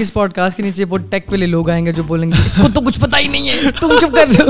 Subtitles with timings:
[0.00, 2.54] اس pod cost کے نیچے بہت ٹیک والے لوگ آئیں گے جو بولیں گے، اس
[2.54, 4.48] کو تو کچھ پتا ہی نہیں ہے تم چپ کر جاؤ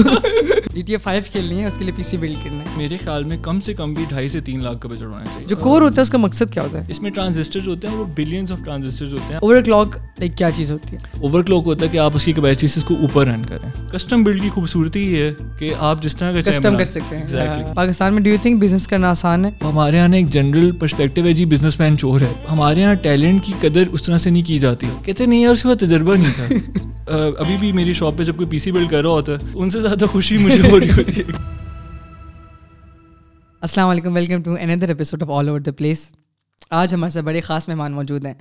[0.75, 2.97] جی ٹی اے فائیو کھیلنی ہے اس کے لیے پی سی بلڈ کرنا ہے میرے
[2.97, 5.57] خیال میں کم سے کم بھی ڈھائی سے تین لاکھ کا بجٹ ہونا چاہیے جو
[5.57, 8.05] کور ہوتا ہے اس کا مقصد کیا ہوتا ہے اس میں ٹرانزسٹر ہوتے ہیں وہ
[8.17, 11.87] بلینس آف ٹرانزسٹر ہوتے ہیں اوور کلاک لائک کیا چیز ہوتی ہے اوور کلاک ہوتا
[11.87, 14.49] ہے کہ آپ اس کی کیپیسٹی سے اس کو اوپر رن کریں کسٹم بلڈ کی
[14.49, 18.31] خوبصورتی یہ ہے کہ آپ جس طرح کا کسٹم کر سکتے ہیں پاکستان میں ڈو
[18.31, 21.99] یو تھنک بزنس کرنا آسان ہے ہمارے یہاں ایک جنرل پرسپیکٹو ہے جی بزنس مین
[21.99, 25.43] چور ہے ہمارے یہاں ٹیلنٹ کی قدر اس طرح سے نہیں کی جاتی کہتے نہیں
[25.43, 28.59] یار اس کے بعد تجربہ نہیں تھا ابھی بھی میری شاپ پہ جب کوئی پی
[28.59, 30.58] سی بلڈ کر رہا ہوتا ہے ان سے زیادہ خوشی مجھے
[33.61, 36.09] السلام علیکم welcome to another episode of all over the place
[36.71, 38.35] آج ہمارے ساتھ بڑے خاص مہمان موجود ہیں۔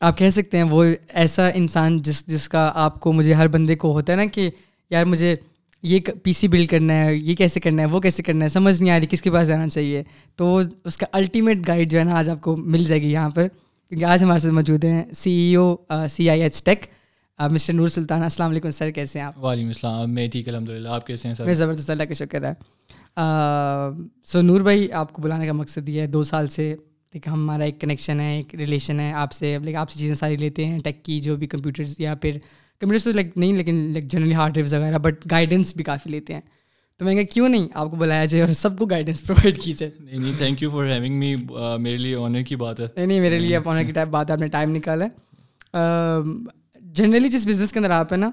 [0.00, 3.74] آپ کہہ سکتے ہیں، وہ ایسا انسان جس جس کا آپ کو، مجھے ہر بندے
[3.74, 4.50] کو ہوتا ہے نا کہ
[4.90, 5.36] یار مجھے
[5.82, 8.82] یہ پی سی بلڈ کرنا ہے، یہ کیسے کرنا ہے، وہ کیسے کرنا ہے، سمجھ
[8.82, 10.02] نہیں آ رہی کس کے پاس جانا چاہیے۔
[10.36, 13.30] تو اس کا الٹیمیٹ گائڈ جو ہے نا، آج آپ کو مل جائے گی یہاں
[13.30, 13.48] پر۔
[13.88, 15.76] کیونکہ آج ہمارے ساتھ موجود ہیں سی ای او
[16.10, 16.86] سی آئی ایچ ٹیک
[17.48, 20.88] مسٹر نور سلطان السلام علیکم سر کیسے ہیں آپ؟ وعلیکم السلام میں ٹھیک الحمد للہ
[20.88, 22.52] آپ کیسے ہیں سر؟ میں زبردست اللہ کا شکر ہے۔
[24.24, 26.76] سو نور بھائی آپ کو بلانے کا مقصد یہ ہے دو سال سے
[27.14, 30.36] لیک ہمارا ایک کنیکشن ہے ایک ریلیشن ہے آپ سے لائک آپ سے چیزیں ساری
[30.36, 32.30] لیتے ہیں ٹیک کی جو بھی کمپیوٹرز یا پھر
[32.80, 36.34] کمپیوٹرس تو لائک نہیں لیکن لائک جنرلی ہارڈ ڈرائیوز وغیرہ بٹ گائیڈنس بھی کافی لیتے
[36.34, 36.40] ہیں۔
[36.98, 39.72] تو میں کہا کیوں نہیں؟ آپ کو بلایا جائے اور سب کو گائیڈنس پرووائڈ کی
[39.72, 41.34] جائے۔ نہیں نہیں thank you for having me
[41.78, 44.40] میرے لیے آنر کی بات ہے۔ نہیں نہیں میرے لیے آنر کی بات ہے آپ
[44.40, 45.06] نے ٹائم نکالا
[46.94, 48.30] جنرلی جس بزنس کے اندر آپ ہیں نا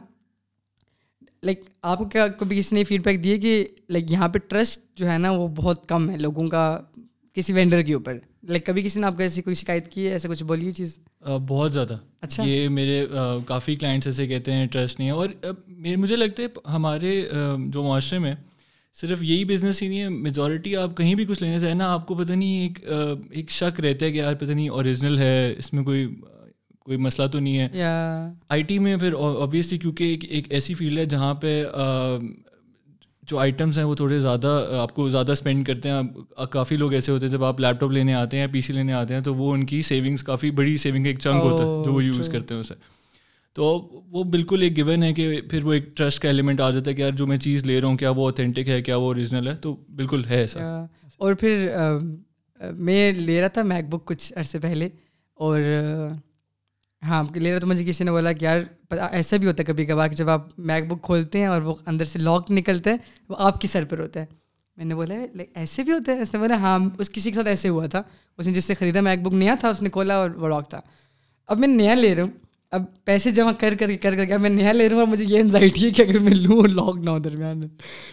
[1.43, 4.79] لائک آپ کو کیا کبھی کسی نے فیڈ بیک دیے کہ لائک یہاں پہ ٹرسٹ
[4.95, 6.81] جو ہے نا وہ بہت کم ہے لوگوں کا
[7.33, 8.17] کسی وینڈر کے اوپر?
[8.43, 10.99] لائک کبھی کسی نے آپ کو ایسی کوئی شکایت کی ہے ایسا کچھ بولیے چیز؟
[11.47, 13.05] بہت زیادہ۔ اچھا۔ یہ میرے
[13.45, 15.29] کافی کلائنٹس ایسے کہتے ہیں ٹرسٹ نہیں ہے اور
[15.97, 17.29] مجھے لگتا ہے ہمارے
[17.67, 18.35] جو معاشرے میں
[18.93, 22.07] صرف یہی بزنس ہی نہیں ہے میجورٹی آپ کہیں بھی کچھ لینے سے نا آپ
[22.07, 22.79] کو پتہ نہیں ایک
[23.31, 26.07] ایک شک رہتا ہے کہ یار پتہ نہیں اوریجنل ہے اس میں کوئی
[26.87, 27.67] کوئی مسئلہ تو نہیں ہے۔
[28.49, 31.63] آئی ٹی میں پھر اوبیسلی کیونکہ ایک ایک ایسی فیلڈ ہے جہاں پہ
[33.23, 36.01] جو آئٹمس ہیں وہ تھوڑے زیادہ آپ کو زیادہ اسپینڈ کرتے ہیں۔
[36.51, 38.93] کافی لوگ ایسے ہوتے ہیں جب آپ لیپ ٹاپ لینے آتے ہیں پی سی لینے
[38.93, 41.93] آتے ہیں تو وہ ان کی سیونگس کافی بڑی سیونگ ایک چنک ہوتا ہے جو
[41.93, 42.73] وہ یوز کرتے ہیں اسے۔
[43.53, 43.63] تو
[44.11, 46.95] وہ بالکل ایک گون ہے کہ پھر وہ ایک ٹرسٹ کا ایلیمنٹ آ جاتا ہے
[46.95, 49.47] کہ یار جو میں چیز لے رہا ہوں کیا وہ اوتھینٹک ہے کیا وہ اوریجنل
[49.47, 50.85] ہے؟ تو بالکل ہے ایسا۔
[51.17, 51.69] اور پھر
[52.71, 54.89] میں لے رہا تھا میک بک کچھ عرصے پہلے
[55.33, 55.61] اور
[57.01, 58.57] ہاں لے رہا تو مجھے کسی نے بولا کہ یار
[59.11, 61.73] ایسا بھی ہوتا ہے کبھی کبھار کہ جب آپ میک بک کھولتے ہیں اور وہ
[61.85, 62.95] اندر سے لاک نکلتا ہے
[63.29, 64.25] وہ آپ کی سر پر ہوتا ہے۔
[64.77, 67.47] میں نے بولا لائک ایسے بھی ہوتا ہے؟ ایسے بولا ہاں اس کسی کے ساتھ
[67.47, 68.03] ایسے ہوا تھا۔
[68.37, 70.69] اس نے جس سے خریدا میک بک نیا تھا، اس نے کھولا اور وہ لاک
[70.69, 70.81] تھا۔
[71.47, 72.31] اب میں نیا لے رہا ہوں۔
[72.71, 75.03] اب پیسے جمع کر کر کے، کر کر کے اب میں نیا لے رہا ہوں
[75.03, 77.67] اور مجھے یہ انزائٹی ہے کہ اگر میں لوں لاک نہ ہو درمیان میں۔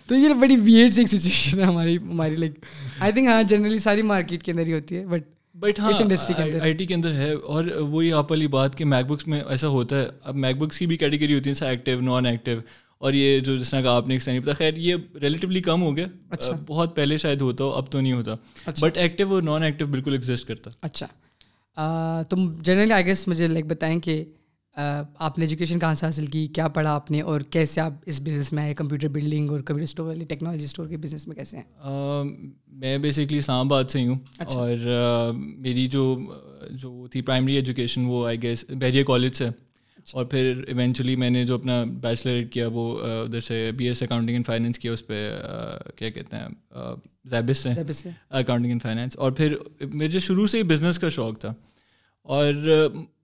[0.06, 2.52] تو یہ بڑی ویئرڈ سی سچویشن ہے ہماری ہماری لائک
[3.00, 5.92] آئی تھنک ہاں جنرلی ساری مارکیٹ کے اندر ہی ہوتی ہے بٹ بٹ ہاں
[6.60, 7.12] آئی ٹی کے اندر.
[7.12, 10.56] ہے اور وہی آپ والی بات کہ میک بکس میں ایسا ہوتا ہے اب میک
[10.56, 12.60] بکس کی بھی کیٹیگری ہوتی ہے ایکٹیو نان ایکٹیو
[12.98, 15.96] اور یہ جو جس طرح کا آپ نے ایک پتا خیر یہ ریلیٹیولی کم ہو
[15.96, 18.34] گیا۔ اچھا۔ بہت پہلے شاید ہوتا ہو اب تو نہیں ہوتا۔
[18.80, 23.66] بٹ ایکٹیو اور نان ایکٹیو بالکل ایگزسٹ کرتا۔ اچھا۔ تم جنرلی آئی گیس مجھے لائک
[23.66, 24.24] بتائیں کہ
[25.18, 28.20] آپ نے ایجوکیشن کہاں سے حاصل کی؟ کیا پڑھا آپ نے؟ اور کیسے آپ اس
[28.20, 31.56] بزنس میں آئے؟ کمپیوٹر بلڈنگ اور کمپیوٹر اسٹور والی ٹیکنالوجی اسٹور کے بزنس میں کیسے
[31.56, 31.64] ہیں؟
[32.72, 34.76] میں بیسکلی اسلام آباد سے ہی ہوں اچھا۔ اور
[35.36, 36.18] میری جو
[36.70, 41.30] جو تھی پرائمری ایجوکیشن وہ آئی گیس بحریہ کالج سے۔ اچھا۔ اور پھر ایونچولی میں
[41.30, 45.06] نے جو اپنا بیچلر کیا وہ ادھر سے B S accounting and finance کیا اس
[45.06, 45.38] پہ
[45.96, 46.48] کیا کہتے ہیں؟
[47.24, 47.70] زیبس سے۔
[48.30, 49.54] اکاؤنٹنگ اینڈ فائنینس اور پھر
[49.94, 51.54] مجھے شروع سے ہی بزنس کا شوق تھا۔
[52.24, 52.54] اور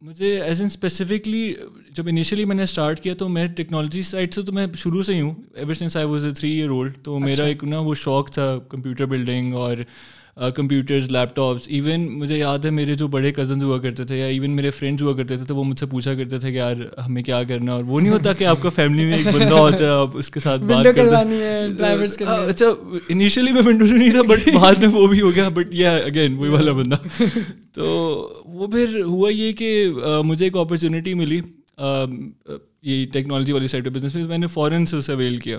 [0.03, 1.55] مجھے ایز این اسپیسیفکلی
[1.91, 5.15] جب انیشلی میں نے اسٹارٹ کیا تو میں ٹیکنالوجی سائڈ سے تو میں شروع سے
[5.15, 7.79] ہی ہوں ever since I was a three year old تو میرا اچھا۔ ایک نا
[7.79, 9.77] وہ شوق تھا کمپیوٹر بلڈنگ اور
[10.37, 14.27] کمپیوٹرز لیپ ٹاپس ایون مجھے یاد ہے میرے جو بڑے کزنز ہوا کرتے تھے یا
[14.27, 16.77] ایون میرے فرینڈز ہوا کرتے تھے تو وہ مجھ سے پوچھا کرتے تھے کہ یار
[17.07, 19.77] ہمیں کیا کرنا اور وہ نہیں ہوتا کہ آپ کا فیملی میں ایک بندہ ہوتا
[19.77, 22.67] ہے آپ اس کے ساتھ بات کرتے اچھا
[23.09, 25.87] انیشلی میں ونڈو سے نہیں تھا بٹ بعد میں وہ بھی ہو گیا۔ بٹ یہ
[25.87, 26.97] اگین وہی والا بندہ۔
[27.75, 27.85] تو
[28.47, 29.93] وہ پھر ہوا یہ کہ
[30.25, 31.41] مجھے ایک اپرچونیٹی ملی
[32.83, 35.59] یہ ٹیکنالوجی والی سائڈ پہ بزنس میں میں نے فوراً سے اسے اویل کیا۔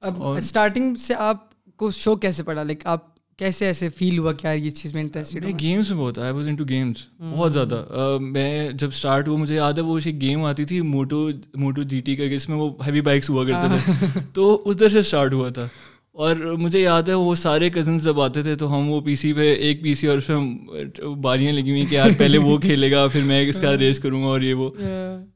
[0.00, 1.36] اب اسٹارٹنگ سے آپ
[1.76, 5.44] کو شو کیسے پڑا؟ لائک آپ کیسے ایسے فیل ہوا کیا یہ چیز میں انٹرسٹیڈ
[5.44, 7.84] میں؟ گیمس میں بہت I was into games بہت زیادہ.
[8.20, 12.00] میں جب اسٹارٹ ہوا مجھے یاد ہے وہ ایک گیم آتی تھی موٹو موٹو جی
[12.00, 14.20] ٹی کا جس میں وہ ہیوی بائکس ہوا کرتے تھے.
[14.34, 15.66] تو ادھر سے اسٹارٹ ہوا تھا.
[16.12, 19.32] اور مجھے یاد ہے وہ سارے کزنس جب آتے تھے تو ہم وہ پی سی
[19.32, 22.90] پہ ایک پی سی اور اس میں باریاں لگی ہوئی کہ یار پہلے وہ کھیلے
[22.92, 24.70] گا پھر میں اس کا ریس کروں گا اور یہ وہ.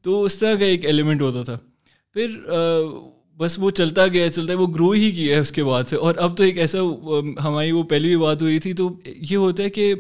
[0.02, 1.58] تو اس طرح کا ایک ایلیمنٹ ہوتا تھا.
[2.16, 2.37] پھر
[3.42, 5.96] بس وہ چلتا گیا چلتا ہے وہ گرو ہی کیا ہے اس کے بعد سے۔
[5.96, 6.78] اور اب تو ایک ایسا
[7.44, 9.94] ہماری وہ پہلی بھی بات ہوئی تھی تو یہ ہوتا ہے کہ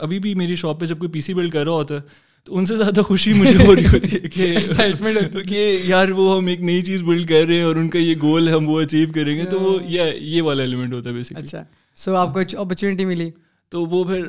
[0.00, 2.00] ابھی بھی میری شاپ پہ جب کوئی پی سی بلڈ کر رہا ہوتا ہے
[2.44, 6.36] تو ان سے زیادہ خوشی مجھے ہو رہی ہوتی ہے کہ ایکسائٹمنٹ کہ یار وہ
[6.36, 8.68] ہم ایک نئی چیز بلڈ کر رہے ہیں اور ان کا یہ گول ہے ہم
[8.68, 9.78] وہ اچیو کریں گے تو وہ
[10.20, 11.64] یہ والا ایلیمنٹ ہوتا ہے بیسکلی اچھا۔
[11.96, 13.30] سو آپ کو اپرچونیٹی ملی۔
[13.68, 14.26] تو وہ پھر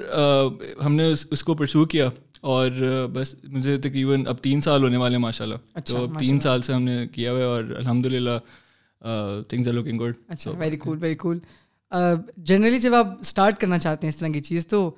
[0.85, 2.09] ہم نے اس کو پرسو کیا۔
[2.43, 2.71] اور
[3.13, 6.39] بس مجھے تقریباً اب تین سال ہونے والے ہیں ماشاء اللہ اچھا، تو اب تین
[6.39, 8.37] سال سے ہم نے کیا ہوا ہے اور الحمد للہ
[9.49, 11.39] تھنگز آر لوکنگ گڈ اچھا very cool very cool
[12.37, 14.89] generally جب آپ اسٹارٹ کرنا چاہتے ہیں اس طرح کی چیز تو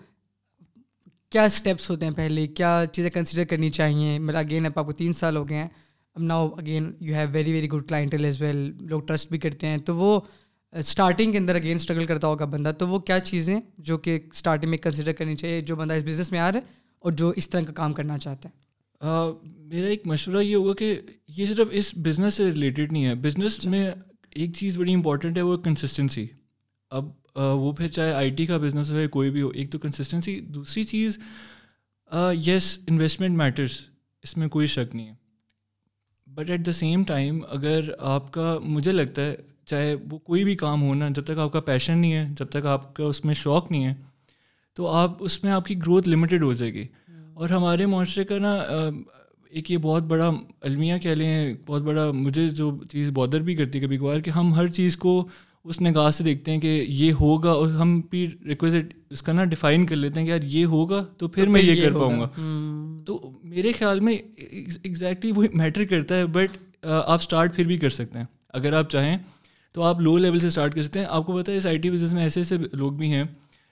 [1.31, 4.91] کیا اسٹیپس ہوتے ہیں پہلے؟ کیا چیزیں کنسیڈر کرنی چاہیے؟ مطلب اگین اب آپ کو
[4.91, 5.67] تین سال ہو گئے ہیں۔
[6.15, 9.67] اب now again you have very very good clientele as well لوگ ٹرسٹ بھی کرتے
[9.67, 10.19] ہیں۔ تو وہ
[10.73, 14.69] اسٹارٹنگ کے اندر اگین اسٹرگل کرتا ہوگا بندہ تو وہ کیا چیزیں جو کہ اسٹارٹنگ
[14.69, 17.49] میں کنسیڈر کرنی چاہیے جو بندہ اس بزنس میں آ رہا ہے اور جو اس
[17.49, 18.59] طرح کا کام کرنا چاہتا ہے
[19.57, 20.95] میرا ایک مشورہ یہ ہوگا کہ
[21.27, 23.91] یہ صرف اس بزنس سے ریلیٹڈ نہیں ہے۔ بزنس میں
[24.29, 26.27] ایک چیز بڑی امپورٹنٹ ہے وہ کنسسٹنسی
[26.91, 27.05] اب
[27.35, 30.39] وہ پھر چاہے آئی ٹی کا بزنس ہو یا کوئی بھی ہو ایک تو کنسسٹنسی
[30.39, 31.17] دوسری چیز
[32.45, 33.81] یس انویسٹمنٹ میٹرس
[34.23, 35.13] اس میں کوئی شک نہیں ہے۔
[36.27, 40.55] But at the same time اگر آپ کا مجھے لگتا ہے چاہے وہ کوئی بھی
[40.55, 43.33] کام ہونا جب تک آپ کا پیشن نہیں ہے جب تک آپ کا اس میں
[43.33, 43.93] شوق نہیں ہے
[44.73, 46.87] تو آپ اس میں آپ کی گروتھ لمیٹیڈ ہو جائے گی۔
[47.33, 48.59] اور ہمارے معاشرے کا نا
[49.49, 50.31] ایک یہ بہت بڑا
[50.61, 54.29] المیہ کہہ لیں بہت بڑا مجھے جو چیز بودر بھی کرتی ہے کبھی کبھار کہ
[54.29, 55.27] ہم ہر چیز کو
[55.63, 59.45] اس نگاہ سے دیکھتے ہیں کہ یہ ہوگا اور ہم بھی ریکویزٹ اس کا نا
[59.45, 62.27] ڈیفائن کر لیتے ہیں کہ یار یہ ہوگا تو پھر میں یہ کر پاؤں گا۔
[63.05, 67.89] تو میرے خیال میں ایگزیکٹلی وہ میٹر کرتا ہے بٹ آپ اسٹارٹ پھر بھی کر
[67.89, 69.17] سکتے ہیں۔ اگر آپ چاہیں
[69.73, 71.77] تو آپ لو لیول سے اسٹارٹ کر سکتے ہیں۔ آپ کو پتہ ہے اس آئی
[71.77, 73.23] ٹی بزنس میں ایسے ایسے لوگ بھی ہیں۔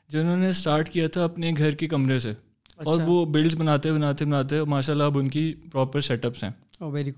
[0.10, 2.34] جنہوں نے اسٹارٹ کیا تھا اپنے گھر کے کمرے سے
[2.76, 6.44] اور اچھا۔ وہ بلڈس بناتے بناتے بناتے ماشاء اللہ اب ان کی پراپر سیٹ اپس
[6.44, 7.12] ہیں ویری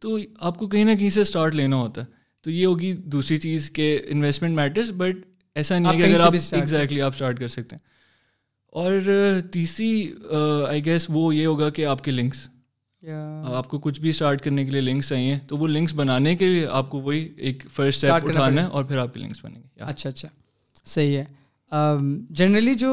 [0.00, 2.06] تو آپ کو کہیں نہ کہیں سے اسٹارٹ لینا ہوتا ہے۔
[2.42, 5.16] تو یہ ہوگی دوسری چیز کہ انویسٹمنٹ میٹرس بٹ
[5.54, 7.82] ایسا نہیں ہے کہ اگر آپ ایگزیکٹلی آپ اسٹارٹ کر سکتے ہیں۔
[8.66, 8.92] اور
[9.52, 10.12] تیسری
[10.68, 12.48] آئی گیس وہ یہ ہوگا کہ آپ کے لنکس
[13.46, 16.48] آپ کو کچھ بھی اسٹارٹ کرنے کے لیے لنکس چاہیے تو وہ لنکس بنانے کے
[16.48, 19.62] لیے آپ کو وہی ایک فرسٹ اسٹیپ اٹھانا ہے اور پھر آپ کے لنکس بنیں
[19.62, 20.28] گے۔ اچھا اچھا
[20.84, 21.24] صحیح ہے۔
[21.72, 22.90] Um, جنرلی جو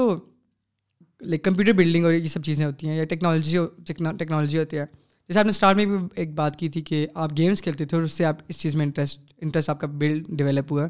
[1.21, 4.85] لائک کمپیوٹر بلڈنگ اور یہ سب چیزیں ہوتی ہیں یا ٹیکنالوجی ٹیکنالوجی ہوتی ہے.
[5.29, 7.97] جیسے آپ نے اسٹارٹ میں بھی ایک بات کی تھی کہ آپ گیمس کھیلتے تھے
[7.97, 10.87] اور اس سے آپ اس چیز میں انٹرسٹ انٹرسٹ آپ کا بلڈ ڈیولپ ہوا.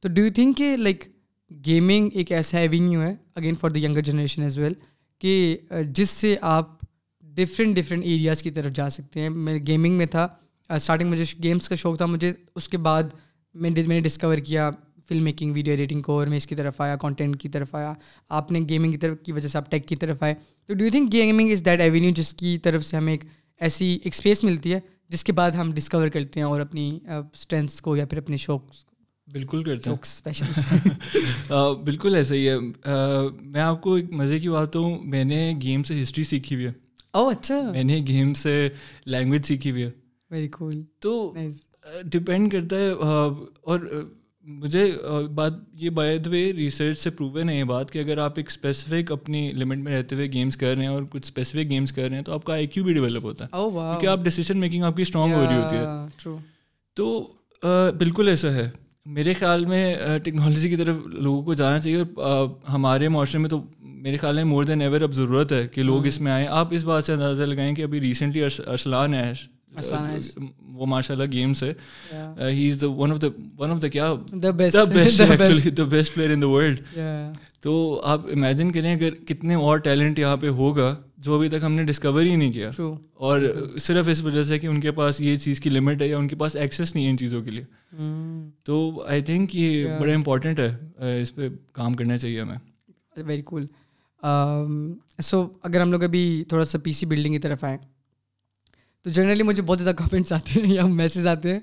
[0.00, 1.04] تو ڈو یو تھنک کہ لائک
[1.50, 4.74] گیمنگ ایک ایسا ایونیو ہے again for the younger generation as well
[5.22, 6.76] کہ uh, جس سے آپ
[7.22, 9.30] ڈفرینٹ ڈفرینٹ ایریاز کی طرف جا سکتے ہیں.
[9.30, 12.06] میں گیمنگ میں تھا uh, اسٹارٹنگ مجھے گیمس کا شوق تھا.
[12.06, 13.02] مجھے اس کے بعد
[13.54, 14.70] میں نے ڈسکور کیا
[15.08, 17.92] فلم میکنگ ویڈیو ایڈیٹنگ کو اور میں اس کی طرف آیا کانٹینٹ کی طرف آیا
[18.28, 20.34] آپ نے گیمنگ کی طرف کی وجہ سے آپ ٹیک کی طرف آئے۔
[20.66, 23.24] تو do you think gaming is that avenue جس کی طرف سے ہمیں ایک
[23.60, 27.80] ایسی ایک اسپیس ملتی ہے جس کے بعد ہم ڈسکور کرتے ہیں اور اپنی اسٹرینتھس
[27.80, 28.62] کو یا پھر اپنے شوق
[29.32, 29.96] بالکل کرتے ہیں۔
[31.84, 32.58] بالکل ایسا ہی ہے۔
[33.40, 36.66] میں آپ کو ایک مزے کی بات ہوں میں نے گیم سے ہسٹری سیکھی ہوئی
[36.66, 36.72] ہے۔
[37.12, 38.68] او اچھا۔ میں نے گیم سے
[39.06, 39.90] لینگویج سیکھی ہوئی ہے۔
[40.30, 41.34] ویری کول تو
[42.02, 43.80] ڈپینڈ کرتا ہے اور
[44.50, 44.92] مجھے
[45.34, 48.46] بات یہ بائی دا وے ریسرچ سے پروون ہے یہ بات کہ اگر آپ ایک
[48.48, 52.08] اسپیسیفک اپنی لمٹ میں رہتے ہوئے گیمس کر رہے ہیں اور کچھ اسپیسیفک گیمس کر
[52.08, 54.58] رہے ہیں تو آپ کا آئی کیو بھی ڈیولپ ہوتا ہے oh, کیونکہ آپ ڈیسیزن
[54.58, 55.82] میکنگ آپ کی اسٹرانگ ہو رہی ہوتی ہے۔
[56.94, 57.30] تو
[57.98, 58.70] بالکل ایسا ہے۔
[59.06, 63.62] میرے خیال میں ٹیکنالوجی کی طرف لوگوں کو جانا چاہیے اور ہمارے معاشرے میں تو
[63.80, 66.68] میرے خیال میں مور دین ایور اب ضرورت ہے کہ لوگ اس میں آئیں۔ آپ
[66.70, 69.32] اس بات سے اندازہ لگائیں کہ ابھی ریسنٹلی ارسلان ہے
[69.72, 71.72] وہ ماشاء اللہ گیمس ہے
[72.50, 73.28] ہی is the one of the
[73.58, 74.12] one of the کیا
[74.52, 76.80] best player in the world
[77.60, 81.72] تو آپ امیجن کریں اگر کتنے اور ٹیلنٹ یہاں پہ ہوگا جو ابھی تک ہم
[81.72, 82.70] نے ڈسکور ہی نہیں کیا.
[83.14, 83.40] اور
[83.80, 86.28] صرف اس وجہ سے کہ ان کے پاس یہ چیز کی لمٹ ہے یا ان
[86.28, 87.64] کے پاس ایکسیس نہیں ہے ان چیزوں کے لیے.
[88.64, 91.20] تو آئی تھنک یہ بڑا امپورٹنٹ ہے.
[91.22, 92.58] اس پہ کام کرنا چاہیے ہمیں.
[93.16, 93.66] ویری کول
[95.22, 97.78] سو اگر ہم لوگ ابھی تھوڑا سا پی سی بلڈنگ کی طرف آئیں
[99.08, 101.60] تو جنرلی مجھے بہت زیادہ کمنٹس آتے ہیں یا میسیج آتے ہیں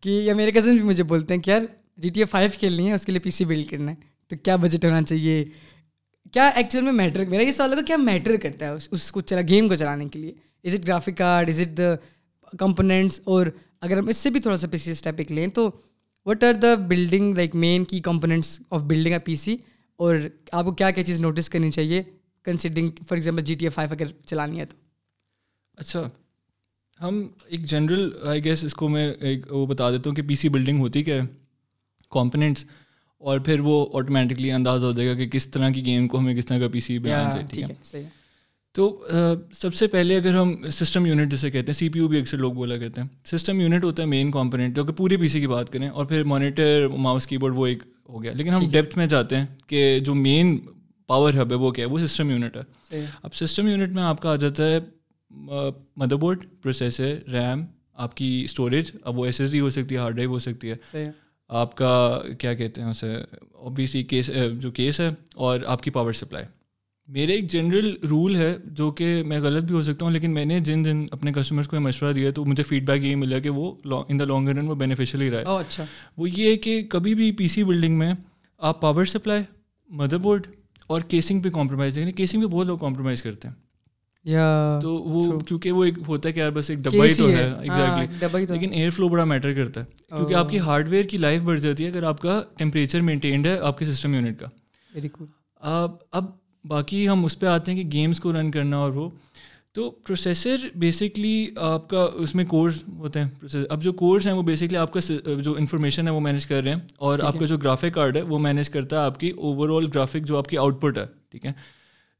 [0.00, 1.62] کہ یا میرے کزن بھی مجھے بولتے ہیں کہ یار
[1.98, 3.96] جی ٹی اے فائیو کھیلنی ہے، اس کے لیے پی سی بلڈ کرنا ہے۔
[4.30, 5.44] تو کیا بجٹ ہونا چاہیے؟
[6.32, 9.20] کیا ایکچوئل میں میٹر میرا یہ سوال ہوگا کیا میٹر کرتا ہے اس اس کو
[9.20, 10.32] چلا گیم کو چلانے کے لیے؟
[10.64, 11.94] Is it graphic card is it the
[12.58, 13.46] components اور
[13.80, 15.70] اگر ہم اس سے بھی تھوڑا سا پی سی اسٹیپ ایک لیں تو
[16.26, 19.56] what are the building like main کی components of building a P C
[20.00, 20.16] اور
[20.52, 22.02] آپ کو کیا کیا چیز نوٹس کرنی چاہیے
[22.46, 24.76] considering for example G T A five اگر چلانی ہے تو؟
[25.78, 26.08] اچھا
[27.00, 30.34] ہم ایک جنرل آئی گیس اس کو میں ایک وہ بتا دیتا ہوں کہ پی
[30.34, 31.20] سی بلڈنگ ہوتی کہ
[32.12, 32.64] کمپوننٹس
[33.18, 36.34] اور پھر وہ آٹومیٹکلی اندازہ ہو جائے گا کہ کس طرح کی گیم کو ہمیں
[36.34, 38.02] کس طرح کا پی سی بنانا چاہیے ٹھیک ہے؟
[38.74, 39.06] تو
[39.52, 42.38] سب سے پہلے اگر ہم سسٹم یونٹ جسے کہتے ہیں سی پی یو بھی اکثر
[42.38, 45.40] لوگ بولا کہتے ہیں۔ سسٹم یونٹ ہوتا ہے مین کمپوننٹ جو کہ پوری پی سی
[45.40, 48.68] کی بات کریں اور پھر مانیٹر ماؤس کی بورڈ وہ ایک ہو گیا۔ لیکن ہم
[48.70, 50.58] ڈیپتھ میں جاتے ہیں کہ جو مین
[51.06, 54.22] پاور ہب ہے وہ کیا ہے؟ وہ سسٹم یونٹ ہے۔ اب سسٹم یونٹ میں آپ
[54.22, 54.78] کا آ جاتا ہے
[55.96, 57.64] مدر بورڈ پروسیسر ریم
[57.94, 60.70] آپ کی اسٹوریج اب وہ ایس ایس ڈی ہو سکتی ہے ہارڈ ڈرائیو ہو سکتی
[60.70, 61.04] ہے
[61.48, 63.14] آپ کا کیا کہتے ہیں اسے
[63.52, 66.46] اوبیسلی کیس جو کیس ہے اور آپ کی پاور سپلائی
[67.08, 70.44] میرے ایک جنرل رول ہے جو کہ میں غلط بھی ہو سکتا ہوں لیکن میں
[70.44, 73.50] نے جن دن اپنے کسٹمرس کو مشورہ دیا تو مجھے فیڈ بیک یہ ملا کہ
[73.50, 73.72] وہ
[74.08, 75.84] ان دا لانگ رن وہ بینیفیشیل ہی رہا ہے اچھا
[76.16, 78.12] وہ یہ ہے کہ کبھی بھی پی سی بلڈنگ میں
[78.58, 79.42] آپ پاور سپلائی
[79.90, 80.46] مدر بورڈ
[80.86, 83.63] اور کیسنگ پہ کمپرومائز دیکھیں کیسنگ پہ بہت لوگ کمپرومائز کرتے ہیں
[84.82, 87.50] تو وہ کیونکہ وہ ایک ہوتا ہے کہ بس ایک ڈبا ہی تو ہے؟
[88.54, 91.60] لیکن ایئر فلو بڑا میٹر کرتا ہے کیونکہ آپ کی ہارڈ ویئر کی لائف بڑھ
[91.60, 94.46] جاتی ہے اگر آپ کا ٹیمپریچر مینٹینڈ ہے آپ کے سسٹم یونٹ کا۔
[96.12, 96.24] اب
[96.64, 99.10] باقی ہم اس پہ آتے ہیں کہ گیمس کو رن کرنا اور وہ۔
[99.72, 104.34] تو پروسیسر بیسکلی آپ کا اس میں کورس ہوتے ہیں پروسیسر اب جو کورس ہیں
[104.34, 105.00] وہ بیسکلی آپ کا
[105.42, 108.22] جو انفارمیشن ہے وہ مینیج کر رہے ہیں اور آپ کا جو گرافک کارڈ ہے
[108.22, 111.04] وہ مینیج کرتا ہے آپ کی اوور آل گرافک جو آپ کی آؤٹ پٹ ہے
[111.30, 111.52] ٹھیک ہے۔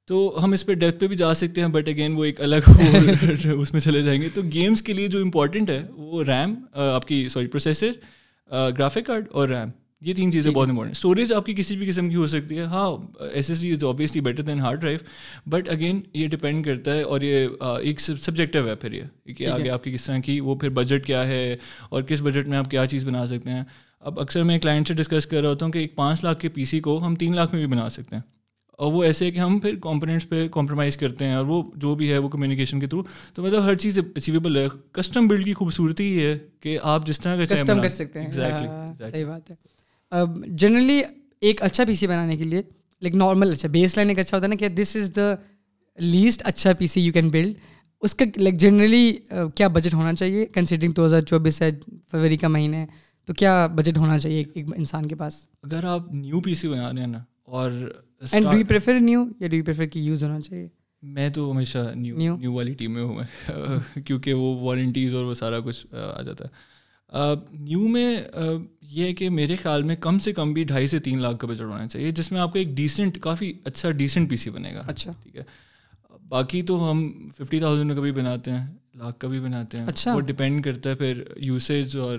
[0.08, 2.68] تو ہم اس پہ ڈیپتھ پہ بھی جا سکتے ہیں بٹ اگین وہ ایک الگ
[3.58, 7.08] اس میں چلے جائیں گے۔ تو گیمس کے لیے جو امپورٹنٹ ہے وہ ریم آپ
[7.08, 7.92] کی سوری پروسیسر
[8.78, 9.68] گرافک کارڈ اور ریم
[10.00, 12.64] یہ تین چیزیں بہت امپورٹنٹ اسٹوریج آپ کی کسی بھی قسم کی ہو سکتی ہے۔
[12.64, 12.88] ہاں
[13.32, 14.98] S S D is obviously better than hard drive
[15.46, 19.70] but again یہ ڈپینڈ کرتا ہے اور یہ ایک سبجیکٹو ہے پھر یہ کہ آگے
[19.70, 21.56] آپ کی کس طرح کی وہ پھر بجٹ کیا ہے
[21.88, 23.64] اور کس بجٹ میں آپ کیا چیز بنا سکتے ہیں۔
[24.00, 26.48] اب اکثر میں کلائنٹ سے ڈسکس کر رہا ہوتا ہوں کہ ایک پانچ لاکھ کے
[26.48, 28.22] پی سی کو ہم تین لاکھ میں بھی بنا سکتے ہیں۔
[28.78, 31.94] اور وہ ایسے ہے کہ ہم پھر کمپوننٹس پہ کمپرومائز کرتے ہیں اور وہ جو
[31.94, 33.02] بھی ہے وہ کمیونیکیشن کے تھرو
[33.34, 37.20] تو مطلب ہر چیز اچیویبل ہے۔ کسٹم بلڈ کی خوبصورتی ہی ہے کہ آپ جس
[37.20, 38.26] طرح کا کسٹم کر سکتے ہیں۔
[38.68, 39.56] ہاں، صحیح بات ہے۔
[40.46, 41.02] جنرلی
[41.40, 42.62] ایک اچھا پی سی بنانے کے لیے
[43.02, 45.34] لائک نارمل اچھا بیس لائن ایک اچھا ہوتا ہے نا کہ دس از دا
[45.98, 47.54] لیسٹ اچھا P C you can build
[48.00, 49.16] اس کا لائک جنرلی
[49.54, 51.70] کیا بجٹ ہونا چاہیے؟ کنسیڈرنگ دو ہزار چوبیس ہے
[52.10, 52.86] فروری کا مہینہ ہے
[53.28, 56.92] تو کیا بجٹ ہونا چاہیے ایک انسان کے پاس؟ اگر آپ نیو پی سی بنا
[56.92, 57.70] رہے ہیں نا اور
[58.32, 60.68] and do you prefer new یا ڈو یو پریفر یوز ہونا چاہیے
[61.02, 63.50] میں تو ہمیشہ نیو نیو والی ٹیم میں ہوں میں.
[64.06, 66.74] کیونکہ وہ وارنٹیز اور وہ سارا کچھ آ جاتا ہے۔
[67.52, 68.22] نیو میں
[68.82, 71.46] یہ ہے کہ میرے خیال میں کم سے کم بھی ڈھائی سے تین لاکھ کا
[71.46, 74.74] بجٹ ہونا چاہیے جس میں آپ کو ایک ڈیسنٹ کافی اچھا ڈیسنٹ پی سی بنے
[74.74, 75.42] گا۔ اچھا۔ ٹھیک ہے۔
[76.28, 80.14] باقی تو ہم ففٹی تھاؤزینڈ کا بھی بناتے ہیں لاکھ کا بھی بناتے ہیں۔ اچھا۔
[80.14, 82.18] وہ ڈپینڈ کرتا ہے پھر یوسیج اور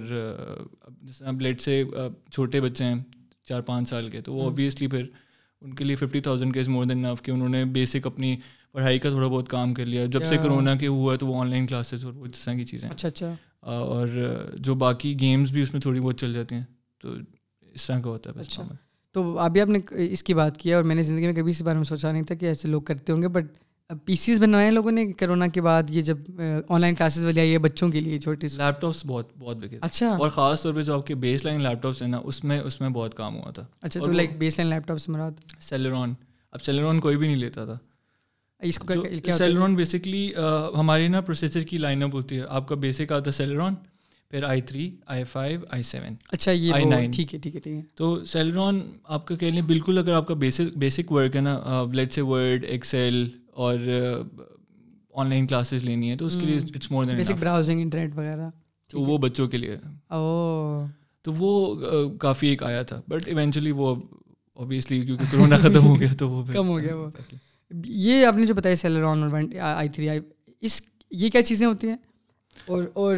[1.02, 1.84] جیسے آپ لیٹ سے
[2.32, 2.96] چھوٹے بچے ہیں
[3.46, 5.06] چار پانچ سال کے تو وہ آبویسلی پھر
[5.66, 8.38] ان کے لیے ففٹی تھاؤزینڈ کے از مور دین ناف کہ انہوں نے بیسک اپنی
[8.72, 11.40] پڑھائی کا تھوڑا بہت کام کر لیا۔ جب سے کرونا کے ہوا ہے تو وہ
[11.40, 14.08] آن لائن کلاسز اور وہ اس طرح کی چیزیں اچھا اچھا۔ اور
[14.54, 16.64] جو باقی گیمز بھی اس میں تھوڑی بہت چل جاتی ہیں
[16.98, 17.14] تو
[17.62, 18.64] اس طرح کا ہوتا ہے اچھا۔
[19.12, 19.80] تو ابھی آپ نے
[20.12, 22.12] اس کی بات کی ہے اور میں نے زندگی میں کبھی اس بارے میں سوچا
[22.12, 23.46] نہیں تھا کہ ایسے لوگ کرتے ہوں گے بٹ
[23.90, 26.18] پیسیز بنوائے ہیں لوگوں نے کرونا کے بعد یہ جب
[26.70, 29.78] آن لائن کلاسز والی آئی ہے بچوں کے لیے چھوٹی لیپ ٹاپس بہت بہت بکے
[29.82, 32.44] اچھا۔ اور خاص طور پہ جو آپ کے بیس لائن لیپ ٹاپس ہیں نا اس
[32.44, 35.32] میں اس میں بہت کام ہوا تھا۔ اچھا تو like baseline laptops مراد؟
[35.60, 36.14] سیلرون
[36.52, 37.78] اب سیلرون کوئی بھی نہیں لیتا تھا۔
[38.62, 38.94] اس کو
[39.38, 40.32] سیلرون بیسکلی
[40.78, 43.74] ہماری نا پروسیسر کی لائن اپ ہوتی ہے۔ آپ کا بیسک آتا ہے سیلرون
[44.32, 47.60] پھر I three I five I seven اچھا یہ آئی نائن ٹھیک ہے ٹھیک ہے
[47.60, 51.36] ٹھیک ہے۔ تو سیلرون آپ کا کہہ لیں بالکل اگر آپ کا بیسک بیسک ورک
[51.36, 53.26] ہے نا لیٹ سے ورڈ ایکسل
[53.56, 53.78] اور
[55.14, 58.16] آن لائن کلاسز لینی ہے تو اس کے لیے it's more than basic browsing internet
[58.16, 58.50] وغیرہ۔
[58.88, 59.78] تو وہ بچوں کے لیے۔
[61.22, 61.76] تو وہ
[62.18, 63.96] کافی ایک آیا تھا۔ بٹ ایونچولی وہ
[64.54, 67.10] اوبیسلی کیونکہ کرونا ختم ہو گیا تو وہ کم ہو گیا وہ۔
[67.86, 69.24] یہ آپ نے جو بتایا سیلر آن
[69.60, 70.20] آئی تھری آئی
[70.62, 70.82] اس
[71.12, 71.98] یہ کیا چیزیں ہوتی ہیں؟
[72.68, 73.16] اور اور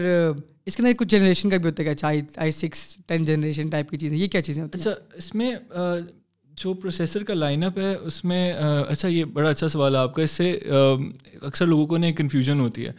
[0.65, 3.67] اس کے اندر کچھ جنریشن کا بھی ہوتا ہے کیا؟ اچھا I sixteen generation
[3.67, 5.55] type کی چیزیں یہ کیا چیزیں ہوتی ہیں؟ اچھا اس میں
[6.57, 8.53] جو پروسیسر کا لائن اپ ہے اس میں
[8.87, 10.59] اچھا یہ بڑا اچھا سوال ہے آپ کا اس سے
[11.41, 12.91] اکثر لوگوں کو نا کنفیوژن ہوتی ہے۔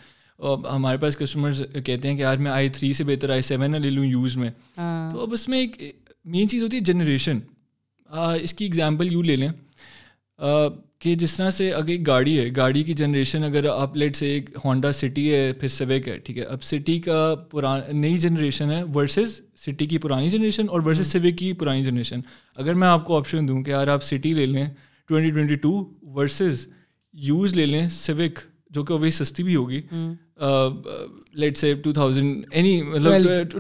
[0.73, 3.91] ہمارے پاس کسٹمرز کہتے ہیں کہ یار میں آئی تھری سے بہتر آئی سیون لے
[3.91, 7.39] لوں یوز میں۔ ہاں۔ تو اب اس میں ایک مین چیز ہوتی ہے جنریشن
[8.43, 9.49] اس کی اگزامپل یوں لے لیں۔
[11.01, 14.27] کہ جس طرح سے اگر ایک گاڑی ہے گاڑی کی جنریشن اگر آپ لیٹ سے
[14.27, 18.71] ایک ہونڈا سٹی ہے پھر سویک ہے ٹھیک ہے۔ اب سٹی کا پران نئی جنریشن
[18.71, 22.21] ہے ورسز سٹی کی پرانی جنریشن اور ورسز سویک ہاں۔ کی پرانی جنریشن۔
[22.57, 24.67] اگر میں آپ کو آپشن دوں کہ یار آپ سٹی لے لیں
[25.09, 26.67] twenty twenty two versus
[27.13, 28.39] used لے لیں سوک
[28.71, 29.81] جو کہ وہی سستی بھی ہوگی۔
[31.33, 33.13] Let's say two thousand any مطلب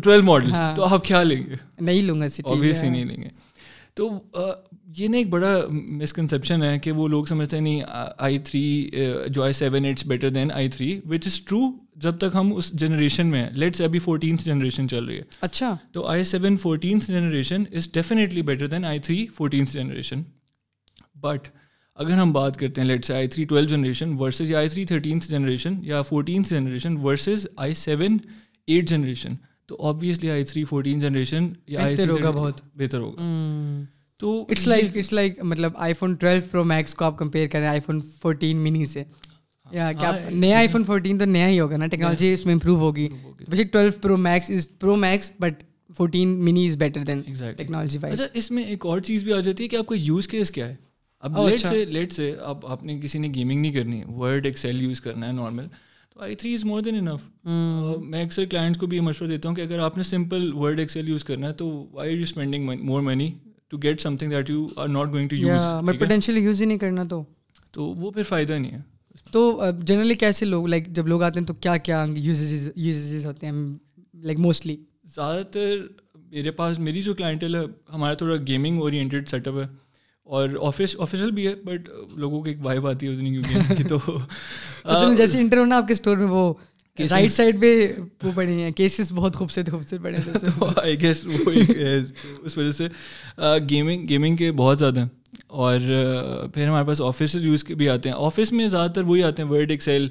[0.04, 3.28] ٹویلو۔ ماڈل۔ ہاں۔ تو آپ کیا لیں گے؟ نہیں لوں گا سٹی نہیں لیں گے۔
[3.94, 4.10] تو
[4.96, 7.82] یہ نا ایک بڑا مسکنسیپشن ہے کہ وہ لوگ سمجھتے ہیں نہیں
[8.18, 8.90] آئی تھری
[9.28, 11.58] جو I seven it's better than I three which is true
[11.96, 16.06] جب تک ہم اس جنریشن میں لیٹس ابھی فورٹینتھ جنریشن چل رہی ہے۔ اچھا۔ تو
[16.06, 20.22] I seven fourteenth generation is definitely better than I three fourteenth generation
[21.14, 21.48] but
[21.94, 25.28] اگر ہم بات کرتے ہیں let's I three twelfth generation versus یا آئی تھری تھرٹینتھ
[25.30, 28.18] جنریشن یا fourteenth generation versus I seven
[28.66, 29.34] eight generation
[29.66, 33.22] تو obviously I three fourteen generation یا آئی three ہوگا بہت۔ بہتر ہوگا۔
[34.20, 37.66] تو اٹس لائک اٹس لائک مطلب iPhone twelve pro max کو آپ کمپیئر کریں
[37.68, 39.04] آئی فون فورٹین منی سے.
[39.70, 42.76] یا کیا نیا آئی فون فورٹین تو نیا ہی ہوگا نا ٹیکنالوجی اس میں امپروو
[42.76, 43.08] ہوگی.
[43.48, 45.62] Basic twelve pro max is pro max but
[45.96, 47.22] fourteen mini is better than
[47.56, 50.28] technology اچھا اس میں ایک اور چیز بھی آ جاتی ہے کہ آپ کا یوز
[50.28, 50.74] کیس کیا ہے؟
[51.22, 54.82] اب لیٹ سے لیٹ سے اب آپ نے کسی نے گیمنگ نہیں کرنی ورڈ ایکسل
[54.82, 55.66] یوز کرنا ہے نارمل
[56.10, 57.46] تو آئی تھری از مور دین انف
[58.00, 60.80] میں اکثر کلائنٹس کو بھی یہ مشورہ دیتا ہوں کہ اگر آپ نے سمپل ورڈ
[60.80, 63.30] ایکسل یوز کرنا ہے تو why are you spending more money
[63.70, 67.04] to get something that you are not going to use potentially use ہی نہیں کرنا
[67.04, 67.22] تو.
[67.72, 68.80] تو وہ پھر فائدہ نہیں ہے.
[69.32, 73.46] تو جنرلی کیسے لوگ لائک جب لوگ آتے ہیں تو کیا کیا یوزز یوزز ہوتے
[73.46, 73.52] ہیں
[74.24, 74.76] لائک موسٹلی
[75.14, 75.76] زیادہ تر
[76.30, 77.60] میرے پاس میری جو کلائنٹل ہے
[77.94, 79.66] ہمارا تھوڑا گیمنگ اورینٹیڈ سیٹ اپ ہے
[80.26, 83.98] اور آفس آفیشیل بھی ہے بٹ لوگوں کی ایک وائب آتی ہے اتنی کیونکہ تو.
[85.16, 86.52] جیسے انٹر ہونا آپ کے اسٹور میں وہ
[87.10, 91.52] رائٹ سائڈ پہ وہ پڑے ہیں کیسز بہت خوبصورت خوبصورت ہیں آئی گیس وہ
[92.42, 92.88] اس وجہ سے
[93.70, 95.08] گیمنگ گیمنگ کے بہت زیادہ ہیں۔
[95.46, 95.80] اور
[96.54, 99.42] پھر ہمارے پاس آفس یوز کے بھی آتے ہیں۔ آفس میں زیادہ تر وہی آتے
[99.42, 100.08] ہیں ورڈ ایکسیل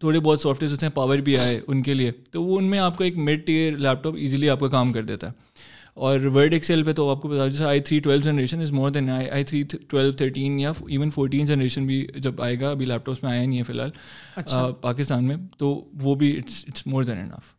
[0.00, 2.64] تھوڑے بہت سافٹ ویئرس ہوتے ہیں پاور بھی آئے ان کے لیے۔ تو وہ ان
[2.64, 5.49] میں آپ کا ایک mid tier laptop easily آپ کا کام کر دیتا ہے۔
[6.00, 8.90] اور ورڈ ایکسیل پہ تو آپ کو بتا جیسے I three twelve generation is more
[8.90, 12.86] than I I three twelve thirteen یا ایون فورٹین جنریشن بھی جب آئے گا ابھی
[12.86, 13.90] لیپ ٹاپس میں آیا نہیں ہے فی الحال
[14.36, 17.54] اچھا۔ پاکستان میں تو وہ بھی it's it's more than enough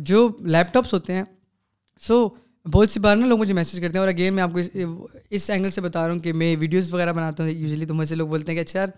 [0.00, 1.24] جو لیپ ٹاپس ہوتے ہیں
[2.00, 2.28] سو
[2.72, 4.60] بہت سی بار نا لوگ مجھے میسیج کرتے ہیں اور اگین میں آپ کو
[5.30, 8.08] اس اینگل سے بتا رہا ہوں کہ میں ویڈیوز وغیرہ بناتا ہوں یوزلی تو مجھ
[8.08, 8.88] سے لوگ بولتے ہیں کہ اچھا یار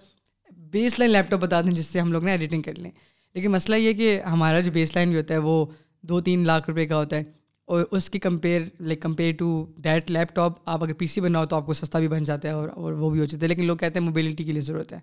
[0.70, 2.90] بیس لائن لیپ ٹاپ بتا دیں جس سے ہم لوگ نا ایڈیٹنگ کر لیں۔
[3.34, 5.66] لیکن مسئلہ یہ کہ ہمارا جو بیس لائن بھی ہوتا ہے وہ
[6.02, 7.22] دو تین لاکھ روپے کا ہوتا ہے۔
[7.66, 11.56] اور اس کی compare like compare to that laptop آپ اگر پی سی بناؤ تو
[11.56, 13.64] آپ کو سستا بھی بن جاتا ہے اور اور وہ بھی ہو جاتا ہے۔ لیکن
[13.64, 14.98] لوگ کہتے ہیں موبلٹی کے لیے ضرورت ہے۔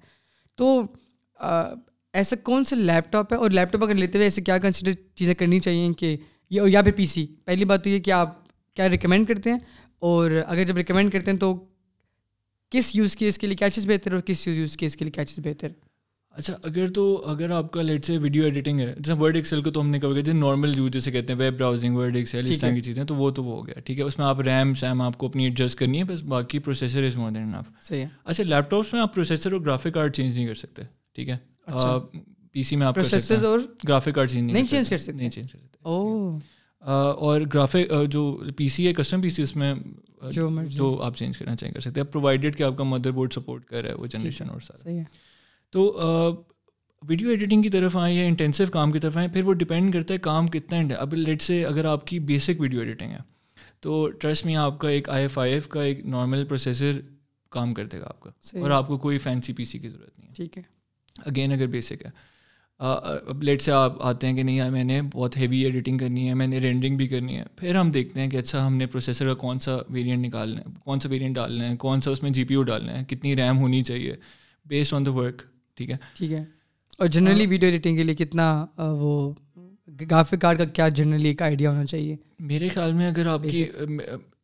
[0.56, 0.82] تو
[2.14, 4.92] ایسا کون سا لیپ ٹاپ ہے؟ اور لیپ ٹاپ اگر لیتے ہوئے ایسے کیا کنسیڈر
[5.16, 6.18] چیزیں کرنی چاہیے کہ
[6.50, 8.38] یہ، اور یا پھر پی سی پہلی بات تو یہ کہ آپ
[8.76, 9.60] کیا ریکمینڈ کرتے ہیں؟
[10.00, 11.54] اور اگر جب ریکمینڈ کرتے ہیں تو
[12.70, 15.26] کس یوز کیس کے لیے کیا چیز بہتر اور کس یوز کیس کے لیے کیا
[15.26, 15.68] چیز بہتر
[16.40, 19.72] اچھا اگر تو اگر آپ کا لیٹ سے ویڈیو ایڈیٹنگ ہے جیسے ورڈ ایکسل کو
[19.72, 22.60] تو ہم نے کہا جیسے نارمل یوز جیسے کہتے ہیں ویب براؤزنگ ورڈ ایکسل اس
[22.60, 24.74] طرح کی چیزیں تو وہ تو وہ ہو گیا ٹھیک ہے۔ اس میں آپ ریم
[24.74, 28.02] سیم آپ کو اپنی ایڈجسٹ کرنی ہے بس باقی پروسیسر از مور دین انف صحیح
[28.02, 30.82] ہے۔ اچھا لیپ ٹاپس میں آپ پروسیسر اور گرافک کارڈ چینج نہیں کر سکتے
[31.16, 31.38] ٹھیک ہے۔
[32.52, 35.52] پی سی میں آپ پروسیسر اور گرافک کارڈ چینج نہیں چینج کر سکتے۔ نہیں چینج
[35.52, 36.32] کر سکتے۔ او۔
[36.82, 39.74] اور گرافک جو پی سی ہے کسٹم پی سی اس میں
[40.66, 43.66] جو آپ چینج کرنا چاہیں کر سکتے ہیں۔ پرووائڈیڈ کہ آپ کا مدر بورڈ سپورٹ
[43.66, 44.90] کر رہا ہے وہ جنریشن اور سارا۔
[45.72, 46.02] تو
[47.08, 50.14] ویڈیو ایڈیٹنگ کی طرف آئیں یا انٹینسو کام کی طرف آئیں پھر وہ ڈپینڈ کرتا
[50.14, 53.18] ہے کام کتنا اب لیٹ سے اگر آپ کی بیسک ویڈیو ایڈیٹنگ ہے
[53.80, 56.92] تو ٹرسٹ میں آپ کا ایک آئی ایف آئی ایف کا ایک نارمل پروسیسر
[57.50, 58.30] کام کر دے گا آپ کا۔
[58.60, 60.64] اور آپ کو کوئی فینسی پی سی کی ضرورت نہیں ہے۔ ٹھیک ہے۔
[61.18, 62.10] اگین اگر بیسک ہے۔
[62.80, 66.30] اب لیٹ سے آپ آتے ہیں کہ نہیں یار میں نے بہت ہیوی ایڈیٹنگ کرنی
[66.30, 68.86] ہے میں نے رینڈنگ بھی کرنی ہے۔ پھر ہم دیکھتے ہیں کہ اچھا ہم نے
[68.86, 72.24] پروسیسر کا کون سا ویریئنٹ نکالنا ہے کون سا ویریئنٹ ڈالنا ہے کون سا اس
[72.24, 74.16] میں جی پی یو ڈالنا ہے کتنی ریم ہونی چاہیے۔
[74.66, 75.42] بیسڈ آن دا ورک
[75.80, 76.44] ٹھیک ہے؟ ٹھیک ہے۔
[76.98, 79.34] اور جنرلی ویڈیو ایڈیٹنگ کے لیے کتنا وہ
[80.02, 83.66] گرافک کارڈ کا کیا جنرلی ایک آئیڈیا ہونا چاہیے؟ میرے خیال میں اگر آپ کی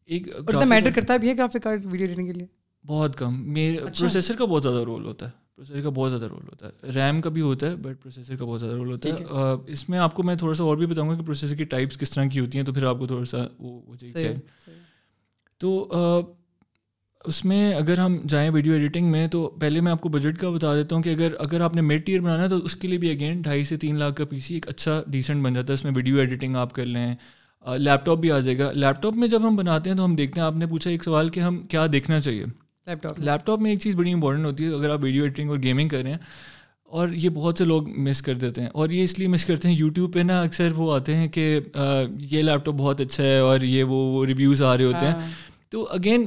[0.05, 0.27] ایک
[0.67, 2.47] میٹر کرتا بھی ہے گرافک کارڈ ویڈیو ایڈیٹنگ کے لیے؟
[2.85, 6.43] بہت کم۔ میرے پروسیسر کا بہت زیادہ رول ہوتا ہے۔ پروسیسر کا بہت زیادہ رول
[6.51, 9.23] ہوتا ہے۔ ریم کا بھی ہوتا ہے بٹ پروسیسر کا بہت زیادہ رول ہوتا ہے۔
[9.67, 11.97] اس میں آپ کو میں تھوڑا سا اور بھی بتاؤں گا کہ پروسیسر کی ٹائپس
[11.97, 14.35] کس طرح کی ہوتی ہیں تو پھر آپ کو تھوڑا سا وہ چاہیے۔
[15.57, 15.89] تو
[17.25, 20.49] اس میں اگر ہم جائیں ویڈیو ایڈیٹنگ میں تو پہلے میں آپ کو بجٹ کا
[20.49, 22.87] بتا دیتا ہوں کہ اگر اگر آپ نے میڈ ٹیئر بنانا ہے تو اس کے
[22.87, 25.67] لیے بھی اگین ڈھائی سے تین لاکھ کا پی سی ایک اچھا ڈیسنٹ بن جاتا
[25.69, 27.15] ہے۔ اس میں ویڈیو ایڈیٹنگ آپ کر لیں۔
[27.77, 30.15] لیپ ٹاپ بھی آ جائے گا۔ لیپ ٹاپ میں جب ہم بناتے ہیں تو ہم
[30.15, 32.45] دیکھتے ہیں آپ نے پوچھا ایک سوال کہ ہم کیا دیکھنا چاہیے؟
[32.87, 35.49] لیپ ٹاپ لیپ ٹاپ میں ایک چیز بڑی امپورٹنٹ ہوتی ہے۔ اگر آپ ویڈیو ایڈیٹنگ
[35.49, 36.17] اور گیمنگ کر رہے ہیں
[36.83, 39.67] اور یہ بہت سے لوگ مس کر دیتے ہیں اور یہ اس لیے مس کرتے
[39.69, 41.59] ہیں۔ یوٹیوب پہ نا اکثر وہ آتے ہیں کہ
[42.19, 45.29] یہ لیپ ٹاپ بہت اچھا ہے اور یہ وہ ریویوز آ رہے ہوتے ہیں۔ ہاں۔
[45.69, 46.25] تو اگین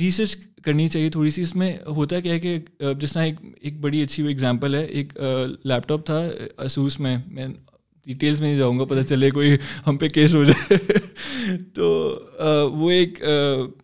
[0.00, 2.58] ریسرچ کرنی چاہیے تھوڑی سی اس میں، ہوتا کیا ہے کہ
[3.00, 5.18] جس طرح ایک ایک بڑی اچھی وہ ایگزامپل ہے، ایک
[5.64, 7.46] لیپ ٹاپ تھا اسوس میں میں
[8.06, 9.56] ڈیٹیلس میں نہیں جاؤں گا، پتہ چلے کوئی
[9.86, 10.76] ہم پہ کیس ہو جائے۔
[11.74, 11.86] تو
[12.74, 13.22] وہ ایک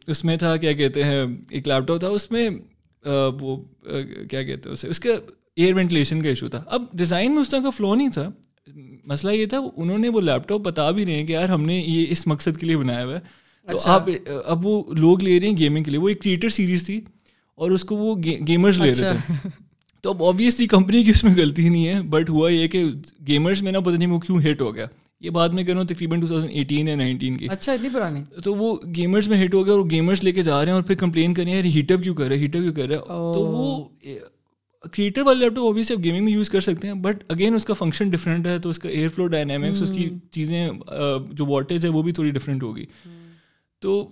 [0.07, 2.50] اس میں تھا، کیا کہتے ہیں، ایک لیپ ٹاپ تھا، اس میں
[3.40, 3.57] وہ
[4.31, 5.11] کیا کہتے ہیں اسے، اس کا
[5.57, 8.31] ایئر وینٹیلیشن کا ایشو تھا۔ اب ڈیزائن میں اس طرح کا فلو نہیں تھا۔
[9.05, 11.62] مسئلہ یہ تھا، انہوں نے وہ لیپ ٹاپ بتا بھی رہے ہیں کہ یار ہم
[11.62, 14.09] نے یہ اس مقصد کے لیے بنایا ہوا ہے۔ تو اچھا۔ اب
[14.44, 17.00] اب وہ لوگ لے رہے ہیں گیمنگ کے لیے۔ وہ ایک کریٹر سیریز تھی
[17.55, 18.14] اور اس کو وہ
[18.48, 19.48] گیمرز لے رہے تھے۔ اچھا۔
[20.00, 22.85] تو اب آبویسلی کمپنی کی اس میں غلطی نہیں ہے بٹ ہوا یہ کہ
[23.29, 24.87] گیمرز میں نا پتہ نہیں وہ کیوں ہٹ ہو گیا۔
[25.20, 27.88] یہ بات میں کہہ رہا ہوں تقریباً ٹو تھاؤزنڈ ایٹین یا نائنٹین کی۔ اچھا اتنی
[27.92, 30.72] پرانی۔ تو وہ گیمرز میں ہٹ ہو گیا اور گیمرز لے کے جا رہے ہیں
[30.72, 32.74] اور پھر کمپلین کر رہے ہیں ہیٹ اپ کیوں کر رہے ہیں؟ ہیٹ اپ کیوں
[32.74, 33.85] کر رہے ہیں؟ تو وہ
[34.92, 37.64] کریٹر والے لیپ ٹاپ اوبیسلی آپ گیمنگ میں یوز کر سکتے ہیں بٹ اگین اس
[37.64, 40.70] کا فنکشن ڈفرینٹ ہے۔ تو اس کا ایئر فلو ڈائنامکس اس کی چیزیں
[41.33, 42.87] جو واٹیج ہے وہ بھی تھوڑی ڈفرینٹ ہوگی۔
[43.85, 44.11] تو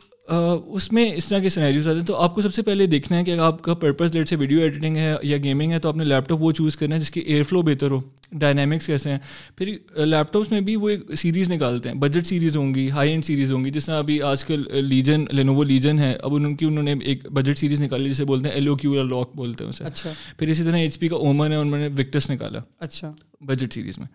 [0.67, 3.19] اس میں اس طرح کے سینیریوز آتے ہیں۔ تو آپ کو سب سے پہلے دیکھنا
[3.19, 5.89] ہے کہ اگر آپ کا purpose let's say video editing ہے یا گیمنگ ہے تو
[5.89, 8.01] آپ نے لیپ ٹاپ وہ چوز کرنا ہے جس کی ایئر فلو بہتر ہو
[8.33, 9.19] ڈائنامکس کیسے ہیں۔
[9.57, 9.67] پھر
[10.07, 13.25] لیپ ٹاپس میں بھی وہ ایک سیریز نکالتے ہیں۔ بجٹ سیریز ہوں گی ہائی اینڈ
[13.25, 16.67] سیریز ہوں گی۔ جس طرح ابھی آج کل لیجن لینوو لیجن ہے اب ان کی
[16.67, 19.69] انہوں نے ایک بجٹ سیریز نکالی جسے بولتے ہیں ایل او کیو لاک بولتے ہیں
[19.69, 23.13] اسے۔ اچھا۔ پھر اسی طرح ایچ پی کا اومن ہے انہوں نے وکٹس نکالا اچھا۔
[23.41, 24.07] بجٹ سیریز میں۔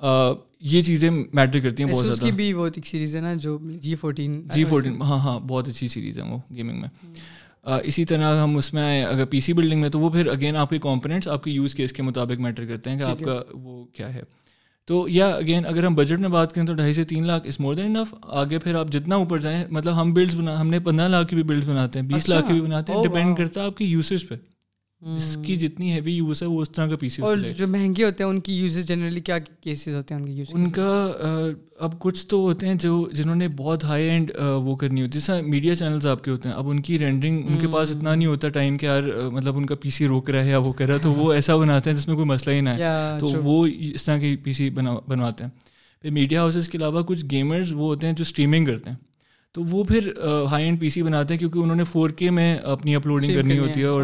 [0.00, 3.94] یہ چیزیں میٹر کرتی ہیں بہت زیادہ۔ بھی وہ ایک سیریز ہے نا جو جی
[3.94, 6.88] فورٹین جی فورٹین ہاں ہاں بہت اچھی سیریز ہے وہ گیمنگ میں۔
[7.84, 10.56] اسی طرح ہم اس میں آئے اگر پی سی بلڈنگ میں تو وہ پھر اگین
[10.56, 13.42] آپ کے کمپوننٹس آپ کے یوز کیس کے مطابق میٹر کرتے ہیں کہ آپ کا
[13.52, 14.22] وہ کیا ہے۔
[14.86, 17.60] تو یا اگین اگر ہم بجٹ میں بات کریں تو ڈھائی سے تین لاکھ اس
[17.60, 20.80] مور دین انف آگے پھر آپ جتنا اوپر جائیں مطلب ہم بلڈس بنا ہم نے
[20.80, 23.60] پندرہ لاکھ کی بھی بلڈس بناتے ہیں بیس لاکھ کی بھی بناتے ہیں ڈپینڈ کرتا
[23.60, 24.34] ہے آپ کی یوسیج پہ۔
[25.04, 28.04] جس کی جتنی ہیوی یوز ہے وہ اس طرح کا پی سی اور جو مہنگے
[28.04, 31.12] ہوتے ہیں ان کی یوزز جنرلی کیا کیسز ہوتے ہیں ان کے یوز ان کا
[31.78, 34.30] اب کچھ تو ہوتے ہیں جو جنہوں نے بہت ہائی اینڈ
[34.62, 37.42] وہ کرنی ہوتی۔ ہے جیسا میڈیا چینلز آپ کے ہوتے ہیں اب ان کی رینڈرنگ
[37.46, 40.30] ان کے پاس اتنا نہیں ہوتا ٹائم کہ یار مطلب ان کا پی سی روک
[40.30, 42.26] رہا ہے یا وہ کر رہا ہے تو وہ ایسا بناتے ہیں جس میں کوئی
[42.26, 42.78] مسئلہ ہی نہ ہے
[43.18, 45.50] تو وہ اس طرح کی پی سی بنواتے ہیں۔
[46.02, 48.96] پھر میڈیا ہاؤسز کے علاوہ کچھ گیمرز وہ ہوتے ہیں جو اسٹریمنگ کرتے ہیں۔
[49.54, 50.12] تو وہ پھر
[50.50, 53.58] ہائی اینڈ پی سی بناتے ہیں کیونکہ انہوں نے فور کے میں اپنی اپلوڈنگ کرنی
[53.58, 54.02] ہوتی ہے اور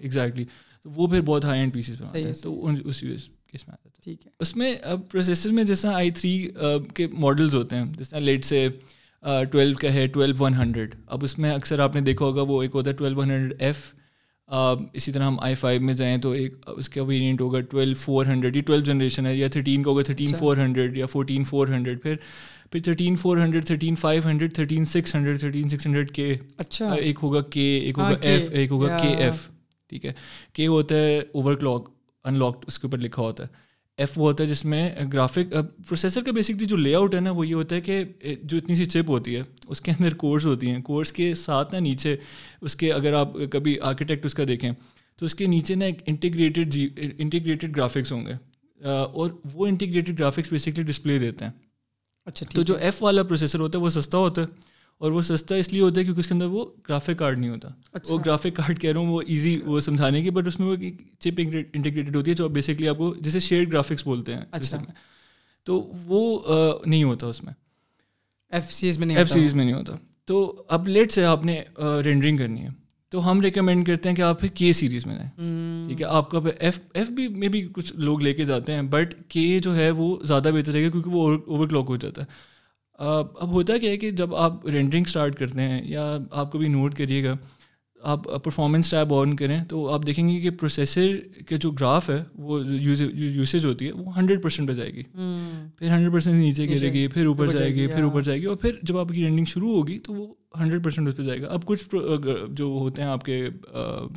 [0.00, 0.44] ایگزیکٹلی
[0.82, 4.14] تو وہ پھر بہت ہائی اینڈ پیسز بناتے ہیں تو اس کیس میں آتا ہے۔
[4.40, 6.50] اس میں اب پروسیسر میں جیسا آئی تھری
[6.94, 8.68] کے ماڈلز ہوتے ہیں جس طرح لیٹ سے
[9.52, 12.62] ٹویلو کا ہے ٹویلو ون ہنڈریڈ اب اس میں اکثر آپ نے دیکھا ہوگا وہ
[12.62, 13.94] ایک ہوتا ہے ٹویلو ون ہنڈریڈ ایف
[14.48, 18.26] اسی طرح ہم آئی فائیو میں جائیں تو ایک اس کا ویریئنٹ ہوگا ٹویلو فور
[18.26, 21.68] ہنڈریڈ یا ٹویلو جنریشن ہے یا تھرٹین کا ہوگا تھرٹین فور ہنڈریڈ یا فورٹین فور
[21.68, 22.16] ہنڈریڈ پھر
[22.70, 26.92] پھر thirteen four hundred thirteen five hundred thirteen six hundred thirteen six hundred کے اچھا۔
[26.94, 29.46] ایک ہوگا کے ایک ہوگا ایف ایک ہوگا کے ایف
[29.88, 30.12] ٹھیک ہے۔
[30.52, 31.88] کے ہوتا ہے اوور کلاک
[32.24, 33.63] ان لاکڈ اس کے اوپر لکھا ہوتا ہے۔
[33.98, 35.50] ایف وہ ہوتا ہے جس میں گرافک
[35.88, 38.04] پروسیسر کا بیسکلی جو لے آؤٹ ہے نا وہ یہ ہوتا ہے کہ
[38.42, 41.74] جو اتنی سی چپ ہوتی ہے اس کے اندر کورس ہوتی ہیں۔ کورس کے ساتھ
[41.74, 42.16] نا نیچے
[42.60, 44.70] اس کے اگر آپ کبھی آرکیٹیکٹ اس کا دیکھیں
[45.18, 48.32] تو اس کے نیچے نا ایک انٹیگریٹڈ جی انٹیگریٹڈ گرافکس ہوں گے۔
[48.84, 51.52] اور وہ انٹیگریٹڈ گرافکس بیسکلی ڈسپلے دیتے ہیں۔
[52.26, 54.46] اچھا تو جو ایف والا پروسیسر ہوتا ہے وہ سستا ہوتا ہے۔
[55.04, 57.50] اور وہ سستا اس لیے ہوتا ہے کیونکہ اس کے اندر وہ گرافک کارڈ نہیں
[57.50, 60.60] ہوتا۔ اچھا۔ وہ گرافک کارڈ کہہ رہا ہوں وہ ایزی وہ سمجھانے کی بٹ اس
[60.60, 60.76] میں وہ
[61.18, 61.40] چپ
[61.72, 64.76] انٹیگریٹڈ ہوتی ہے جو بیسکلی آپ کو جسے شیئر گرافکس بولتے ہیں۔ اچھا۔
[65.64, 66.40] تو وہ
[66.86, 67.52] نہیں ہوتا اس میں۔
[68.50, 69.92] ایف سیریز میں نہیں ایف سیریز میں نہیں ہوتا۔
[70.24, 71.62] تو اب لیٹ سے آپ نے
[72.04, 72.68] رینڈرنگ کرنی ہے۔
[73.08, 75.30] تو ہم ریکمینڈ کرتے ہیں کہ آپ کے سیریز میں جائیں
[75.88, 78.82] ٹھیک ہے آپ کا ایف ایف بی میں بھی کچھ لوگ لے کے جاتے ہیں
[78.82, 82.22] بٹ کے جو ہے وہ زیادہ بہتر ہے گا کیونکہ وہ اوور کلاک ہو جاتا
[82.22, 82.53] ہے۔
[82.98, 86.96] اب ہوتا کیا ہے کہ جب آپ رینڈرنگ اسٹارٹ کرتے ہیں یا آپ کبھی نوٹ
[86.96, 87.36] کریے گا
[88.04, 92.22] آپ پرفارمنس ٹیب آن کریں تو آپ دیکھیں گے کہ پروسیسر کے جو گراف ہے
[92.34, 95.02] وہ یوسیج ہوتی ہے وہ ہنڈریڈ پرسینٹ پہ جائے گی۔
[95.78, 98.56] پھر ہنڈریڈ پرسینٹ نیچے گرے گی پھر اوپر جائے گی پھر اوپر جائے گی اور
[98.56, 100.26] پھر جب آپ کی رینڈنگ شروع ہوگی تو وہ
[100.60, 101.94] ہنڈریڈ پرسینٹ اس پہ جائے گا۔ اب کچھ
[102.48, 103.40] جو ہوتے ہیں آپ کے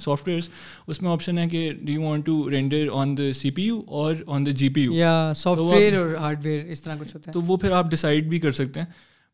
[0.04, 0.50] سافٹ ویئرس
[0.88, 3.82] اس میں آپشن ہے کہ do you want to render on the C P U
[3.88, 7.16] اور on the G P U یا سافٹ ویئر اور ہارڈ ویئر اس طرح کچھ
[7.16, 8.88] ہوتا ہے۔ تو وہ پھر آپ ڈیسائڈ بھی کر سکتے ہیں۔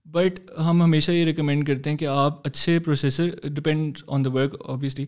[0.05, 4.55] بٹ ہم ہمیشہ یہ ریکمینڈ کرتے ہیں کہ آپ اچھے processor depend on the work
[4.65, 5.05] obviously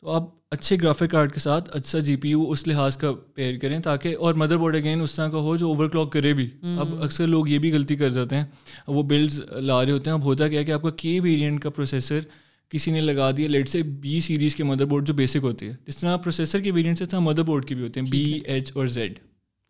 [0.00, 3.58] تو آپ اچھے گرافک کارڈ کے ساتھ اچھا جی پی یو اس لحاظ کا پیئر
[3.58, 6.48] کریں تاکہ اور مدر بورڈ اگین اس طرح کا ہو جو اوور کلاک کرے بھی.
[6.78, 8.44] اب اکثر لوگ یہ بھی غلطی کر جاتے ہیں۔
[8.86, 11.70] وہ بلڈز لا رہے ہوتے ہیں۔ اب ہوتا کیا کہ آپ کا کے ویریئنٹ کا
[11.70, 12.20] پروسیسر
[12.68, 15.74] کسی نے لگا دیا لیٹ سے بی سیریز کے مدر بورڈ جو بیسک ہوتی ہے
[15.86, 18.70] جس طرح پروسیسر کے ویریئنٹ سے طرح مدر بورڈ کی بھی ہوتے ہیں بی ایچ
[18.74, 19.18] اور زیڈ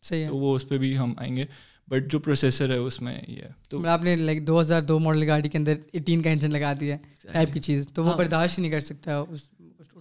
[0.03, 1.45] صحیح تو وہ اس پہ بھی ہم آئیں گے۔
[1.89, 5.29] بٹ جو پروسیسر ہے اس میں یہ تو آپ نے لائک دو ہزار دو ماڈل
[5.29, 7.89] گاڑی کے اندر ایٹین کا انجن لگا دیا ٹائپ کی چیز.
[7.95, 9.23] تو وہ ہاں۔ برداشت نہیں کر سکتا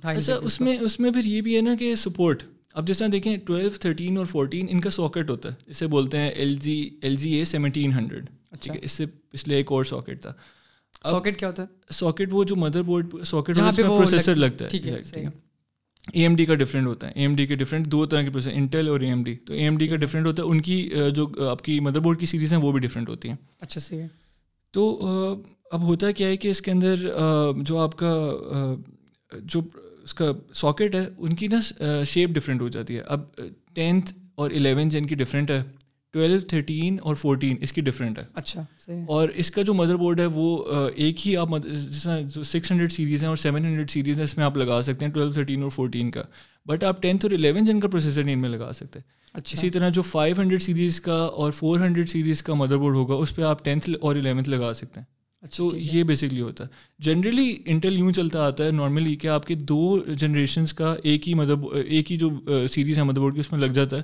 [0.03, 3.07] اچھا اس میں اس میں پھر یہ بھی ہے نا کہ سپورٹ اب جس طرح
[3.11, 5.55] دیکھیں ٹویلو تھرٹین اور فورٹین ان کا ساکٹ ہوتا ہے.
[5.67, 9.55] اسے بولتے ہیں L G L G A seventeen hundred ٹھیک ہے اس سے پچھلے
[9.55, 10.33] ایک اور ساکٹ تھا.
[11.03, 14.69] ساکٹ کیا ہوتا ہے؟ ساکٹ وہ جو مدر بورڈ ساکٹ پروسیسر لگتا ہے.
[14.69, 15.25] ٹھیک ہے.
[16.13, 17.11] اے ایم ڈی کا ڈفرینٹ ہوتا ہے.
[17.11, 19.53] اے ایم ڈی کے ڈفرینٹ دو طرح کے پروسیسر انٹل اور اے ایم ڈی تو
[19.53, 20.47] اے ایم ڈی کا ڈفرینٹ ہوتا ہے.
[20.47, 23.35] ان کی جو آپ کی مدر بورڈ کی سیریز ہیں وہ بھی ڈفرینٹ ہوتی ہیں.
[23.61, 24.07] اچھا صحیح ہے۔
[24.73, 24.99] تو
[25.71, 27.07] اب ہوتا کیا ہے کہ اس کے اندر
[27.59, 28.13] جو آپ کا
[29.31, 29.61] جو
[30.03, 33.01] اس کا ساکٹ ہے ان کی نا شیپ ڈفرینٹ ہو جاتی ہے.
[33.01, 33.21] اب
[33.75, 35.61] ٹینتھ اور الیون جن کی ڈفرینٹ ہے.
[36.13, 38.65] ٹویلو تھرٹین اور فورٹین اس کی ڈفرینٹ ہے۔ اچھا
[39.07, 40.65] اور اس کا جو مدر بورڈ ہے وہ
[40.95, 44.23] ایک ہی آپ جس طرح جو سکس ہنڈریڈ سیریز ہیں اور سیون ہنڈریڈ سیریز ہیں
[44.23, 46.21] اس میں آپ لگا سکتے ہیں ٹویلو تھرٹین اور فورٹین کا۔
[46.65, 48.99] بٹ آپ ٹینتھ اور الیون جن کا پروسیسر نہیں ان میں لگا سکتے۔
[49.33, 52.95] اچھا۔ اسی طرح جو فائیو ہنڈریڈ سیریز کا اور فور ہنڈریڈ سیریز کا مدر بورڈ
[52.95, 55.07] ہوگا اس پہ آپ ٹینتھ اور الیونتھ لگا سکتے ہیں۔
[55.41, 59.45] اچھا تو یہ بیسکلی ہوتا ہے۔ جنرلی انٹل یوں چلتا آتا ہے نارملی کہ آپ
[59.45, 62.29] کے دو جنریشنس کا ایک ہی مدر ایک ہی جو
[62.69, 64.01] سیریز ہے مدر بورڈ کی اس میں لگ جاتا ہے۔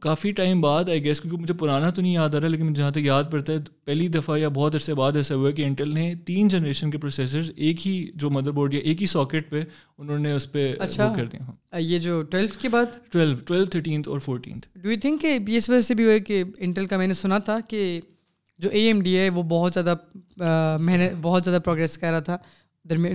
[0.00, 2.90] کافی ٹائم بعد آئی گیس کیونکہ مجھے پرانا تو نہیں یاد آ رہا لیکن جہاں
[2.90, 6.14] تک یاد پڑتا ہے پہلی دفعہ یا بہت عرصے بعد ایسا ہوا کہ انٹل نے
[6.26, 9.62] تین جنریشن کے پروسیسرز ایک ہی جو مدر بورڈ یا ایک ہی ساکٹ پہ
[9.98, 11.12] انہوں نے اس پہ اچھا.
[11.16, 15.20] کر دیا یہ جو ٹویلتھ کی بات؟ ٹویلو ٹویلو تھرٹینتھ اور فورٹینتھ ڈو یو تھنک
[15.20, 18.00] کہ اس وجہ سے بھی ہوئے کہ انٹل کا میں نے سنا تھا کہ
[18.58, 19.94] جو اے ایم ڈی ہے وہ بہت زیادہ
[20.80, 22.36] محنت بہت زیادہ پروگریس کر رہا تھا۔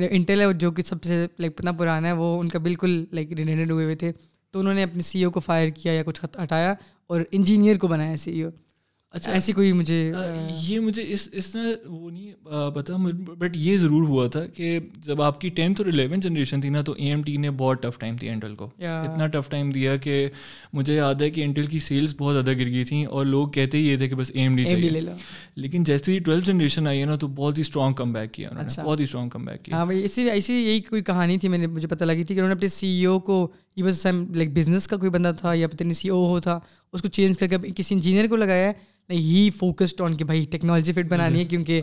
[0.09, 3.31] انٹل ہے جو کہ سب سے لائک اتنا پرانا ہے وہ ان کا بالکل لائک
[3.33, 4.11] ریلیٹڈ ہوئے ہوئے تھے۔
[4.57, 6.73] تو انہوں نے اپنے سی او کو فائر کیا یا کچھ ہٹایا
[7.07, 8.49] اور انجینئر کو بنایا سی او۔
[9.13, 10.11] اچھا ایسی کوئی مجھے
[10.61, 12.31] یہ مجھے اس اس طرح وہ نہیں
[12.75, 12.95] پتا
[13.37, 16.81] بٹ یہ ضرور ہوا تھا کہ جب آپ کی ٹینتھ اور الیونتھ جنریشن تھی نا
[16.81, 19.95] تو اے ایم ٹی نے بہت ٹف ٹائم دیا انٹل کو۔ اتنا ٹف ٹائم دیا
[19.97, 20.27] کہ
[20.73, 23.77] مجھے یاد ہے کہ انٹل کی سیلس بہت زیادہ گر گئی تھیں اور لوگ کہتے
[23.77, 24.99] ہی یہ تھے کہ بس اے ایم ڈی چاہیے۔
[25.55, 28.49] لیکن جیسے ہی ٹویلتھ جنریشن آئی ہے نا تو بہت ہی اسٹرانگ کم بیک کیا
[28.49, 31.03] انہوں نے۔ اچھا۔ بہت ہی اسٹرانگ کم بیک کیا۔ ہاں بھائی اسی ایسی یہی کوئی
[31.03, 33.19] کہانی تھی میں نے مجھے پتہ لگی تھی کہ انہوں نے اپنے سی ای او
[33.19, 36.39] کو یہ بس لائک بزنس کا کوئی بندہ تھا یا پتہ نہیں سی او ہو
[36.39, 36.59] تھا
[36.93, 38.73] اس کو چینج کر کے کسی انجینئر کو لگایا ہے
[39.09, 41.81] نہیں ہی فوکسڈ آن کہ بھائی ٹیکنالوجی فٹ بنانی ہے کیونکہ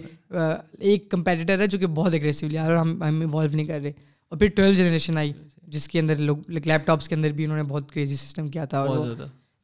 [0.79, 3.81] ایک کمپیٹیٹر ہے جو کہ بہت اگریسولی آ رہا اور ہم ہم ایوالو نہیں کر
[3.81, 3.93] رہے۔
[4.29, 7.57] اور پھر ٹویلو جنریشن آئی جس کے اندر لوگ لیپ ٹاپس کے اندر بھی انہوں
[7.57, 9.07] نے بہت کریزی سسٹم کیا تھا اور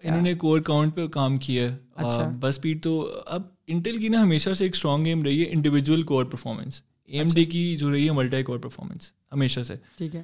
[0.03, 4.09] انہوں نے کور کاؤنٹ پہ کام کیا ہے اچھا۔ بس اسپیڈ تو اب انٹل کی
[4.09, 7.77] نا ہمیشہ سے ایک اسٹرانگ ایم رہی ہے individual core performance A M D کی
[7.77, 10.23] جو رہی ہے ملٹائی کور پرفارمنس ہمیشہ سے۔ ٹھیک ہے۔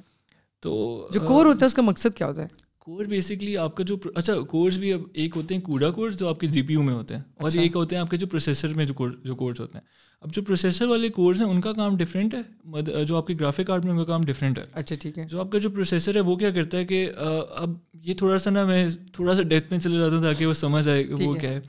[0.59, 2.47] تو جو کور ہوتا ہے اس کا مقصد کیا ہوتا ہے؟
[2.79, 6.27] کور بیسکلی آپ کا جو اچھا کورس بھی اب ایک ہوتے ہیں کوڈا کورس جو
[6.27, 8.17] آپ کے جی پی یو میں ہوتے ہیں اور اچھا۔ ایک ہوتے ہیں آپ کے
[8.17, 9.85] جو پروسیسر میں جو جو کورس ہوتے ہیں۔
[10.21, 13.67] اب جو پروسیسر والے کورس ہیں ان کا کام ڈفرینٹ ہے۔ جو آپ کے گرافک
[13.67, 16.15] کارڈ میں ان کا کام ڈفرینٹ ہے۔ اچھا ٹھیک ہے۔ جو آپ کا جو پروسیسر
[16.15, 17.11] ہے وہ کیا کرتا ہے کہ
[17.55, 20.53] اب یہ تھوڑا سا نا میں تھوڑا سا ڈیپتھ میں چلے جاتا ہوں تاکہ وہ
[20.53, 21.59] سمجھ آئے وہ کیا ہے۔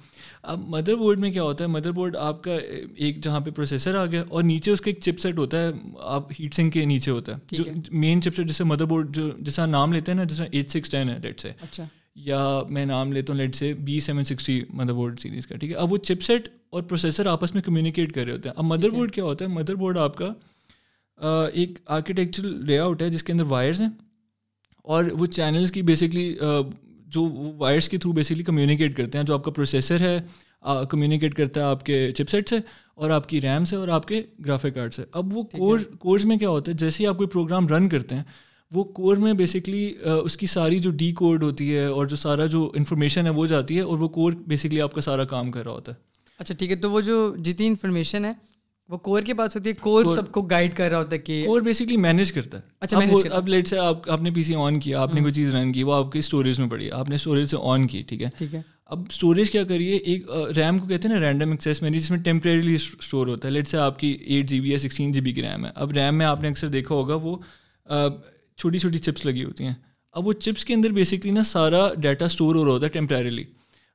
[0.48, 1.68] اب مدر بورڈ میں کیا ہوتا ہے?
[1.68, 2.56] مدر بورڈ آپ کا
[2.94, 5.70] ایک جہاں پہ پروسیسر آ گیا اور نیچے اس کا ایک چپ سیٹ ہوتا ہے
[6.00, 9.30] آپ ہیٹ سنگ کے نیچے ہوتا ہے۔ جو مین چپ سیٹ جیسے مدر بورڈ جو
[9.38, 11.84] جیسا نام لیتے ہیں نا جیسا ایٹ سکس ٹین ہے لیٹ سے اچھا۔
[12.14, 14.61] یا میں نام لیتا ہوں let's say B seven sixty
[14.92, 18.24] motherboard series کا ٹھیک ہے؟ اب وہ چپ سیٹ اور پروسیسر آپس میں کمیونیکیٹ کر
[18.24, 20.32] رہے ہوتے ہیں۔ اب مدر بورڈ کیا ہوتا ہے؟ مدر بورڈ آپ کا
[21.54, 23.88] ایک آرکیٹیکچرل لے آؤٹ ہے جس کے اندر وائرز ہیں
[24.82, 26.34] اور وہ چینلس کی بیسکلی
[27.08, 30.20] جو وائرس کے تھرو بیسکلی کمیونیکیٹ کرتے ہیں جو آپ کا پروسیسر ہے
[30.90, 32.56] کمیونیکیٹ کرتا ہے آپ کے چپ سیٹ سے
[32.94, 36.24] اور آپ کی ریم سے اور آپ کے گرافک کارڈ سے اب وہ کورس کورس
[36.24, 38.22] میں کیا ہوتا ہے جیسے ہی آپ کوئی پروگرام رن کرتے ہیں
[38.74, 42.46] وہ کور میں بیسکلی اس کی ساری جو ڈی کوڈ ہوتی ہے اور جو سارا
[42.46, 45.64] جو انفارمیشن ہے وہ جاتی ہے اور وہ کور بیسکلی آپ کا سارا کام کر
[45.64, 45.96] رہا ہوتا ہے.
[46.38, 48.32] اچھا ٹھیک ہے تو وہ جو جتنی انفارمیشن ہے
[48.88, 51.42] وہ کور کے پاس ہوتی ہے کور سب کو گائڈ کر رہا ہوتا ہے کہ
[51.46, 52.98] کور بیسکلی مینیج کرتا ہے۔ اچھا
[53.31, 55.72] اب لیٹ سے آپ آپ نے پی سی آن کیا آپ نے کوئی چیز رن
[55.72, 58.29] کی وہ آپ کی اسٹوریج میں پڑی۔ آپ نے اسٹوریج سے آن کی ٹھیک ہے؟
[58.37, 61.98] ٹھیک ہے۔ اب اسٹوریج کیا کریے؟ ایک ریم کو کہتے ہیں نا رینڈم ایکسیس میری
[61.98, 65.12] جس میں ٹیمپریریلی اسٹور ہوتا ہے۔ لیٹ سے آپ کی ایٹ جی بی یا سکسٹین
[65.12, 67.37] جی بی کی ریم ہے۔ اب ریم میں آپ نے اکثر دیکھا ہوگا وہ
[68.59, 69.74] چھوٹی چھوٹی چپس لگی ہوتی ہیں۔
[70.12, 73.44] اب وہ چپس کے اندر بیسکلی نا سارا ڈیٹا اسٹور ہو رہا ہوتا ہے ٹیمپریریلی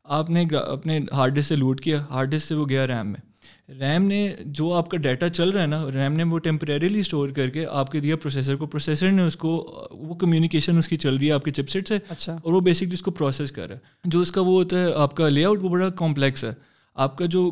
[0.06, 3.33] آپ نے اپنے ہارڈ ڈسک سے لوٹ کیا ہارڈ ڈسک سے وہ گیا ریم میں۔
[3.70, 7.30] ریم نے جو آپ کا ڈیٹا چل رہا ہے نا ریم نے وہ ٹیمپریریلی اسٹور
[7.30, 10.96] کر کے آپ کے دیا پروسیسر کو پروسیسر نے اس کو وہ کمیونیکیشن اس کی
[10.96, 13.52] چل رہی ہے آپ کے چپ سیٹ سے اچھا۔ اور وہ بیسکلی اس کو پروسیس
[13.52, 15.90] کر رہا ہے۔ جو اس کا وہ ہوتا ہے آپ کا لے آؤٹ وہ بڑا
[15.90, 16.54] کمپلیکس ہے۔
[16.96, 17.52] آپ کا جو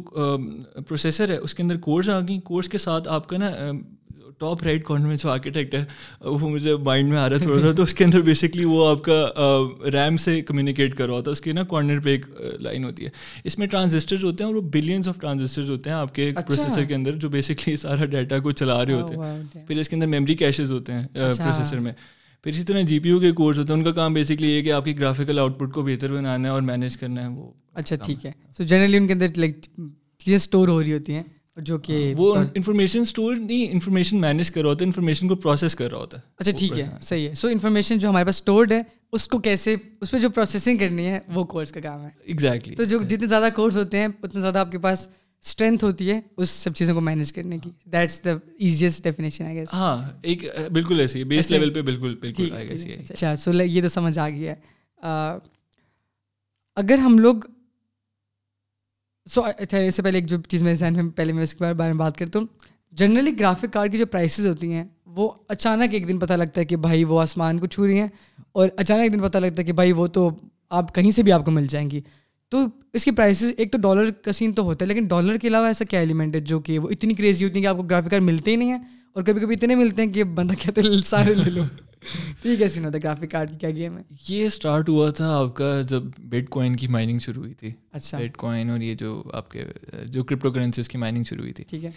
[0.87, 3.51] پروسیسر ہے اس کے اندر کورس آ گئی کورس کے ساتھ آپ کا نا
[4.41, 5.83] ٹاپ رائٹ کارنر میں جو آرکیٹیکٹ ہے
[6.21, 9.01] وہ مجھے مائنڈ میں آ رہا تھوڑا سا تو اس کے اندر بیسکلی وہ آپ
[9.01, 9.25] کا
[9.91, 12.25] ریم سے کمیونیکیٹ کر رہا ہوتا ہے اس کے نا کارنر پہ ایک
[12.59, 13.09] لائن ہوتی ہے۔
[13.43, 16.71] اس میں ٹرانزسٹرز ہوتے ہیں اور وہ بلینس آف ٹرانزسٹرز ہوتے ہیں آپ کے پروسیسر
[16.71, 19.95] اچھا۔ کے اندر جو بیسکلی سارا ڈیٹا کو چلا رہے ہوتے ہیں۔ پھر اس کے
[19.95, 21.93] اندر میموری کیشز ہوتے ہیں پروسیسر اچھا۔ میں۔
[22.43, 24.61] پھر اسی طرح جی پی یو کے کورس ہوتے ہیں ان کا کام بیسکلی یہ
[24.63, 27.51] کہ آپ کی گرافیکل آؤٹ پٹ کو بہتر بنانا ہے اور مینیج کرنا ہے وہ
[27.73, 29.59] اچھا ٹھیک ہے۔ سو جنرلی ان کے اندر لائک
[30.19, 31.23] چیزیں اسٹور ہو رہی ہوتی ہیں۔
[31.57, 35.75] جو کہ وہ انفارمیشن اسٹور نہیں انفارمیشن مینیج کر رہا ہوتا ہے انفارمیشن کو پروسیس
[35.75, 38.71] کر رہا ہوتا ہے۔ اچھا ٹھیک ہے صحیح ہے۔ سو انفارمیشن جو ہمارے پاس اسٹورڈ
[38.71, 42.09] ہے اس کو کیسے اس پہ جو پروسیسنگ کرنی ہے وہ کورس کا کام ہے۔
[42.23, 45.07] ایگزیکٹلی تو جو جتنے زیادہ کورس ہوتے ہیں اتنا زیادہ آپ کے پاس
[45.43, 49.63] اسٹرینتھ ہوتی ہے اس سب چیزوں کو مینیج کرنے کی۔ دیٹس دا ایزیسٹ ڈیفینیشن ہے
[49.73, 52.51] ہاں ایک بالکل ایسی بیس لیول پہ بالکل بالکل
[53.09, 55.35] اچھا سو یہ تو سمجھ آ گیا۔ ہے
[56.77, 57.35] اگر ہم لوگ
[59.31, 61.91] سو اس سے پہلے ایک جو چیز میرے ذہن میں پہلے میں اس کے بارے
[61.91, 62.47] میں بات کرتا ہوں
[62.93, 66.65] جنرلی گرافک کارڈ کی جو پرائسز ہوتی ہیں، وہ اچانک ایک دن پتہ لگتا ہے
[66.65, 68.07] کہ بھائی وہ آسمان کو چھو رہی ہیں،
[68.51, 70.29] اور اچانک ایک دن پتہ لگتا ہے کہ بھائی وہ تو
[70.71, 72.01] آپ کہیں سے بھی آپ کو مل جائیں گی۔
[72.51, 75.47] تو اس کی پرائسز ایک تو ڈالر کا سین تو ہوتا ہے، لیکن ڈالر کے
[75.47, 77.83] علاوہ ایسا کیا ایلیمنٹ ہے جو کہ وہ اتنی کریزی ہوتی ہیں کہ آپ کو
[77.83, 78.79] گرافک کارڈ ملتے ہی نہیں ہیں،
[79.13, 81.63] اور کبھی کبھی اتنے ملتے ہیں کہ بندہ کہتے ہیں سارے لے لو۔
[82.41, 85.55] ٹھیک ہے ہوتا ہے گرافک کارڈ کی کیا گیم ہے؟ یہ اسٹارٹ ہوا تھا آپ
[85.55, 89.23] کا جب بیٹ کوائن کی مائننگ شروع ہوئی تھی۔ اچھا۔ بیٹ کوائن اور یہ جو
[89.33, 89.63] آپ کے
[90.05, 91.89] جو کرپٹو کرنسی اس کی مائننگ شروع ہوئی تھی۔ ٹھیک ہے۔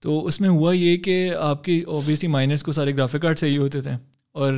[0.00, 3.58] تو اس میں ہوا یہ کہ آپ کی اوبیسلی مائنرس کو سارے گرافک کارڈ صحیح
[3.58, 3.90] ہوتے تھے
[4.32, 4.54] اور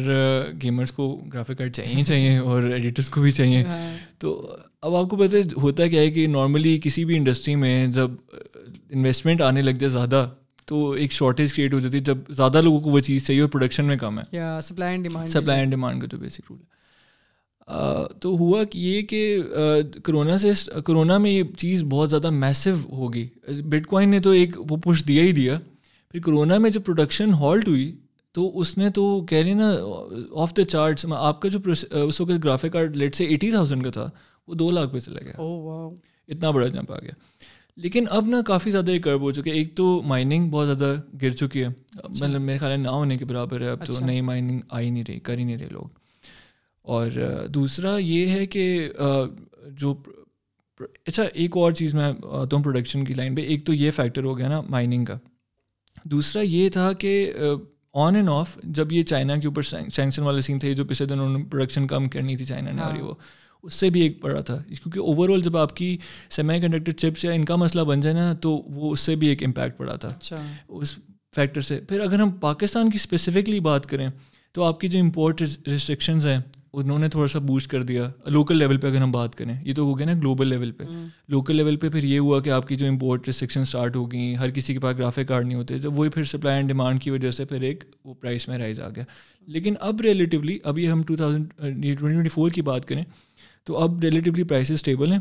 [0.63, 5.11] گیمرس کو گرافک کارڈ چاہیے چاہیے اور ایڈیٹرس کو بھی چاہیے۔ ہاں۔ تو اب آپ
[5.11, 8.11] کو پتہ ہوتا کیا ہے کہ نارملی کسی بھی انڈسٹری میں جب
[8.91, 10.31] انویسٹمنٹ آنے لگ جائے زیادہ
[10.67, 13.49] تو ایک شارٹیج کریٹ ہو جاتی ہے جب زیادہ لوگوں کو وہ چیز چاہیے اور
[13.49, 16.77] پروڈکشن میں کم ہے۔ Supply and demand supply and demand کا جو بیسک رول ہے۔
[18.21, 19.39] تو ہوا یہ کہ
[20.05, 20.51] کرونا سے
[20.87, 25.05] کرونا میں یہ چیز بہت زیادہ میسو ہوگی۔ بٹ کوائن نے تو ایک وہ پش
[25.09, 25.59] دیا ہی دیا۔
[26.11, 27.97] پھر کرونا میں جب پروڈکشن ہالٹ ہوئی
[28.33, 29.73] تو اس نے تو کہہ رہی نا
[30.33, 31.59] آف دا چارٹس آپ کا جو
[32.07, 34.09] اس وقت graphic card let's say eighty thousand کا تھا
[34.49, 35.33] وہ دو لاکھ پہ چلا گیا۔
[36.29, 37.13] اتنا بڑا جمپ آ گیا۔
[37.77, 41.31] لیکن اب نا کافی زیادہ یہ کرب ہو چکے ایک تو مائننگ بہت زیادہ گر
[41.31, 41.69] چکی ہے۔
[42.09, 44.91] مطلب میرے خیال ہے نہ ہونے کے برابر ہے اب تو نئی مائننگ آ ہی
[44.91, 45.85] نہیں رہی کر ہی نہیں رہے لوگ۔
[46.83, 47.11] اور
[47.49, 48.91] دوسرا یہ ہے کہ
[49.71, 49.95] جو
[51.07, 54.25] اچھا ایک اور چیز میں آتا ہوں پروڈکشن کی لائن پہ۔ ایک تو یہ فیکٹر
[54.25, 55.19] ہو گیا نا مائننگ کا۔
[56.05, 57.33] دوسرا یہ تھا کہ
[57.95, 61.21] آن اینڈ آف جب یہ چائنا کے اوپر سینکشن والے سین تھے جو پچھلے دن
[61.21, 63.15] انہوں نے پروڈکشن کم کرنی تھی چائنا نے اور وہ۔
[63.67, 65.99] اس سے بھی ایک پڑا تھا۔ کیونکہ اوور آل جب آپ کی
[66.31, 69.27] سیمی کنڈکٹر چپس یا ان کا مسئلہ بن جائے نا تو وہ اس سے بھی
[69.27, 70.37] ایک امپیکٹ پڑا تھا۔ اچھا۔
[70.69, 70.95] اس
[71.35, 74.09] فیکٹر سے۔ پھر اگر ہم پاکستان کی اسپیسیفکلی بات کریں
[74.53, 76.39] تو آپ کی جو امپورٹ ریسٹرکشنز ہیں
[76.73, 79.75] انہوں نے تھوڑا سا بوسٹ کر دیا۔ لوکل لیول پہ اگر ہم بات کریں یہ
[79.75, 80.85] تو ہو گیا نا گلوبل لیول پہ۔
[81.29, 84.35] لوکل لیول پہ پھر یہ ہوا کہ آپ کی جو امپورٹ ریسٹرکشن اسٹارٹ ہو گئیں
[84.35, 87.11] ہر کسی کے پاس گرافک کارڈ نہیں ہوتے۔ جب وہی پھر سپلائی اینڈ ڈیمانڈ کی
[87.11, 89.05] وجہ سے پھر ایک وہ پرائز میں رائز آ گیا۔
[89.47, 93.05] لیکن اب ریلیٹیولی ابھی ہم two thousand twenty twenty four کی بات کریں
[93.67, 95.19] تو اب ریلیٹیولی پرائسز اسٹیبل ہیں۔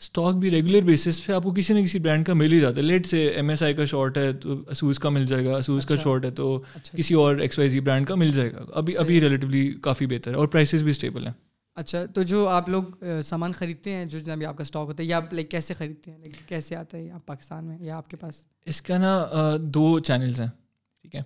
[0.00, 2.76] اسٹاک بھی ریگولر بیسس پہ آپ کو کسی نہ کسی برانڈ کا مل ہی جاتا
[2.76, 5.56] ہے۔ لیٹ سے ایم ایس آئی کا شارٹ ہے تو اسوز کا مل جائے گا۔
[5.56, 6.62] اسوز کا شارٹ ہے تو
[6.96, 10.30] کسی اور ایکس وائی زی برانڈ کا مل جائے گا۔ ابھی ابھی ریلیٹیولی کافی بہتر
[10.30, 11.32] ہے اور پرائسز بھی اسٹیبل ہیں۔
[11.76, 12.82] اچھا تو جو آپ لوگ
[13.24, 16.10] سامان خریدتے ہیں جو جناب آپ کا اسٹاک ہوتا ہے یا آپ لائک کیسے خریدتے
[16.10, 19.26] ہیں؟ لائک کیسے آتا ہے؟ آپ پاکستان میں یا آپ کے پاس؟ اس کا نا
[19.60, 20.67] دو چینلز ہیں۔
[21.02, 21.20] ٹھیک ہے؟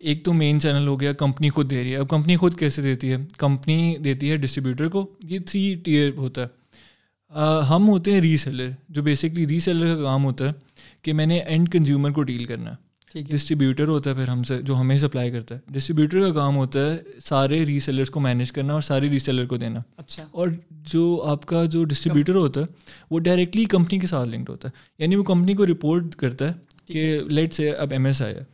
[0.00, 2.82] ایک تو مین چینل ہو گیا کمپنی خود دے رہی ہے۔ اب کمپنی خود کیسے
[2.82, 6.46] دیتی ہے؟ کمپنی دیتی ہے ڈسٹریبیوٹر کو۔ یہ تھری ٹیئر ہوتا ہے۔
[7.68, 10.52] ہم ہوتے ہیں ری سیلر جو بیسکلی ری سیلر کا کام ہوتا ہے
[11.02, 12.86] کہ میں نے اینڈ کنزیومر کو ڈیل کرنا ہے۔
[13.22, 16.80] ڈسٹریبیوٹر ہوتا ہے پھر ہم سے جو ہمیں سپلائی کرتا ہے۔ ڈسٹریبیوٹر کا کام ہوتا
[16.80, 20.48] ہے سارے ری سیلرس کو مینیج کرنا اور سارے ری سیلر کو دینا۔ اچھا۔ اور
[20.70, 22.66] جو آپ کا جو ڈسٹریبیوٹر ہوتا ہے
[23.10, 26.52] وہ ڈائریکٹلی کمپنی کے ساتھ لنکڈ ہوتا ہے۔ یعنی وہ کمپنی کو رپورٹ کرتا ہے
[26.86, 28.44] کہ لیٹ سے اب ایم ایس ہے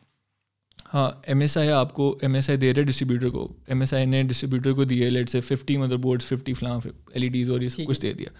[0.95, 3.93] ہاں ایم ایس آئی آپ کو ایم ایس آئی دے رہے ڈسٹریبیوٹر کو۔ ایم ایس
[3.95, 7.61] آئی نے ڈسٹریبیوٹر کو دیے let's say fifty motherboards fifty فلاں ایل ای ڈیز اور
[7.61, 8.31] یہ سب کچھ دے دیا۔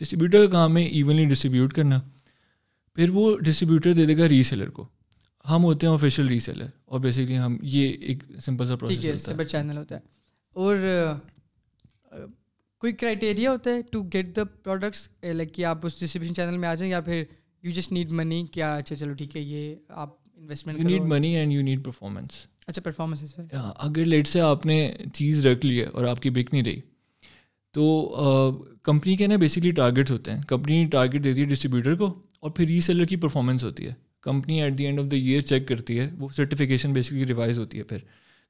[0.00, 2.00] ڈسٹریبیوٹر کا کام ہے ایونلی ڈسٹریبیوٹ کرنا۔
[2.96, 4.86] پھر وہ ڈسٹریبیوٹر دے دے گا ری سیلر کو۔
[5.50, 9.44] ہم ہوتے ہیں آفیشیل ری سیلر اور بیسکلی ہم یہ ایک سمپل سا پروسیس ہے
[9.44, 10.00] چینل ہوتا ہے۔
[10.56, 10.76] اور
[12.78, 16.68] کوئی کرائٹیریا ہوتا ہے to get the products like کہ آپ اس ڈسٹریبیوشن چینل میں
[16.68, 17.22] آ جائیں یا پھر
[17.62, 21.34] یو جسٹ نیڈ منی کیا اچھا چلو ٹھیک ہے یہ آپ investment you need money
[21.36, 24.76] and you need performance اچھا پرفارمنس اگر لیٹ سے آپ نے
[25.14, 26.80] چیز رکھ لی ہے اور آپ کی بک نہیں رہی
[27.74, 27.84] تو
[28.82, 32.06] کمپنی کے نا بیسکلی ٹارگیٹس ہوتے ہیں کمپنی ٹارگیٹ دیتی ہے ڈسٹریبیوٹر کو
[32.40, 35.40] اور پھر ری سیلر کی پرفارمنس ہوتی ہے company at the end of the year
[35.42, 37.98] check کرتی ہے وہ سرٹیفکیشن بیسکلی ریوائز ہوتی ہے پھر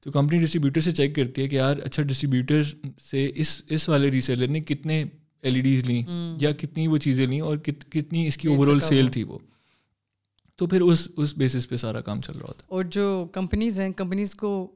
[0.03, 2.61] تو کمپنی ڈسٹریبیوٹر سے چیک کرتی ہے کہ یار اچھا ڈسٹریبیوٹر
[3.01, 5.03] سے اس اس والے ریسیلر نے کتنے
[5.41, 6.03] ایل ای ڈیز لیں
[6.39, 9.37] یا کتنی وہ چیزیں لیں اور کتنی اس کی اوور آل سیل تھی وہ
[10.55, 13.79] تو پھر اس اس بیسس پہ سارا کام چل رہا ہوتا ہے۔ اور جو کمپنیز
[13.79, 14.75] ہیں کمپنیز کو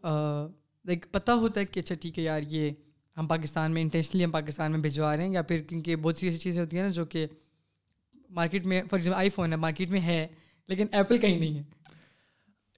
[0.86, 2.72] لائک پتہ ہوتا ہے کہ اچھا ٹھیک ہے یار یہ
[3.18, 6.28] ہم پاکستان میں انٹینشنلی ہم پاکستان میں بھجوا رہے ہیں یا پھر کیونکہ بہت سی
[6.28, 7.28] ایسی چیزیں ہوتی ہیں نا جو کہ
[8.30, 10.28] مارکیٹ میں فار ایگزامپل آئی فون ہے مارکیٹ میں ہے
[10.68, 11.64] لیکن ایپل کہیں نہیں ہے۔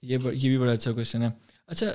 [0.02, 1.28] یہ یہ بھی بڑا اچھا کوشچن ہے۔
[1.66, 1.86] اچھا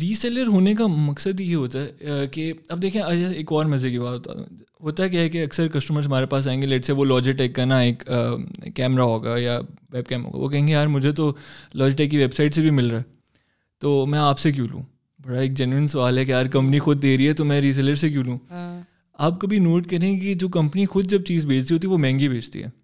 [0.00, 3.02] ری سیلر ہونے کا مقصد یہ ہوتا ہے کہ اب دیکھیں
[3.34, 4.28] ایک اور مزے کی بات
[4.82, 7.54] ہوتا کیا ہے کہ اکثر کسٹمرس ہمارے پاس آئیں گے لیٹ سے وہ لاجی ٹیک
[7.54, 8.04] کا نا ایک
[8.74, 9.60] کیمرہ ہوگا یا
[9.92, 11.32] ویب کیم ہوگا وہ کہیں گے یار مجھے تو
[11.74, 13.04] لاجی ٹیک کی ویب سائٹ سے بھی مل رہا ہے
[13.80, 14.82] تو میں آپ سے کیوں لوں؟
[15.24, 17.72] بڑا ایک جینوئن سوال ہے کہ یار کمپنی خود دے رہی ہے تو میں ری
[17.72, 18.80] سیلر سے کیوں لوں؟ ہاں۔
[19.18, 22.28] آپ کبھی نوٹ کریں کہ جو کمپنی خود جب چیز بیچتی ہوتی ہے وہ مہنگی
[22.28, 22.79] بیچتی ہے۔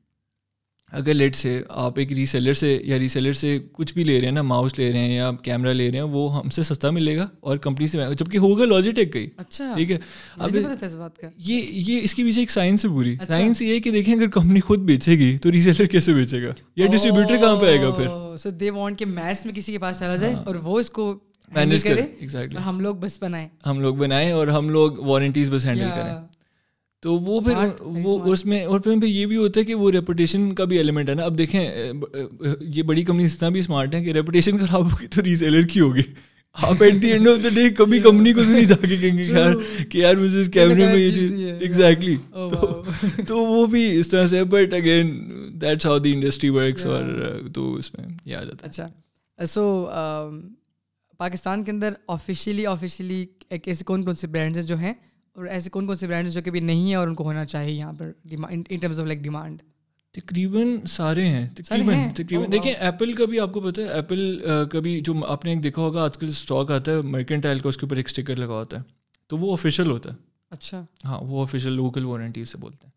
[0.96, 4.18] اگر لیٹ سے آپ ایک ری سیلر سے یا ری سیلر سے کچھ بھی لے
[4.18, 6.62] رہے ہیں نا ماؤس لے رہے ہیں یا کیمرہ لے رہے ہیں وہ ہم سے
[6.62, 9.98] سستا ملے گا اور کمپنی سے جبکہ ہوگا لاجی ٹیک کا ہی۔ اچھا۔ ٹھیک ہے۔
[10.36, 10.56] اب
[11.36, 14.26] یہ یہ اس کے پیچھے ایک سائنس ہے پوری۔ سائنس یہ ہے کہ دیکھیں اگر
[14.26, 17.80] کمپنی خود بیچے گی تو ری سیلر کیسے بیچے گا؟ یا ڈسٹریبیوٹر کہاں پہ آئے
[17.80, 20.80] گا پھر؟ سو دے وانٹ کہ میس میں کسی کے پاس چلا جائے اور وہ
[20.80, 21.18] اس کو
[21.54, 22.02] مینیج کرے
[22.66, 26.35] ہم لوگ بس بنائیں۔ ہم لوگ بنائیں اور ہم لوگ وارنٹیز بس ہینڈل کریں۔
[27.06, 27.56] تو وہ پھر
[28.04, 31.08] وہ اس میں اور پھر یہ بھی ہوتا ہے کہ وہ ریپوٹیشن کا بھی ایلیمنٹ
[31.08, 31.60] ہے نا۔ اب دیکھیں
[32.60, 36.02] یہ بڑی کمپنی اتنا بھی اسمارٹ ہے کہ ریپوٹیشن خراب ہوگی تو ریسیلر کی ہوگی۔
[36.56, 39.24] آپ at the end of the day کبھی کمپنی کو نہیں جا کے کہیں گے
[39.24, 39.54] یار
[39.88, 42.16] کہ یار مجھے اس کیمرے میں یہ چیز ایگزیکٹلی
[43.28, 45.10] تو وہ بھی اس طرح سے but again
[45.60, 47.02] that's how the industry works اور
[47.54, 49.86] تو اس میں یہ آ جاتا ہے۔ اچھا۔ سو
[51.20, 54.92] پاکستان کے اندر آفیشیلی آفیشیلی ایک ایسے کون کون سے برانڈز ہیں جو ہیں
[55.36, 57.44] اور ایسے کون کون سے برانڈز جو کہ بھی نہیں ہیں اور ان کو ہونا
[57.44, 58.10] چاہیے یہاں پر
[58.50, 59.62] in terms of like demand
[60.12, 64.40] تقریباً سارے ہیں تقریباً تقریباً۔ دیکھیں ایپل کا بھی آپ کو پتہ ہے ایپل
[64.72, 67.68] کا بھی جو آپ نے ایک دیکھا ہوگا آج کل اسٹاک آتا ہے مرکنٹائل کا
[67.68, 68.82] اس کے اوپر ایک اسٹیکر لگا ہوتا ہے
[69.30, 70.16] تو وہ آفیشیل ہوتا ہے۔
[70.50, 72.95] اچھا۔ ہاں وہ آفیشیل لوکل وارنٹی سے بولتے ہیں۔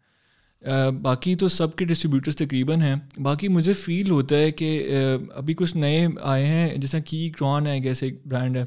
[1.02, 4.88] باقی تو سب کے ڈسٹریبیوٹرس تقریباً ہیں۔ باقی مجھے فیل ہوتا ہے کہ
[5.36, 8.64] ابھی کچھ نئے آئے ہیں جیسا کی کران ہے ایک ایسے برانڈ ہے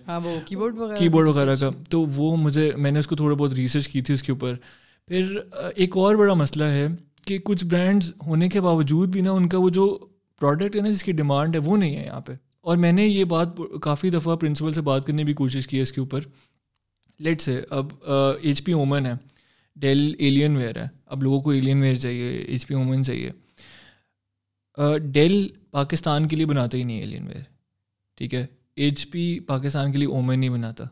[0.46, 3.54] کی بورڈ کی بورڈ وغیرہ کا۔ تو وہ مجھے میں نے اس کو تھوڑا بہت
[3.54, 4.54] ریسرچ کی تھی اس کے اوپر۔
[5.08, 5.36] پھر
[5.76, 6.86] ایک اور بڑا مسئلہ ہے
[7.26, 10.06] کہ کچھ برانڈز ہونے کے باوجود بھی نا ان کا وہ جو
[10.40, 13.06] پروڈکٹ ہے نا جس کی ڈیمانڈ ہے وہ نہیں ہے یہاں پہ۔ اور میں نے
[13.06, 13.48] یہ بات
[13.82, 16.20] کافی دفعہ پرنسپل سے بات کرنے کی کوشش کی ہے اس کے اوپر۔
[17.18, 17.86] لیٹ سے اب
[18.42, 19.12] ایچ پی اومن ہے
[19.76, 23.30] ڈیل ایلین ویئر ہے۔ اب لوگوں کو ایلین ویئر چاہیے ایچ پی اومن چاہیے۔
[25.12, 27.40] ڈیل پاکستان کے لیے بناتا ہی نہیں ایلین ویئر
[28.16, 28.46] ٹھیک ہے؟
[28.76, 30.84] ایچ پی پاکستان کے لیے اومن نہیں بناتا۔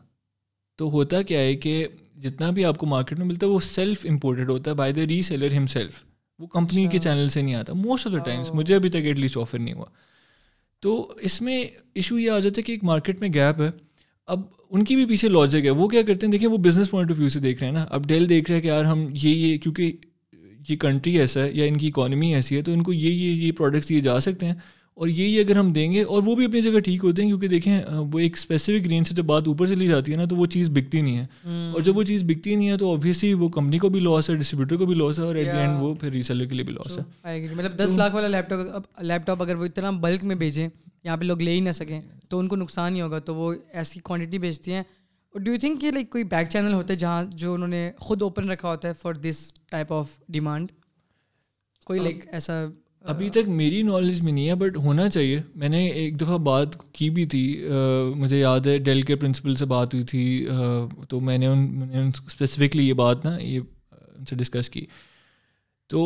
[0.75, 4.05] تو ہوتا کیا ہے کہ جتنا بھی آپ کو مارکیٹ میں ملتا ہے وہ سیلف
[4.09, 6.03] امپورٹیڈ ہوتا ہے بائی دا ری سیلر ہم سیلف
[6.39, 8.95] وہ کمپنی کے چینل اچھا۔ سے نہیں آتا۔ موسٹ آف دا ٹائمس مجھے ابھی تک
[8.95, 9.85] ایٹ لیسٹ آفر نہیں ہوا۔
[10.79, 11.63] تو اس میں
[11.93, 13.69] ایشو یہ آ جاتا ہے کہ ایک مارکیٹ میں گیپ ہے۔
[14.27, 17.11] اب ان کی بھی پیچھے لاجک ہے۔ وہ کیا کرتے ہیں؟ دیکھیں وہ بزنس پوائنٹ
[17.11, 19.07] آف ویو سے دیکھ رہے ہیں نا۔ اب ڈیل دیکھ رہے ہیں کہ یار ہم
[19.13, 19.91] یہ یہ کیونکہ
[20.69, 23.31] یہ کنٹری ایسا ہے یا ان کی اکانومی ایسی ہے تو ان کو یہ یہ
[23.45, 24.53] یہ پروڈکٹس دیے جا سکتے ہیں
[24.93, 27.29] اور یہ یہ اگر ہم دیں گے اور وہ بھی اپنی جگہ ٹھیک ہوتے ہیں
[27.29, 27.81] کیونکہ دیکھیں
[28.11, 30.69] وہ ایک اسپیسیفک رینج سے جب بات اوپر چلی جاتی ہے نا تو وہ چیز
[30.69, 31.25] بکتی نہیں ہے۔
[31.71, 34.35] اور جب وہ چیز بکتی نہیں ہے تو آبویسلی وہ کمپنی کو بھی لاس ہے
[34.35, 36.97] ڈسٹریبیوٹر کو بھی لاس ہے اور ایٹ اینڈ وہ پھر ریسیلر کے لیے بھی لاس
[36.97, 40.67] ہے۔ مطلب دس لاکھ والا لیپ ٹاپ لیپ ٹاپ اگر وہ اتنا بلک میں بھیجیں
[41.03, 43.53] یہاں پہ لوگ لے ہی نہ سکیں تو ان کو نقصان ہی ہوگا۔ تو وہ
[43.73, 44.83] ایسی کوانٹٹی بیچتی ہیں
[45.35, 48.21] ڈو یو تھنک کہ لائک کوئی بیک چینل ہوتا ہے جہاں جو انہوں نے خود
[48.21, 50.71] اوپن رکھا ہوتا ہے for this type of demand
[51.85, 52.65] کوئی لائک ایسا
[53.05, 56.75] ابھی تک میری نالج میں نہیں ہے بٹ ہونا چاہیے میں نے ایک دفعہ بات
[56.93, 57.43] کی بھی تھی
[58.15, 60.47] مجھے یاد ہے ڈیل کے پرنسپل سے بات ہوئی تھی
[61.09, 63.59] تو میں نے ان اسپیسیفکلی یہ بات نا یہ
[64.17, 64.85] ان سے ڈسکس کی
[65.91, 66.01] تو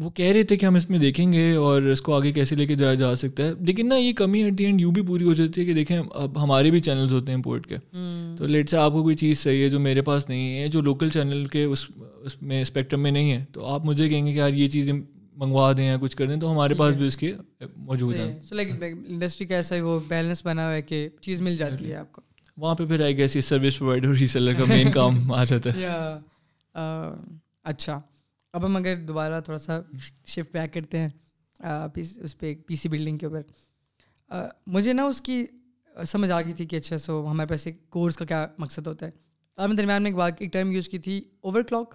[0.00, 2.56] وہ کہہ رہے تھے کہ ہم اس میں دیکھیں گے اور اس کو آگے کیسے
[2.56, 5.02] لے کے جایا جا سکتا ہے۔ لیکن نا یہ کمی ایٹ دی اینڈ یوں بھی
[5.02, 7.76] پوری ہو جاتی ہے کہ دیکھیں اب ہمارے بھی چینلز ہوتے ہیں امپورٹ کے۔
[8.36, 10.80] تو لیٹ سے آپ کو کوئی چیز صحیح ہے جو میرے پاس نہیں ہے جو
[10.80, 11.86] لوکل چینل کے اس
[12.22, 14.94] اس میں اسپیکٹرم میں نہیں ہے تو آپ مجھے کہیں گے کہ یار یہ چیزیں
[15.36, 17.32] منگوا دیں یا کچھ کر دیں تو ہمارے پاس بھی اس کے
[17.76, 18.38] موجود ہیں۔
[19.08, 22.20] انڈسٹری کا ایسا وہ بیلنس بنا ہوا ہے کہ چیز مل جاتی ہے آپ کو۔
[22.56, 25.86] وہاں پہ پھر آئی گیس یہ سروس پرووائڈر ریسیلر کا مین کام آ جاتا ہے۔
[27.64, 28.00] اچھا۔
[28.54, 29.80] اب ہم اگر دوبارہ تھوڑا سا
[30.26, 31.08] شفٹ بیک کرتے ہیں
[32.20, 33.42] اس پہ پی سی بلڈنگ کے اوپر۔
[34.66, 35.44] مجھے نا اس کی
[36.06, 39.06] سمجھ آ گئی تھی کہ اچھا سو ہمارے پاس ایک کورس کا کیا مقصد ہوتا
[39.06, 39.10] ہے۔
[39.58, 41.94] آپ نے درمیان میں ایک بات ایک ٹرم یوز کی تھی اوور کلاک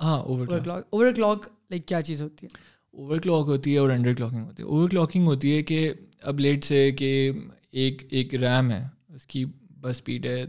[0.00, 2.56] ہاں over clock over clock like کیا چیز ہوتی ہے؟
[2.94, 5.92] اوور کلاک ہوتی ہے اور انڈر کلاکنگ ہوتی ہے۔ اوور کلاکنگ ہوتی ہے کہ
[6.22, 7.30] اب لیٹ سے کہ
[7.70, 9.44] ایک ایک ریم ہے اس کی
[9.80, 10.44] بس اسپیڈ ہے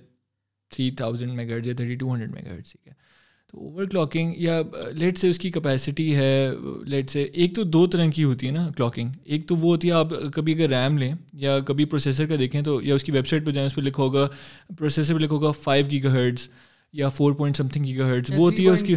[0.72, 2.94] تھری تھاؤزینڈ میگا یا تھرٹی ٹو ہنڈریڈ میگا ٹھیک ہے۔
[3.48, 6.50] تو اوور کلاکنگ یا لیٹ سے اس کی کیپیسٹی ہے
[6.86, 9.88] لیٹ سے ایک تو دو طرح کی ہوتی ہے نا کلاکنگ ایک تو وہ ہوتی
[9.88, 13.12] ہے آپ کبھی اگر ریم لیں یا کبھی پروسیسر کا دیکھیں تو یا اس کی
[13.12, 14.28] ویب سائٹ پہ جائیں اس پہ لکھا ہوگا
[14.78, 16.50] پروسیسر پہ لکھا ہوگا فائیو گی کا ہرڈز
[16.94, 18.96] یا فور پوائنٹ سم تھنگ کی کا ہرڈز وہ ہوتی ہے اس کی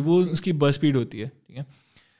[0.00, 1.62] وہ اس کی بس اسپیڈ ہوتی ہے ٹھیک ہے؟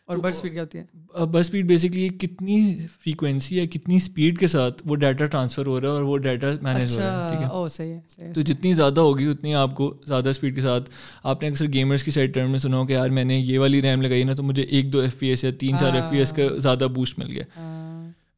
[0.08, 4.46] اور بس اسپیڈ کیا ہوتی ہے؟ بس اسپیڈ بیسکلی کتنی فریکوینسی ہے کتنی اسپیڈ کے
[4.46, 7.36] ساتھ وہ ڈیٹا ٹرانسفر ہو رہا ہے اور وہ ڈیٹا مینیج ہو رہا ہے
[7.76, 10.90] ٹھیک ہے؟ تو جتنی زیادہ ہوگی اتنی آپ کو زیادہ اسپیڈ کے ساتھ
[11.22, 13.58] آپ نے اکثر گیمرس کی سائڈ ٹرم میں سنا ہو کہ یار میں نے یہ
[13.58, 16.04] والی ریم لگائی نا تو مجھے ایک دو ایف پی ایس یا تین چار ایف
[16.10, 17.44] پی ایس کا زیادہ بوسٹ مل گیا۔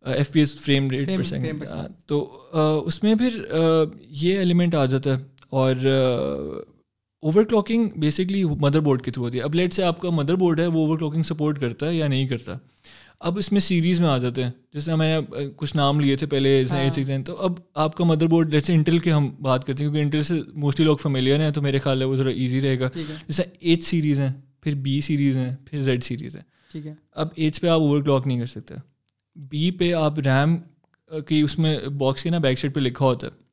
[0.05, 1.65] F P S frame rate per second
[2.07, 2.21] تو
[2.87, 3.43] اس میں پھر
[4.11, 5.75] یہ ایلیمنٹ آ جاتا ہے اور
[7.23, 10.35] over clocking basically motherboard کے تھرو ہوتی ہے۔ اب لیٹ سے آپ کا مدر
[10.35, 12.53] بورڈ ہے وہ اوور کلاکنگ سپورٹ کرتا ہے یا نہیں کرتا۔
[13.21, 16.27] اب اس میں سیریز میں آ جاتے ہیں۔ جیسے میں نے کچھ نام لیے تھے
[16.27, 19.85] پہلے جیسے ہاں۔ تو اب آپ کا مدر بورڈ جیسے انٹل کے ہم بات کرتے
[19.85, 22.61] ہیں کیونکہ انٹل سے موسٹلی لوگ فیملیئر ہیں تو میرے خیال ہے وہ ذرا ایزی
[22.61, 22.89] رہے گا۔
[23.29, 26.43] جیسے ایچ سیریز ہیں پھر بی سیریز ہیں پھر زیڈ سیریز ہیں۔
[26.73, 28.75] ٹھیک ہے۔ اب ایچ پہ آپ اوور کلاک نہیں کر سکتے۔
[29.37, 30.57] بی پہ آپ ریم
[31.27, 33.48] کی اس میں باکس کی نا بیک سائڈ پہ لکھا ہوتا ہے۔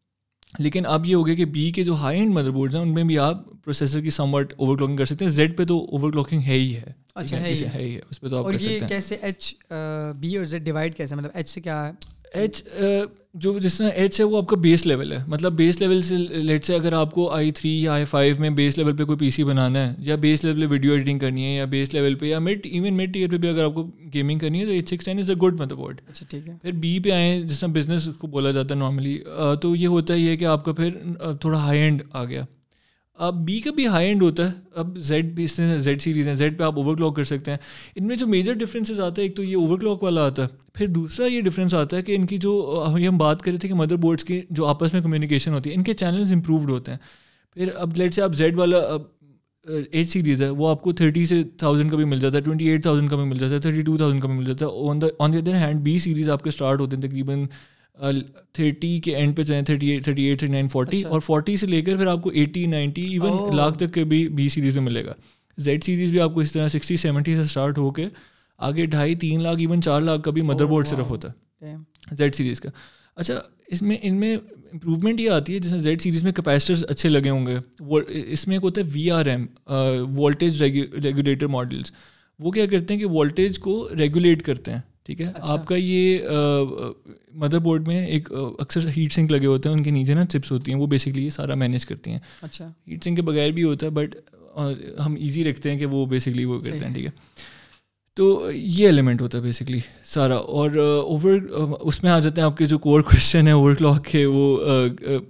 [0.60, 2.94] لیکن اب یہ ہو گیا کہ بی کے جو ہائی اینڈ مدر بورڈز ہیں ان
[2.94, 5.86] میں بھی آپ پروسیسر کی سم وٹ اوور کلاکنگ کر سکتے ہیں۔ زیڈ پہ تو
[5.92, 8.80] اوور کلاکنگ ہے ہی ہے۔ اچھا ہے ہی ہے اس پہ تو آپ کر سکتے
[8.80, 9.56] ہیں۔ کیسے ایچ
[10.20, 12.64] بی اور زیڈ ڈیوائڈ کیسے؟ مطلب ایچ سے کیا ہے؟ ایچ
[13.34, 16.16] جو جس طرح ایچ ہے وہ آپ کا بیس لیول ہے۔ مطلب بیس لیول سے
[16.18, 19.18] لیٹ سے اگر آپ کو آئی تھری یا آئی فائیو میں بیس لیول پہ کوئی
[19.20, 22.16] پی سی بنانا ہے یا بیس لیول پہ ویڈیو ایڈیٹنگ کرنی ہے یا بیس لیول
[22.16, 23.84] پہ یا مڈ ایون مڈ ٹیئر پہ بھی اگر آپ کو
[24.14, 26.72] گیمنگ کرنی ہے تو eight sixteen is a good مطلب بورڈ اچھا ٹھیک ہے۔ پھر
[26.72, 29.18] بی پہ آئیں جس طرح بزنس کو بولا جاتا ہے نارملی
[29.62, 30.98] تو یہ ہوتا ہے یہ کہ آپ کا پھر
[31.42, 32.46] تھوڑا ہائی اینڈ آ گیا۔
[33.20, 34.52] اب بی کا بھی ہائی اینڈ ہوتا ہے.
[34.74, 36.36] اب زیڈ بھی اس زیڈ سیریز ہیں.
[36.36, 37.58] زیڈ پہ آپ اوور کلاک کر سکتے ہیں.
[37.96, 40.48] ان میں جو میجر ڈفرینسز آتا ہے ایک تو یہ اوور کلاک والا آتا ہے.
[40.74, 43.68] پھر دوسرا یہ ڈفرینس آتا ہے کہ ان کی جو ہم بات کر رہے تھے
[43.68, 46.92] کہ مدر بورڈس کی جو آپس میں کمیونیکیشن ہوتی ہے، ان کے چینلز امپرووڈ ہوتے
[46.92, 46.98] ہیں.
[47.58, 48.78] پھر اب لیٹ سے آپ زیڈ والا
[49.66, 52.68] ایچ سیریز ہے، وہ آپ کو تھرٹی سے تھاؤزینڈ کا بھی مل جاتا ہے ٹوئنٹی
[52.70, 54.90] ایٹ تھاؤزینڈ کا بھی مل جاتا ہے تھرٹی ٹو تھاؤزینڈ کا بھی مل جاتا ہے.
[54.90, 57.46] On the on the other hand B series آپ کے اسٹارٹ ہوتے ہیں تقریباً
[58.54, 61.68] تھرٹی کے اینڈ پہ جائیں thirty eight thirty eight thirty nine forty اور فورٹی سے
[61.68, 64.84] لے کر پھر آپ کو ایٹی نائنٹی ایون لاکھ تک کے بھی بی سیریز میں
[64.84, 65.14] ملے گا۔
[65.58, 68.06] زیڈ سیریز بھی آپ کو اس طرح سکسٹی سیونٹی سے اسٹارٹ ہو کے
[68.60, 71.76] آگے ڈھائی تین لاکھ ایون چار لاکھ کا بھی مدر بورڈ صرف ہوتا ہے۔
[72.12, 72.70] زیڈ سیریز کا۔
[73.16, 73.34] اچھا
[73.68, 77.30] اس میں ان میں امپروومنٹ یہ آتی ہے جیسے زیڈ سیریز میں کیپیسٹرز اچھے لگے
[77.30, 77.58] ہوں گے۔
[78.28, 79.46] اس میں ایک ہوتا ہے V R M
[80.18, 81.92] voltage regulator models
[82.40, 85.76] وہ کیا کرتے ہیں کہ وولٹیج کو ریگولیٹ کرتے ہیں۔ ٹھیک ہے؟ اچھا۔ آپ کا
[85.78, 86.20] یہ
[87.34, 88.30] مدر بورڈ میں ایک
[88.60, 91.26] اکثر ہیٹ سنک لگے ہوتے ہیں ان کے نیچے نا چپس ہوتی ہیں وہ بیسکلی
[91.26, 94.16] یہ سارا مینیج کرتی ہیں۔ اچھا۔ ہیٹ سنک کے بغیر بھی ہوتا ہے بٹ
[95.06, 97.12] ہم ایزی رکھتے ہیں کہ وہ بیسکلی وہ کرتے ہیں ٹھیک ہے۔
[98.14, 100.72] تو یہ ایلیمنٹ ہوتا ہے بیسکلی سارا۔ اور
[101.04, 101.34] اوور
[101.82, 104.58] اس میں آ جاتے ہیں آپ کے جو کور کوشچن ہے اوور کلاک کے وہ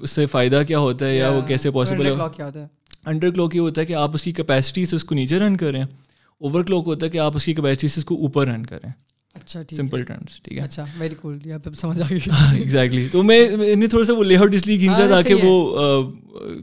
[0.02, 2.12] اس سے فائدہ کیا ہوتا ہے یا وہ کیسے پاسبل ہے؟
[3.06, 5.58] انڈر کلاک یہ ہوتا ہے کہ آپ اس کی کیپیسٹی سے اس کو نیچے رن
[5.58, 5.84] کریں۔
[6.40, 8.90] اوور کلاک ہوتا ہے کہ آپ اس کی کیپیسٹی سے اس کو اوپر رن کریں۔
[9.36, 11.40] اچھا سمپل ٹرمس ٹھیک ہے اچھا ویری کول
[11.76, 12.20] سمجھ آ گئی
[12.60, 16.12] ایگزیکٹلی تو میں نے تھوڑا سا وہ لے آؤٹ اس لیے کھینچا تاکہ وہ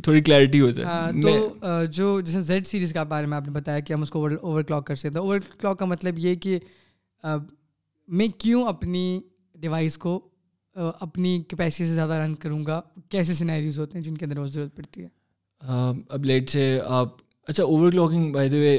[0.02, 3.80] تھوڑی کلیئرٹی ہو جائے تو جو جیسے زیڈ سیریز کا بارے میں آپ نے بتایا
[3.80, 6.58] کہ ہم اس کو اوور کلاک کر سکتے ہیں اوور کلاک کا مطلب یہ کہ
[8.08, 9.20] میں کیوں اپنی
[9.54, 10.20] ڈیوائس کو
[10.76, 14.46] اپنی کیپیسٹی سے زیادہ رن کروں گا کیسے سینیریوز ہوتے ہیں جن کے اندر وہ
[14.46, 15.08] ضرورت پڑتی ہے
[16.08, 17.16] اب لیٹ سے آپ
[17.48, 18.76] اچھا overclocking by the way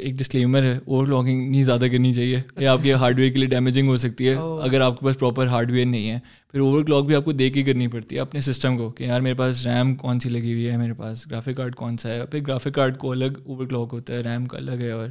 [0.00, 3.32] ایک ڈسکلیمر ہے اوور کلاکنگ نہیں زیادہ کرنی چاہیے۔ یہ اچھا۔ آپ کے ہارڈ ویئر
[3.32, 6.18] کے لیے ڈیمیجنگ ہو سکتی ہے۔ اگر آپ کے پاس پراپر ہارڈ ویئر نہیں ہے
[6.52, 9.04] پھر اوور کلاک بھی آپ کو دیکھ کے کرنی پڑتی ہے اپنے سسٹم کو کہ
[9.04, 12.08] یار میرے پاس ریم کون سی لگی ہوئی ہے میرے پاس گرافک کارڈ کون سا
[12.08, 15.08] ہے۔ پھر گرافک کارڈ کو الگ اوور کلاک ہوتا ہے ریم کا الگ ہے اور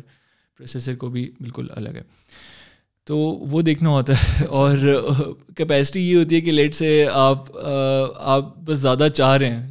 [0.57, 2.01] پروسیسر کو بھی بالکل الگ ہے۔
[3.03, 4.77] تو وہ دیکھنا ہوتا ہے۔ اچھا۔ اور
[5.55, 7.57] کیپیسٹی یہ ہوتی ہے کہ لیٹ سے آپ
[8.19, 9.70] آپ بس زیادہ چاہ رہے ہیں۔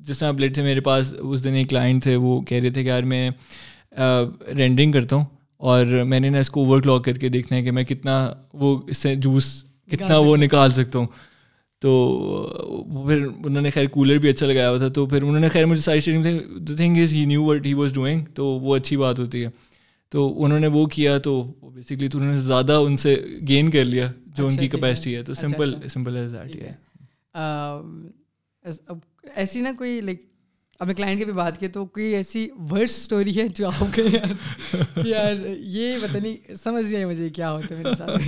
[0.00, 2.82] جس طرح بلیڈ سے میرے پاس اس دن ایک کلائنٹ تھے وہ کہہ رہے تھے
[2.82, 3.30] کہ یار میں
[4.56, 5.24] رینڈرنگ کرتا ہوں
[5.56, 8.34] اور میں نے نا اس کو اوور کلاک کر کے دیکھنا ہے کہ میں کتنا
[8.52, 11.06] وہ اس سے جوس کتنا وہ نکال سکتا ہوں۔
[11.80, 15.48] تو پھر انہوں نے خیر کولر بھی اچھا لگایا ہوا تھا۔ تو پھر انہوں نے
[15.48, 18.76] خیر مجھے ساری تھے the thing is he knew what he was doing تو وہ
[18.76, 19.48] اچھی بات ہوتی ہے۔
[20.08, 23.84] تو انہوں نے وہ کیا تو بیسکلی تو انہوں نے زیادہ ان سے گین کر
[23.84, 26.72] لیا جو ان کی کیپیسٹی ہے۔ تو سمپل سمپل ایز دیٹ ہے۔
[29.34, 30.22] ایسی نا کوئی لائک
[30.78, 34.02] اپنے کلائنٹ کی بھی بات کی تو کوئی ایسی ورس اسٹوری ہے جو آپ کے
[34.02, 34.34] یار
[35.06, 38.22] یار یہ پتہ نہیں سمجھ گیا مجھے کیا ہوتا ہے میرے ساتھ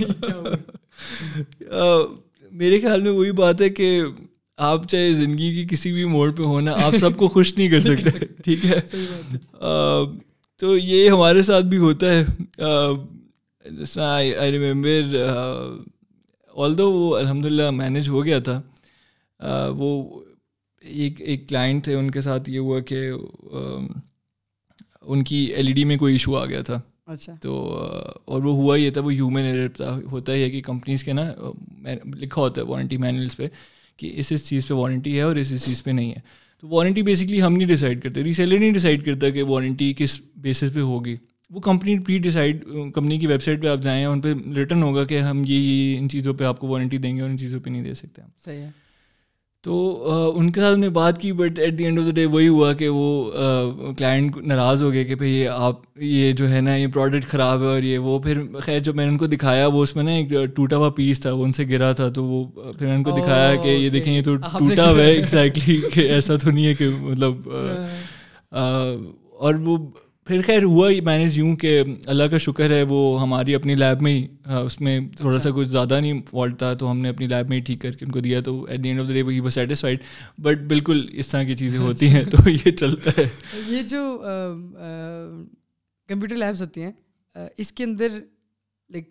[2.51, 4.01] میرے خیال میں وہی بات ہے کہ
[4.57, 7.79] آپ چاہے زندگی کی کسی بھی موڑ پہ ہونا آپ سب کو خوش نہیں کر
[7.79, 8.81] سکتے ٹھیک ہے؟
[10.57, 12.25] تو یہ ہمارے ساتھ بھی ہوتا ہے۔
[13.99, 15.15] آئی ریمبر
[16.55, 18.61] آل دو وہ الحمد للہ مینیج ہو گیا تھا
[19.77, 20.21] وہ
[20.81, 23.09] ایک ایک کلائنٹ تھے ان کے ساتھ یہ ہوا کہ
[25.01, 27.77] ان کی ایل ای ڈی میں کوئی ایشو آ گیا تھا۔ اچھا۔ تو
[28.25, 29.67] اور وہ ہوا یہ تھا وہ ہیومن ایرر
[30.11, 31.31] ہوتا ہی ہے کہ کمپنیز کے نا
[32.15, 33.47] لکھا ہوتا ہے وارنٹی مینولس پہ
[33.97, 36.19] کہ اس اس چیز پہ وارنٹی ہے اور اس اس چیز پہ نہیں ہے۔
[36.61, 40.73] تو وارنٹی بیسکلی ہم نہیں ڈیسائڈ کرتے ریسیلر نہیں ڈیسائڈ کرتا کہ وارنٹی کس بیسس
[40.73, 41.15] پہ ہوگی۔
[41.49, 45.03] وہ کمپنی پری ڈیسائڈ کمپنی کی ویب سائٹ پہ آپ جائیں ان پہ ریٹرن ہوگا
[45.03, 47.69] کہ ہم یہ ان چیزوں پہ آپ کو وارنٹی دیں گے اور ان چیزوں پہ
[47.69, 48.69] نہیں دے سکتے۔ ہم صحیح ہے۔
[49.63, 52.47] تو ان کے ساتھ میں بات کی but at the end of the day وہی
[52.47, 53.31] ہوا کہ وہ
[53.97, 57.67] کلائنٹ ناراض ہو گئے کہ بھائی آپ یہ جو ہے نا یہ پروڈکٹ خراب ہے
[57.67, 60.11] اور یہ وہ پھر خیر جب میں نے ان کو دکھایا وہ اس میں نا
[60.11, 63.03] ایک ٹوٹا ہوا پیس تھا وہ ان سے گرا تھا تو وہ پھر میں ان
[63.03, 66.65] کو دکھایا کہ یہ دیکھیں یہ تو ٹوٹا ہوا ہے ایگزیکٹلی کہ ایسا تو نہیں
[66.65, 67.49] ہے کہ مطلب
[69.33, 69.77] اور وہ
[70.31, 74.01] پھر خیر ہوا ہی مینیج یوں کہ اللہ کا شکر ہے وہ ہماری اپنی لیب
[74.01, 74.27] میں ہی
[74.63, 77.49] اس میں تھوڑا سا اچھا۔ کچھ زیادہ نہیں فالٹ تھا تو ہم نے اپنی لیب
[77.49, 79.21] میں ہی ٹھیک کر کے ان کو دیا تو at the end of the day
[79.21, 79.99] وہ سیٹسفائڈ
[80.37, 83.27] بٹ بالکل اس طرح کی چیزیں ہوتی ہیں تو یہ چلتا ہے۔
[83.67, 84.03] یہ جو
[86.09, 86.91] کمپیوٹر لیبس ہوتی ہیں
[87.57, 88.07] اس کے اندر
[88.89, 89.09] لائک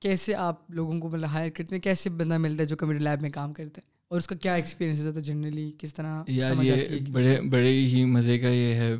[0.00, 3.22] کیسے آپ لوگوں کو مطلب ہائر کرتے ہیں؟ کیسے بندہ ملتا ہے جو کمپیوٹر لیب
[3.22, 6.62] میں کام کرتے ہیں اور اس کا کیا ایکسپیرینس ہوتا ہے جنرلی کس طرح یار
[6.62, 8.94] یہ بڑے بڑے ہی مزے کا یہ ہے۔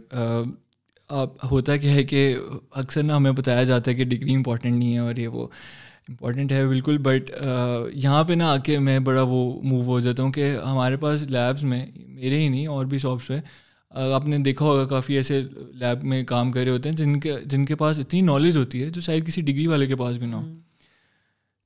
[1.51, 2.37] ہوتا کیا ہے کہ
[2.71, 5.49] اکثر نا ہمیں بتایا جاتا ہے کہ ڈگری امپورٹنٹ نہیں ہے اور یہ وہ
[6.09, 7.31] امپورٹنٹ ہے بالکل بٹ
[7.95, 11.23] یہاں پہ نا آ کے میں بڑا وہ موو ہو جاتا ہوں کہ ہمارے پاس
[11.23, 13.41] لیبس میں میرے ہی نہیں اور بھی شاپس پہ
[13.91, 15.43] آپ نے دیکھا ہوگا کافی ایسے
[15.75, 18.83] لیب میں کام کر رہے ہوتے ہیں جن کے جن کے پاس اتنی نالج ہوتی
[18.83, 20.55] ہے جو شاید کسی ڈگری والے کے پاس بھی نہ ہو۔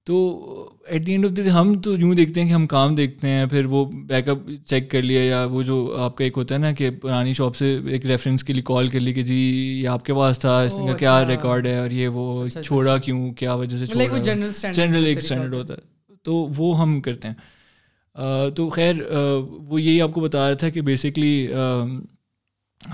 [0.05, 0.58] تو
[0.89, 3.47] at the end of the ہم تو یوں دیکھتے ہیں کہ ہم کام دیکھتے ہیں
[3.47, 6.61] پھر وہ بیک اپ چیک کر لیا یا وہ جو آپ کا ایک ہوتا ہے
[6.61, 9.35] نا کہ پرانی شاپ سے ایک ریفرنس کے لیے کال کر لی کہ جی
[9.83, 12.69] یہ آپ کے پاس تھا اس کا کیا ریکارڈ ہے؟ اور یہ وہ اچھا، اچھا،
[12.69, 13.87] چھوڑا اچھا۔ کیوں؟ کیا وجہ سے
[14.73, 17.35] جنرل ایک اسٹینڈرڈ ہوتا ہے تو وہ ہم کرتے ہیں۔
[18.55, 18.95] تو خیر
[19.67, 21.49] وہ یہی آپ کو بتا رہا تھا کہ بیسکلی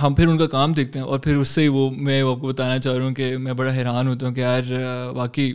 [0.03, 2.41] ہم پھر ان کا کام دیکھتے ہیں۔ اور پھر اس سے ہی وہ میں آپ
[2.41, 4.63] کو بتانا چاہ رہا ہوں کہ میں بڑا حیران ہوتا ہوں کہ یار
[5.15, 5.53] واقعی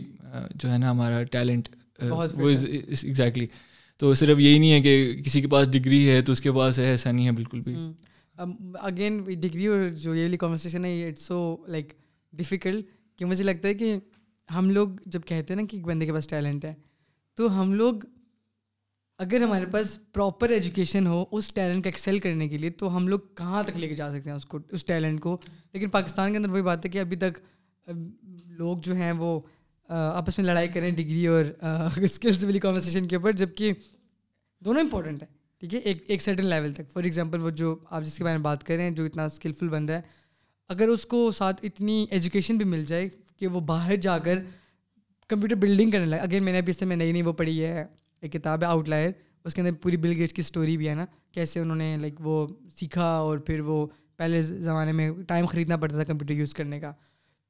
[0.54, 1.68] جو ہے نا ہمارا ٹیلنٹ
[2.02, 3.46] وہ ایگزیکٹلی
[3.98, 6.78] تو صرف یہی نہیں ہے کہ کسی کے پاس ڈگری ہے تو اس کے پاس
[6.78, 7.76] ہے ایسا نہیں ہے بالکل بھی۔
[8.80, 11.92] اگین ڈگری اور جو یہ کانورسیشن ہے اٹس سو لائک
[12.32, 12.86] ڈیفیکلٹ
[13.18, 13.96] کہ مجھے لگتا ہے کہ
[14.54, 16.74] ہم لوگ جب کہتے ہیں نا کہ ایک بندے کے پاس ٹیلنٹ ہے
[17.34, 17.94] تو ہم لوگ
[19.18, 23.08] اگر ہمارے پاس پراپر ایجوکیشن ہو اس ٹیلنٹ کا ایکسیل کرنے کے لیے تو ہم
[23.08, 25.36] لوگ کہاں تک لے کے جا سکتے ہیں اس کو اس ٹیلنٹ کو؟
[25.72, 27.38] لیکن پاکستان کے اندر وہی بات ہے کہ ابھی تک
[28.46, 29.40] لوگ جو ہیں وہ
[29.90, 31.44] آپس میں لڑائی کریں ڈگری اور
[32.02, 33.72] اسکلس والی کانورسیشن کے اوپر جبکہ
[34.62, 35.30] دونوں امپورٹنٹ ہیں،
[35.62, 38.36] ٹھیک ہے؟ ایک ایک سرٹن لیول تک۔ فار ایگزامپل وہ جو آپ جس کے بارے
[38.36, 40.00] میں بات کر رہے ہیں، جو اتنا اسکلفل بندہ ہے،
[40.70, 44.38] اگر اس کو ساتھ اتنی ایجوکیشن بھی مل جائے کہ وہ باہر جا کر
[45.30, 47.62] کمپیوٹر بلڈنگ کرنے لگے اگر میں نے ابھی اس سے میں نئی نئی وہ پڑھی
[47.64, 47.84] ہے،
[48.22, 49.10] ایک کتاب ہے آؤٹ لائر
[49.44, 52.14] اس کے اندر پوری بل گیٹس کی اسٹوری بھی ہے نا، کیسے انہوں نے لائک
[52.18, 53.86] وہ سیکھا اور پھر وہ
[54.16, 56.92] پہلے زمانے میں ٹائم خریدنا پڑتا تھا کمپیوٹر یوز کرنے کا۔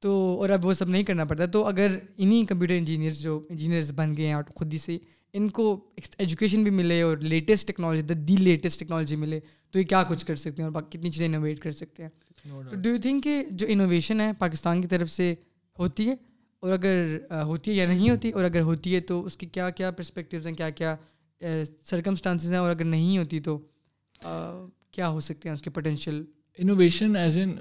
[0.01, 3.91] تو اور اب وہ سب نہیں کرنا پڑتا۔ تو اگر انہیں کمپیوٹر انجینئرس جو انجینئرس
[3.95, 4.97] بن گئے ہیں خود ہی سے
[5.33, 5.79] ان کو
[6.17, 9.39] ایجوکیشن بھی ملے اور latest technology the the latest technology ملے
[9.71, 12.09] تو یہ کیا کچھ کر سکتے ہیں اور کتنی چیزیں انوویٹ کر سکتے ہیں؟
[12.43, 15.35] تو ڈو یو تھنک کہ جو انوویشن ہے پاکستان کی طرف سے
[15.79, 16.15] ہوتی ہے؟
[16.59, 19.69] اور اگر ہوتی ہے یا نہیں ہوتی اور اگر ہوتی ہے تو اس کے کیا
[19.69, 20.95] کیا پرسپیکٹیوز ہیں کیا کیا
[21.83, 23.57] سرکمسٹانسز ہیں اور اگر نہیں ہوتی تو
[24.91, 26.23] کیا ہو سکتے ہیں اس کے potential
[26.57, 27.57] innovation as an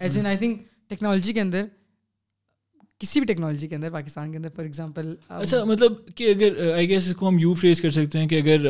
[0.00, 1.64] as an I think technology کے اندر
[3.02, 6.88] کسی بھی ٹیکنالوجی کے اندر پاکستان کے اندر فار ایگزامپل اچھا مطلب کہ اگر آئی
[6.88, 8.66] گیس اس کو ہم یو فیس کر سکتے ہیں کہ اگر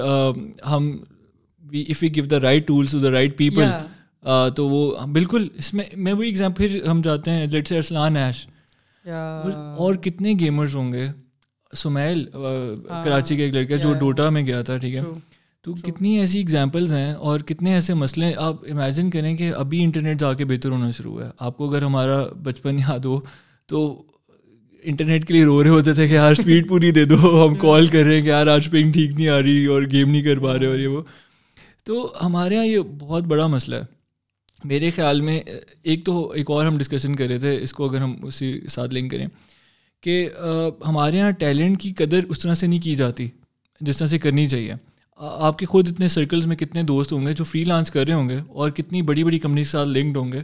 [0.67, 0.91] ہم
[1.89, 3.71] if you give the right tools to the right people
[4.57, 8.17] تو وہ بالکل اس میں میں وہی ایگزامپل پھر ہم جاتے ہیں لیٹ سے ارسلان
[8.17, 8.47] ایش
[9.05, 11.07] اور کتنے گیمرز ہوں گے؟
[11.73, 12.25] سمیل
[13.05, 15.03] کراچی کا ایک لڑکا جو ڈوٹا میں گیا تھا ٹھیک ہے؟
[15.65, 20.21] تو کتنی ایسی ایگزامپلز ہیں اور کتنے ایسے مسئلے آپ امیجن کریں کہ ابھی انٹرنیٹ
[20.21, 23.21] جا کے بہتر ہونا شروع ہوا ہے۔ آپ کو اگر ہمارا بچپن یاد ہو
[23.67, 24.03] تو
[24.83, 27.87] انٹرنیٹ کے لیے رو رہے ہوتے تھے کہ یار اسپیڈ پوری دے دو۔ ہم کال
[27.87, 30.39] کر رہے ہیں کہ یار آج پنگ ٹھیک نہیں آ رہی اور گیم نہیں کر
[30.39, 31.03] پا رہے اور یہ وہ۔
[31.85, 33.83] تو ہمارے یہاں یہ بہت بڑا مسئلہ ہے۔
[34.65, 35.41] میرے خیال میں
[35.83, 38.95] ایک تو ایک اور ہم ڈسکشن کر رہے تھے اس کو اگر ہم اسی ساتھ
[38.95, 39.27] لنک کریں
[40.01, 40.29] کہ
[40.87, 43.29] ہمارے یہاں ٹیلنٹ کی قدر اس طرح سے نہیں کی جاتی
[43.81, 44.75] جس طرح سے کرنی چاہیے۔
[45.17, 48.15] آپ کے خود اتنے سرکلز میں کتنے دوست ہوں گے جو فری لانس کر رہے
[48.15, 50.43] ہوں گے اور کتنی بڑی بڑی کمپنی کے ساتھ لنکڈ ہوں گے۔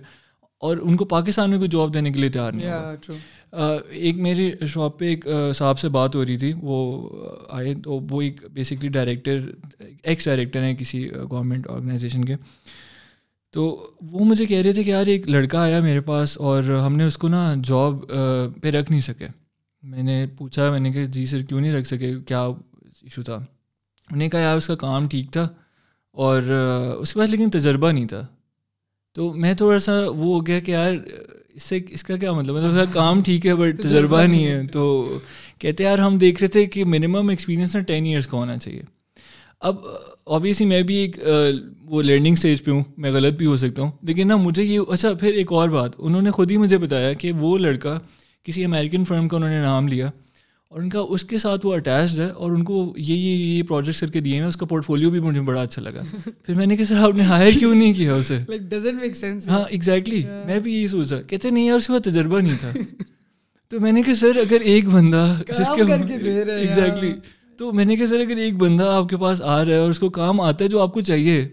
[0.62, 2.70] اور ان کو پاکستان میں کوئی جاب دینے کے لیے تیار نہیں
[3.90, 7.08] ایک میری شاپ پہ ایک صاحب سے بات ہو رہی تھی۔ وہ
[7.50, 9.40] آئے تو وہ ایک بیسکلی ڈائریکٹر
[10.02, 12.36] ایکس ڈائریکٹر ہیں کسی گورنمنٹ آرگنائزیشن کے۔
[13.54, 13.64] تو
[14.10, 17.04] وہ مجھے کہہ رہے تھے کہ یار ایک لڑکا آیا میرے پاس اور ہم نے
[17.04, 17.94] اس کو نا جاب
[18.62, 19.26] پہ رکھ نہیں سکے۔
[19.82, 22.42] میں نے پوچھا میں نے کہا جی سر کیوں نہیں رکھ سکے؟ کیا
[23.02, 25.48] ایشو تھا؟ انہوں نے کہا یار اس کا کام ٹھیک تھا
[26.10, 26.42] اور
[27.00, 28.26] اس کے پاس لیکن تجربہ نہیں تھا۔
[29.12, 30.92] تو میں تھوڑا سا وہ ہو گیا کہ یار
[31.54, 35.18] اس سے اس کا کیا مطلب مطلب کام ٹھیک ہے بٹ تجربہ نہیں ہے۔ تو
[35.58, 38.82] کہتے یار ہم دیکھ رہے تھے کہ منیمم ایکسپیرینس نا ٹین ایئرس کا ہونا چاہیے۔
[39.60, 39.76] اب
[40.24, 41.16] اوبیسلی میں بھی ایک
[41.84, 44.80] وہ لرننگ اسٹیج پہ ہوں۔ میں غلط بھی ہو سکتا ہوں۔ لیکن نا مجھے یہ
[44.88, 48.00] اچھا پھر ایک اور بات۔ انہوں نے خود ہی مجھے بتایا کہ وہ لڑکا
[48.44, 50.10] کسی امیریکن فرم کا انہوں نے نام لیا۔
[50.72, 53.62] اور ان کا اس کے ساتھ وہ اٹیچڈ ہے اور ان کو یہ یہ یہ
[53.62, 56.02] پروجیکٹس کر کے دیے ہیں اس کا پورٹ فولیو بھی مجھے بڑا اچھا لگا۔
[56.46, 58.38] پھر میں نے کہا سر آپ نے ہائر کیوں نہیں کیا اسے؟
[59.48, 62.72] ہاں ایگزیکٹلی میں بھی یہی سوچا۔ کہتے نہیں یار اس کے بعد تجربہ نہیں تھا۔
[63.70, 65.82] تو میں نے کہا سر اگر ایک بندہ جس کے
[66.52, 67.12] ایگزیکٹلی
[67.58, 69.90] تو میں نے کہا سر اگر ایک بندہ آپ کے پاس آ رہا ہے اور
[69.90, 71.46] اس کو کام آتا ہے جو آپ کو چاہیے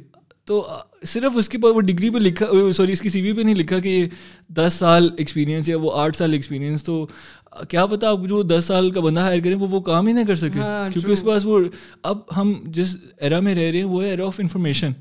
[0.45, 0.61] تو
[1.05, 3.55] صرف اس کے پاس وہ ڈگری پہ لکھا سوری اس کی سی وی پہ نہیں
[3.55, 4.07] لکھا کہ
[4.49, 7.05] دس سال ایکسپیرینس یا وہ آٹھ سال ایکسپیرینس تو
[7.69, 10.19] کیا پتا آپ جو دس سال کا بندہ ہائر کریں وہ وہ کام ہی نہ
[10.27, 11.59] کر سکے۔ ہاں، کیونکہ اس کے پاس وہ
[12.03, 14.91] اب ہم جس ایرا میں رہ رہے ہیں وہ ہے ایرا آف انفارمیشن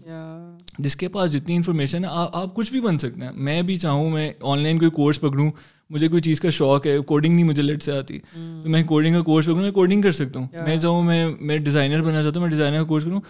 [0.79, 4.11] جس کے پاس جتنی انفارمیشن ہے آپ کچھ بھی بن سکتے ہیں۔ میں بھی چاہوں
[4.11, 5.51] میں آن لائن کوئی کورس پکڑوں۔
[5.91, 8.19] مجھے کوئی چیز کا شوق ہے کوڈنگ نہیں مجھے لیٹ سے آتی۔
[8.63, 11.59] تو میں کوڈنگ کا کورس پکڑوں میں کوڈنگ کر سکتا ہوں۔ میں چاہوں میں میں
[11.59, 13.21] ڈیزائنر بننا چاہتا ہوں میں ڈیزائنر کا کورس کروں۔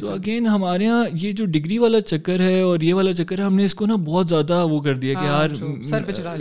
[0.00, 3.44] تو اگین ہمارے یہاں یہ جو ڈگری والا چکر ہے اور یہ والا چکر ہے
[3.44, 5.48] ہم نے اس کو نا بہت زیادہ وہ کر دیا کہ ہاں، یار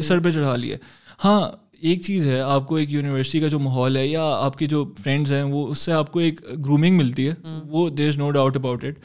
[0.01, 0.77] سر پہ چڑھا لیا۔
[1.25, 1.41] ہاں
[1.83, 4.93] ایک چیز ہے آپ کو ایک یونیورسٹی کا جو ماحول ہے یا آپ کے جو
[5.03, 8.31] فرینڈز ہیں وہ اس سے آپ کو ایک گرومنگ ملتی ہے وہ there is no
[8.31, 8.99] doubt about it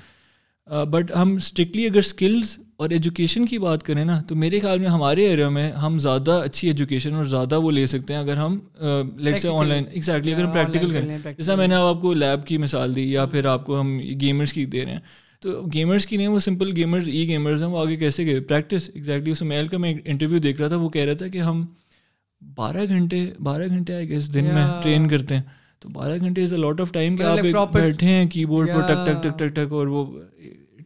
[0.90, 4.88] but ہم اسٹرکٹلی اگر اسکلز اور ایجوکیشن کی بات کریں نا تو میرے خیال میں
[4.88, 8.58] ہمارے ایریا میں ہم زیادہ اچھی ایجوکیشن اور زیادہ وہ لے سکتے ہیں اگر ہم
[9.16, 12.46] لیٹ سے آن لائن ایگزیکٹلی اگر ہم پریکٹیکل کریں۔ جیسا میں نے آپ کو لیب
[12.46, 15.00] کی مثال دی یا پھر آپ کو ہم گیمرس کی دے رہے ہیں۔
[15.40, 18.90] تو گیمرس کی نہیں وہ سمپل گیمرز ای گیمرز ہیں وہ آگے کیسے گئے؟ پریکٹس
[18.94, 21.66] ایگزیکٹلی اس میل کا میں انٹرویو دیکھ رہا تھا وہ کہہ رہا تھا کہ ہم
[22.42, 25.42] بارہ گھنٹے بارہ گھنٹے آئے گیس دن میں ٹرین کرتے ہیں۔
[25.80, 27.38] تو بارہ گھنٹے is a lot of time کہ آپ
[27.72, 30.04] بیٹھے ہیں کی بورڈ پر ٹک ٹک ٹک ٹک ٹک اور وہ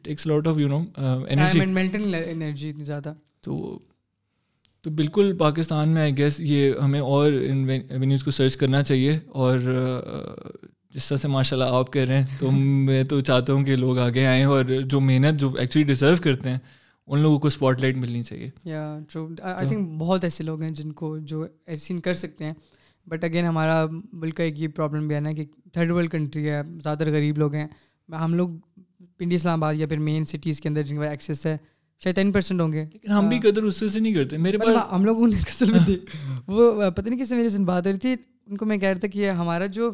[0.03, 0.83] takes lot of you know
[1.29, 3.79] energy زیادہ۔ تو
[4.85, 9.19] تو بالکل پاکستان میں آئی گیس یہ ہمیں اور ان ایونیوز کو سرچ کرنا چاہیے
[9.29, 9.59] اور
[10.95, 13.77] جس طرح سے ماشاء اللہ آپ کہہ رہے ہیں تو میں تو چاہتا ہوں کہ
[13.77, 16.59] لوگ آگے آئیں اور جو محنت جو ایکچولی ڈیزرو کرتے ہیں
[17.07, 20.71] ان لوگوں کو اسپاٹ لائٹ ملنی چاہیے۔ یا جو آئی تھنک بہت ایسے لوگ ہیں
[20.71, 22.53] جن کو جو ایسے کر سکتے ہیں۔
[23.07, 26.51] بٹ اگین ہمارا ملک کا ایک یہ پرابلم بھی ہے نا کہ تھرڈ ورلڈ کنٹری
[26.51, 27.69] ہے زیادہ تر غریب لوگ ہیں۔
[28.21, 28.49] ہم لوگ
[29.19, 31.57] پنڈی اسلام آباد یا پھر مین سٹیز کے اندر جن کا ایکسیس ہے
[32.05, 34.93] شاید ٹین پرسینٹ ہوں گے۔ لیکن ہم بھی قدر اس سے نہیں کرتے۔ میرے پاس
[34.93, 35.97] ہم لوگ ان قسم میں
[36.47, 38.89] وہ پتہ نہیں کس سے میرے سے بات ہو رہی تھی۔ ان کو میں کہہ
[38.89, 39.91] رہا تھا کہ ہمارا جو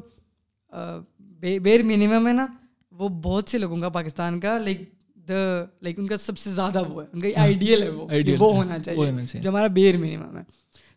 [1.63, 2.47] بیر منیمم ہے نا
[2.93, 4.98] وہ بہت سے لوگوں کا پاکستان کا لائک
[5.29, 8.07] دا لائک ان کا سب سے زیادہ وہ ہے ان کا آئیڈیل ہے وہ
[8.39, 10.43] وہ ہونا چاہیے جو ہمارا بیر منیمم ہے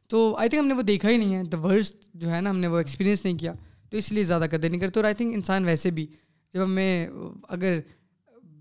[0.10, 2.50] تو آئی تھنک ہم نے وہ دیکھا ہی نہیں ہے دا ورسٹ جو ہے نا
[2.50, 3.54] ہم نے وہ ایکسپیرینس نہیں کیا
[3.90, 6.08] تو اس لیے زیادہ قدر نہیں کرتے اور آئی تھنک انسان ویسے بھی
[6.54, 7.08] جب ہمیں
[7.50, 7.80] اگر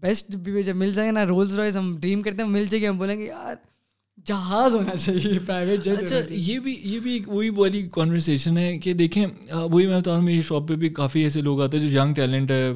[0.01, 0.29] بیسٹ
[0.65, 2.99] جب مل جائے گا نا رولز رائز ہم ڈریم کرتے ہیں مل جائے گی ہم
[2.99, 3.55] بولیں گے یار
[4.25, 8.79] جہاز ہونا چاہیے پرائیویٹ جیٹ اچھا یہ بھی یہ بھی ایک وہی والی کانورسیشن ہے
[8.79, 9.27] کہ دیکھیں
[9.71, 12.03] وہی میں بتا رہا ہوں میری شاپ پہ بھی کافی ایسے لوگ آتے ہیں جو
[12.03, 12.73] ینگ ٹیلنٹ ہے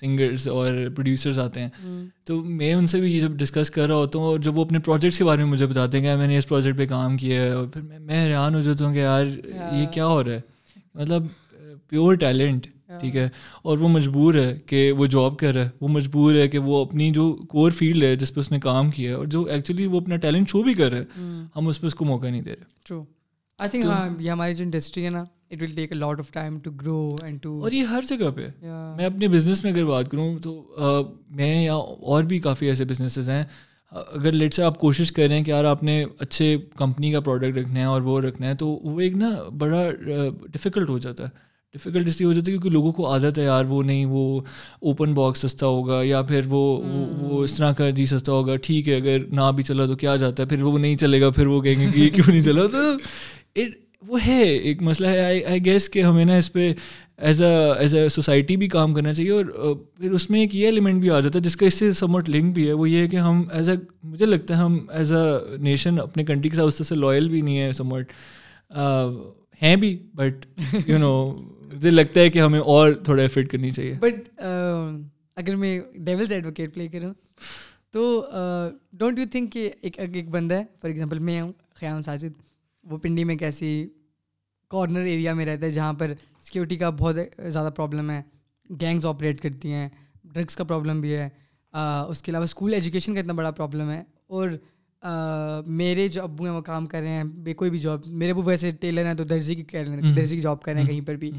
[0.00, 1.68] سنگرس اور پروڈیوسرز آتے ہیں۔
[2.24, 4.64] تو میں ان سے بھی یہ جب ڈسکس کر رہا ہوتا ہوں اور جب وہ
[4.64, 7.16] اپنے پروجیکٹس کے بارے میں مجھے بتاتے ہیں کہ میں نے اس پروجیکٹ پہ کام
[7.16, 9.26] کیا ہے اور پھر میں حیران ہو جاتا ہوں کہ یار
[9.72, 10.40] یہ کیا ہو رہا ہے؟
[10.94, 11.22] مطلب
[11.88, 12.66] پیور ٹیلنٹ
[13.00, 13.28] ٹھیک ہے؟
[13.62, 16.84] اور وہ مجبور ہے کہ وہ جاب کر رہا ہے وہ مجبور ہے کہ وہ
[16.84, 19.86] اپنی جو کور فیلڈ ہے جس پہ اس نے کام کیا ہے اور جو ایکچولی
[19.86, 22.42] وہ اپنا ٹیلنٹ شو بھی کر رہے ہیں ہم اس پہ اس کو موقع نہیں
[22.42, 23.02] دے رہے۔ ٹرو
[23.58, 26.30] آئی تھنک ہاں یہ ہماری جو انڈسٹری ہے نا it will take a lot of
[26.32, 28.46] time to grow and to اور یہ ہر جگہ پہ
[28.96, 30.62] میں اپنے بزنس میں اگر بات کروں تو
[31.30, 33.44] میں یا اور بھی کافی ایسے بزنسز ہیں۔
[33.92, 37.20] اگر لیٹ سے آپ کوشش کر رہے ہیں کہ یار آپ نے اچھے کمپنی کا
[37.20, 39.28] پروڈکٹ رکھنا ہے اور وہ رکھنا ہے تو وہ ایک نا
[39.58, 39.82] بڑا
[40.52, 41.28] ڈفیکلٹ ہو جاتا ہے۔
[41.74, 44.40] ڈفیکلٹ اس لیے ہو جاتا ہے کیونکہ لوگوں کو عادت ہے یار وہ نہیں وہ
[44.80, 46.60] اوپن باکس سستا ہوگا یا پھر وہ
[47.20, 50.16] وہ اس طرح کا جی سستا ہوگا ٹھیک ہے اگر نہ بھی چلا تو کیا
[50.16, 52.42] جاتا ہے؟ پھر وہ نہیں چلے گا پھر وہ کہیں گے کہ یہ کیوں نہیں
[52.42, 53.62] چلا؟ تو
[54.08, 56.72] وہ ہے ایک مسئلہ ہے۔ آئی گیس کہ ہمیں نا اس پہ
[57.16, 59.44] as a as a society بھی کام کرنا چاہیے اور
[59.74, 62.30] پھر اس میں ایک یہ ایلیمنٹ بھی آ جاتا ہے جس کا اس سے سمٹ
[62.30, 65.12] لنک بھی ہے۔ وہ یہ ہے کہ ہم ایز اے مجھے لگتا ہے ہم ایز
[65.12, 68.12] اے نیشن اپنے کنٹری کے ساتھ اس طرح سے لائل بھی نہیں ہے سمٹ
[69.62, 70.46] ہیں بھی بٹ
[70.86, 71.12] یو نو
[71.72, 74.40] مجھے لگتا ہے کہ ہمیں اور تھوڑا ایفرٹ کرنی چاہیے۔ بٹ
[75.36, 77.14] اگر میں ڈیولس ایڈوکیٹ پلے کروں
[77.90, 78.24] تو
[78.92, 82.40] ڈونٹ یو تھنک کہ ایک ایک بندہ ہے فار ایگزامپل میں ہوں خیام ساجد
[82.84, 83.88] وہ پنڈی میں کیسی
[84.70, 87.14] کارنر ایریا میں رہتا ہے جہاں پر سیکورٹی کا بہت
[87.48, 88.22] زیادہ پرابلم ہے
[88.80, 89.88] گینگز آپریٹ کرتی ہیں
[90.24, 91.28] ڈرگس کا پرابلم بھی ہے
[92.08, 94.50] اس کے علاوہ اسکول ایجوکیشن کا اتنا بڑا پرابلم ہے اور
[95.66, 98.42] میرے جو ابو ہیں وہ کام کر رہے ہیں بے کوئی بھی جاب میرے ابو
[98.42, 100.88] ویسے ٹیلر ہیں تو درزی کی کہہ رہے ہیں درزی کی جاب کر رہے ہیں
[100.88, 101.30] کہیں پر بھی۔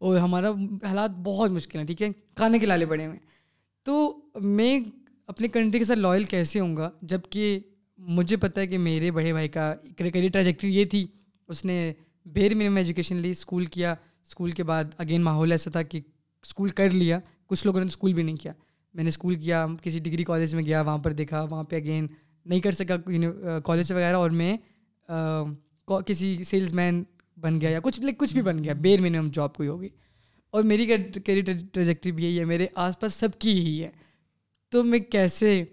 [0.00, 0.50] اور ہمارا
[0.84, 3.18] حالات بہت مشکل ہیں، ٹھیک ہے؟ کھانے کے لالے پڑے ہوئے
[3.82, 4.80] تو میں
[5.26, 7.60] اپنے کنٹری کے ساتھ لائل کیسے ہوں گا؟ جبکہ
[7.98, 11.06] مجھے پتہ ہے کہ میرے بڑے بھائی کا کریئر ٹریجیکٹری یہ تھی۔
[11.48, 11.92] اس نے
[12.26, 13.92] بیر منیمم ایجوکیشن لی اسکول کیا۔
[14.28, 16.00] اسکول کے بعد اگین ماحول ایسا تھا کہ
[16.42, 18.52] اسکول کر لیا۔ کچھ لوگوں نے اسکول بھی نہیں کیا۔
[18.94, 22.06] میں نے اسکول کیا، کسی ڈگری کالج میں گیا، وہاں پر دیکھا، وہاں پہ اگین
[22.44, 22.96] نہیں کر سکا
[23.64, 24.56] کالج وغیرہ۔ اور میں
[26.06, 27.04] کسی سیلس مین
[27.40, 29.88] بن گیا یا کچھ کچھ بھی بن گیا بیر منیمم جاب کوئی ہوگی۔
[30.50, 30.86] اور میری
[31.24, 33.88] کیریئر ٹریجیکٹری بھی یہی ہے میرے آس پاس سب کی یہی ہے۔
[34.70, 35.64] تو میں کیسے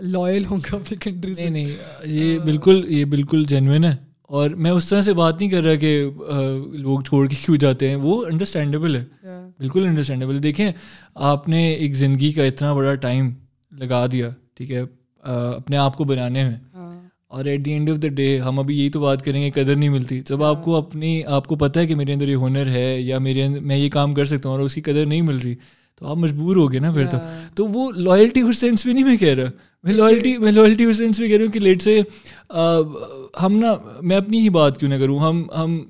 [0.00, 1.70] لائل ہوں گا اپنی کنٹری سے؟ نہیں
[2.04, 5.74] یہ بالکل یہ بالکل جینوئن ہے۔ اور میں اس طرح سے بات نہیں کر رہا
[5.74, 6.10] کہ
[6.72, 9.04] لوگ چھوڑ کے کیوں جاتے ہیں وہ انڈرسٹینڈیبل ہے۔
[9.58, 10.72] بالکل انڈرسٹینڈیبل دیکھیں
[11.14, 13.30] آپ نے ایک زندگی کا اتنا بڑا ٹائم
[13.72, 14.82] لگا دیا ٹھیک ہے
[15.56, 16.71] اپنے آپ کو بنانے میں۔
[17.32, 19.76] اور at the end of the day ہم ابھی یہی تو بات کریں گے قدر
[19.76, 22.66] نہیں ملتی۔ جب آپ کو اپنی آپ کو پتہ ہے کہ میرے اندر یہ ہنر
[22.66, 25.22] ہے یا میرے اندر میں یہ کام کر سکتا ہوں اور اس کی قدر نہیں
[25.22, 25.54] مل رہی
[25.98, 27.18] تو آپ مجبور ہو گئے نا پھر تو۔
[27.54, 29.50] تو وہ لائلٹی اس سینس بھی نہیں میں کہہ رہا۔
[29.84, 32.00] میں لائلٹی میں لائلٹی اس سینس بھی کہہ رہا ہوں کہ لیٹ سے
[33.42, 35.80] ہم نا میں اپنی ہی بات کیوں نہ کروں؟ ہم ہم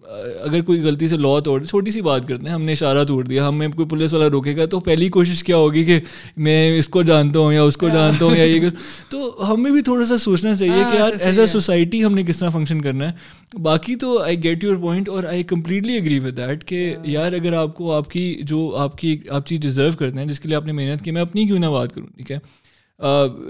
[0.40, 3.24] اگر کوئی غلطی سے لا توڑ چھوٹی سی بات کرتے ہیں ہم نے اشارہ توڑ
[3.24, 6.00] دیا ہمیں کوئی پولیس والا روکے گا تو پہلی کوشش کیا ہوگی کہ
[6.36, 8.68] میں اس کو جانتا ہوں یا اس کو جانتا ہوں یا یہ
[9.08, 12.38] تو ہمیں بھی تھوڑا سا سوچنا چاہیے کہ یار ایز اے سوسائٹی ہم نے کس
[12.38, 13.12] طرح فنکشن کرنا ہے۔
[13.58, 17.52] باقی تو آئی گیٹ یور پوائنٹ اور I completely agree with that کہ یار اگر
[17.52, 20.56] آپ کو آپ کی جو آپ کی آپ چیز ڈیزرو کرتے ہیں جس کے لیے
[20.56, 22.38] آپ نے محنت کی میں اپنی کیوں نہ بات کروں ٹھیک ہے؟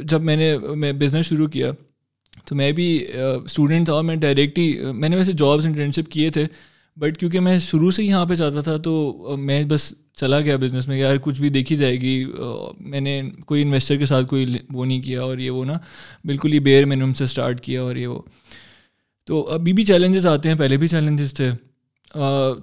[0.02, 1.70] جب میں نے، میں بزنس شروع کیا،
[2.44, 3.06] تو میں بھی
[3.44, 6.46] اسٹوڈنٹ تھا اور میں ڈائریکٹ ہی میں نے ویسے جابس انٹرنشپ کیے تھے
[6.96, 10.88] بٹ کیونکہ میں شروع سے یہاں پہ چاہتا تھا، تو میں بس چلا گیا بزنس
[10.88, 12.24] میں یار کچھ بھی دیکھی جائے گی
[12.80, 15.78] میں نے کوئی انویسٹر کے ساتھ کوئی وہ نہیں کیا اور یہ وہ نا،
[16.24, 18.20] بالکل ہی بیر میں نے ان سے اسٹارٹ کیا اور یہ وہ۔
[19.28, 21.50] تو ابھی بھی چیلنجز آتے ہیں، پہلے بھی چیلنجز تھے۔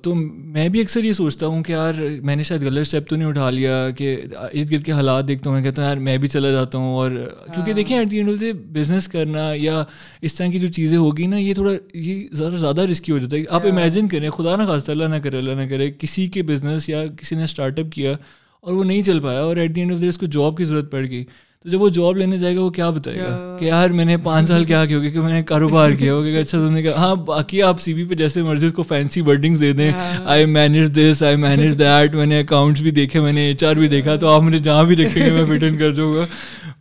[0.01, 1.93] تو میں بھی اکثر یہ سوچتا ہوں کہ یار
[2.23, 5.49] میں نے شاید غلط اسٹیپ تو نہیں اٹھا لیا کہ ارد گرد کے حالات دیکھتا
[5.49, 7.11] ہوں میں کہتا ہوں یار میں بھی چلا جاتا ہوں اور
[7.53, 9.83] کیونکہ دیکھیں at the end of business کرنا یا
[10.21, 13.37] اس طرح کی جو چیزیں ہوگی نا یہ تھوڑا یہ ذرا زیادہ رسکی ہو جاتا
[13.37, 16.43] ہے۔ آپ امیجن کریں خدا نہ خاص اللہ نہ کرے اللہ نہ کرے کسی کے
[16.43, 18.13] بزنس یا کسی نے اسٹارٹ اپ کیا
[18.61, 20.63] اور وہ نہیں چل پایا اور at the end of the اس کو جاب کی
[20.63, 21.23] ضرورت پڑ گئی۔
[21.63, 24.17] تو جب وہ جاب لینے جائے گا وہ کیا بتائے گا؟ کہ یار میں نے
[24.17, 26.91] پانچ سال کیا کیا کہ میں نے کاروبار کیا ہوگا کہ اچھا تم نے کہا۔
[26.91, 29.91] ہاں باقی آپ سی وی پہ جیسے مرضی کو فینسی ورڈنگس دے دیں۔
[30.25, 33.75] I manage this I manage that میں نے اکاؤنٹس بھی دیکھے میں نے ایچ آر
[33.75, 36.25] بھی دیکھا۔ تو آپ مجھے جہاں بھی رکھیں گے میں فٹ ان کر جاؤں گا۔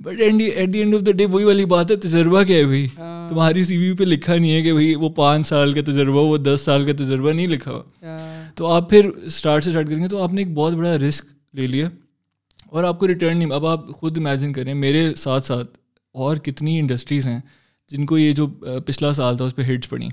[0.01, 0.35] But at
[0.72, 2.87] the end of the day وہی والی بات ہے تجربہ کیا ہے بھائی۔
[3.29, 6.37] تمہاری سی وی پہ لکھا نہیں ہے کہ بھائی وہ پانچ سال کا تجربہ وہ
[6.37, 8.16] دس سال کا تجربہ نہیں لکھا۔ ہوا
[8.55, 11.24] تو آپ پھر اسٹارٹ سے اسٹارٹ کریں گے۔ تو آپ نے ایک بہت بڑا رسک
[11.55, 11.89] لے لیا۔
[12.69, 15.79] اور آپ کو ریٹرن نہیں اب آپ خود امیجن کریں میرے ساتھ ساتھ
[16.12, 17.41] اور کتنی انڈسٹریز ہیں
[17.91, 18.47] جن کو یہ جو
[18.87, 20.09] پچھلا سال تھا اس پہ ہٹس پڑی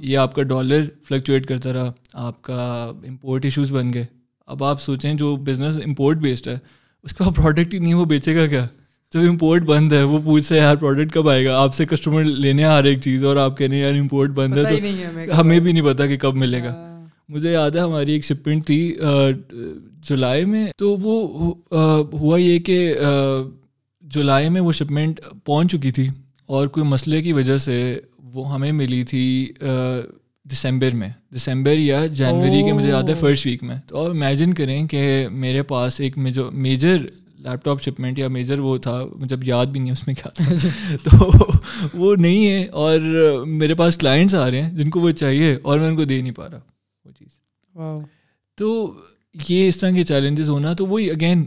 [0.00, 4.04] یہ آپ کا ڈالر فلکچویٹ کرتا رہا آپ کا امپورٹ ایشوز بن گئے۔
[4.46, 6.58] اب آپ سوچیں جو بزنس امپورٹ بیسڈ ہے
[7.04, 8.66] اس کا پروڈکٹ ہی نہیں وہ بیچے گا کیا؟
[9.14, 12.24] جب امپورٹ بند ہے وہ پوچھ سے یار پروڈکٹ کب آئے گا؟ آپ سے کسٹمر
[12.24, 15.40] لینے آ رہا ایک چیز اور آپ کہہ رہے ہیں یار امپورٹ بند ہے تو
[15.40, 18.66] ہمیں۔ بھی نہیں پتا کہ کب ملے گا۔ ہاں۔ مجھے یاد ہے ہماری ایک شپمنٹ
[18.66, 18.96] تھی
[20.08, 21.54] جولائی میں تو وہ
[22.12, 22.94] ہوا یہ کہ
[24.00, 26.08] جولائی میں وہ شپمنٹ پہنچ چکی تھی
[26.46, 29.52] اور کوئی مسئلے کی وجہ سے وہ ہمیں ملی تھی
[30.44, 34.54] دسمبر میں۔ دسمبر یا جنوری کے مجھے یاد ہے فرسٹ ویک میں۔ تو آپ امیجن
[34.54, 36.96] کریں کہ میرے پاس ایک جو میجر
[37.38, 40.44] لیپ ٹاپ شپمنٹ یا میجر وہ تھا جب یاد بھی نہیں اس میں کیا تھا۔
[41.04, 41.30] تو
[41.94, 43.00] وہ نہیں ہے اور
[43.46, 46.20] میرے پاس کلائنٹس آ رہے ہیں جن کو وہ چاہیے اور میں ان کو دے
[46.20, 46.60] نہیں پا رہا۔
[47.04, 47.28] وہ چیز۔
[48.56, 48.94] تو
[49.48, 51.44] یہ اس طرح کے چیلنجز ہونا تو وہی اگین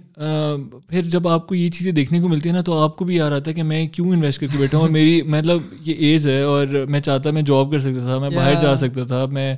[0.87, 3.21] پھر جب آپ کو یہ چیزیں دیکھنے کو ملتی ہیں نا تو آپ کو بھی
[3.21, 5.93] آ رہا تھا کہ میں کیوں انویسٹ کر کے بیٹھا ہوں؟ اور میری مطلب یہ
[5.93, 9.25] ایج ہے اور میں چاہتا میں جاب کر سکتا تھا میں باہر جا سکتا تھا
[9.25, 9.55] میں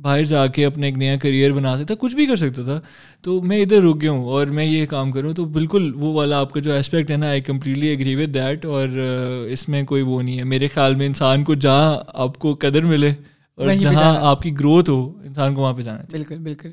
[0.00, 2.80] باہر جا کے اپنا ایک نیا کریئر بنا سکتا کچھ بھی کر سکتا تھا۔
[3.22, 6.38] تو میں ادھر رک گیا ہوں اور میں یہ کام کروں تو بالکل وہ والا
[6.38, 8.88] آپ کا جو اسپیکٹ ہے نا I completely agree with that اور
[9.50, 12.84] اس میں کوئی وہ نہیں ہے۔ میرے خیال میں انسان کو جہاں آپ کو قدر
[12.84, 13.12] ملے
[13.58, 16.70] اور جہاں آپ کی گروتھ ہو انسان کو وہاں پہ جانا بالکل بالکل۔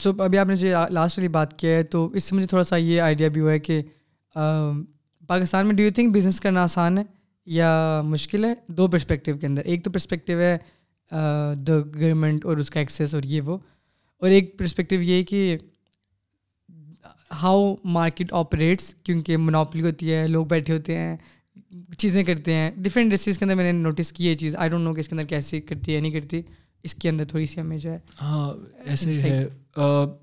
[0.00, 2.64] سو ابھی آپ نے جو لاسٹ والی بات کیا ہے، تو اس سے مجھے تھوڑا
[2.64, 3.82] سا یہ آئیڈیا بھی ہوا ہے کہ
[5.26, 7.02] پاکستان میں ڈو یو تھنک بزنس کرنا آسان ہے
[7.46, 10.56] یا مشکل ہے؟ دو پرسپیکٹیو کے اندر۔ ایک تو پرسپیکٹیو ہے
[11.66, 13.58] دا گورنمنٹ اور اس کا ایکسیس اور یہ وہ۔
[14.20, 15.56] اور ایک پرسپیکٹیو یہ ہے کہ
[17.42, 21.16] ہاؤ مارکیٹ آپریٹس کیونکہ منوپلی ہوتی ہے، لوگ بیٹھے ہوتے ہیں،
[21.98, 24.84] چیزیں کرتے ہیں۔ ڈفرینٹ ڈسٹرکس کے اندر میں نے نوٹس کی یہ چیز۔ آئی ڈونٹ
[24.84, 26.42] نو کہ اس کے اندر کیسے کرتی ہے نہیں کرتی۔
[26.82, 28.52] اس کے اندر تھوڑی سی ہمیں جو ہے ہاں
[28.84, 29.46] ایسے ہے۔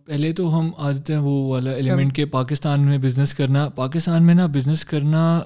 [0.05, 4.24] پہلے تو ہم آ جاتے ہیں وہ والا ایلیمنٹ کہ پاکستان میں بزنس کرنا۔ پاکستان
[4.24, 5.41] میں نا بزنس کرنا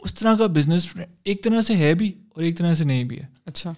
[0.00, 3.18] اس طرح کا بزنس ایک طرح سے ہے بھی اور ایک طرح سے نہیں بھی
[3.18, 3.72] ہے۔ اچھا۔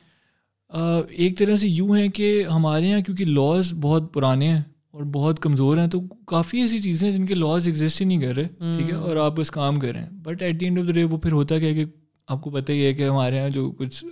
[1.09, 5.41] ایک طرح سے یوں ہے کہ ہمارے یہاں کیونکہ لاز بہت پرانے ہیں اور بہت
[5.41, 8.91] کمزور ہیں تو کافی ایسی چیزیں جن کے لاز ایگزسٹ ہی نہیں کر رہے ٹھیک
[8.91, 11.05] ہے؟ اور آپ اس کام کر رہے ہیں۔ But at the end of the day
[11.05, 11.85] وہ پھر ہوتا کیا کہ
[12.29, 14.05] آپ کو پتہ ہی ہے کہ ہمارے یہاں جو کچھ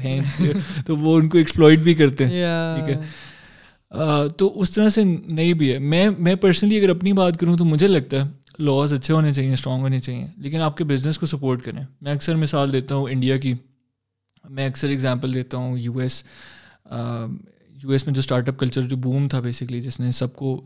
[0.00, 0.20] ہیں۔
[0.86, 3.00] تو وہ ان کو ایکسپلائٹ بھی کرتے ہیں۔ ٹھیک ہے۔
[4.36, 7.64] تو اس طرح سے نہیں بھی ہے۔ میں میں پرسنلی اگر اپنی بات کروں تو
[7.64, 11.26] مجھے لگتا ہے لاس اچھے ہونے چاہیے اسٹرانگ ہونے چاہیے۔ لیکن آپ کے بزنس کو
[11.26, 13.54] سپورٹ کریں۔ میں اکثر مثال دیتا ہوں انڈیا کی۔
[14.50, 16.24] میں اکثر اگزامپل دیتا ہوں یو ایس
[17.84, 20.64] یو ایس میں جو اسٹارٹ اپ کلچر جو بوم تھا بیسکلی جس نے سب کو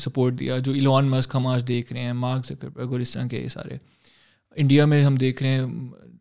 [0.00, 3.26] سپورٹ دیا۔ جو ایلون مسک ہم آج دیکھ رہے ہیں مارک زکربرگ اور اس طرح
[3.26, 3.76] کے سارے۔
[4.56, 5.66] انڈیا میں ہم دیکھ رہے ہیں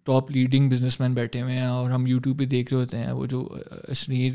[0.06, 3.12] ٹاپ لیڈنگ بزنس مین بیٹھے ہوئے ہیں اور ہم یوٹیوب پہ دیکھ رہے ہوتے ہیں
[3.12, 3.56] وہ جو
[3.88, 4.34] اشنیر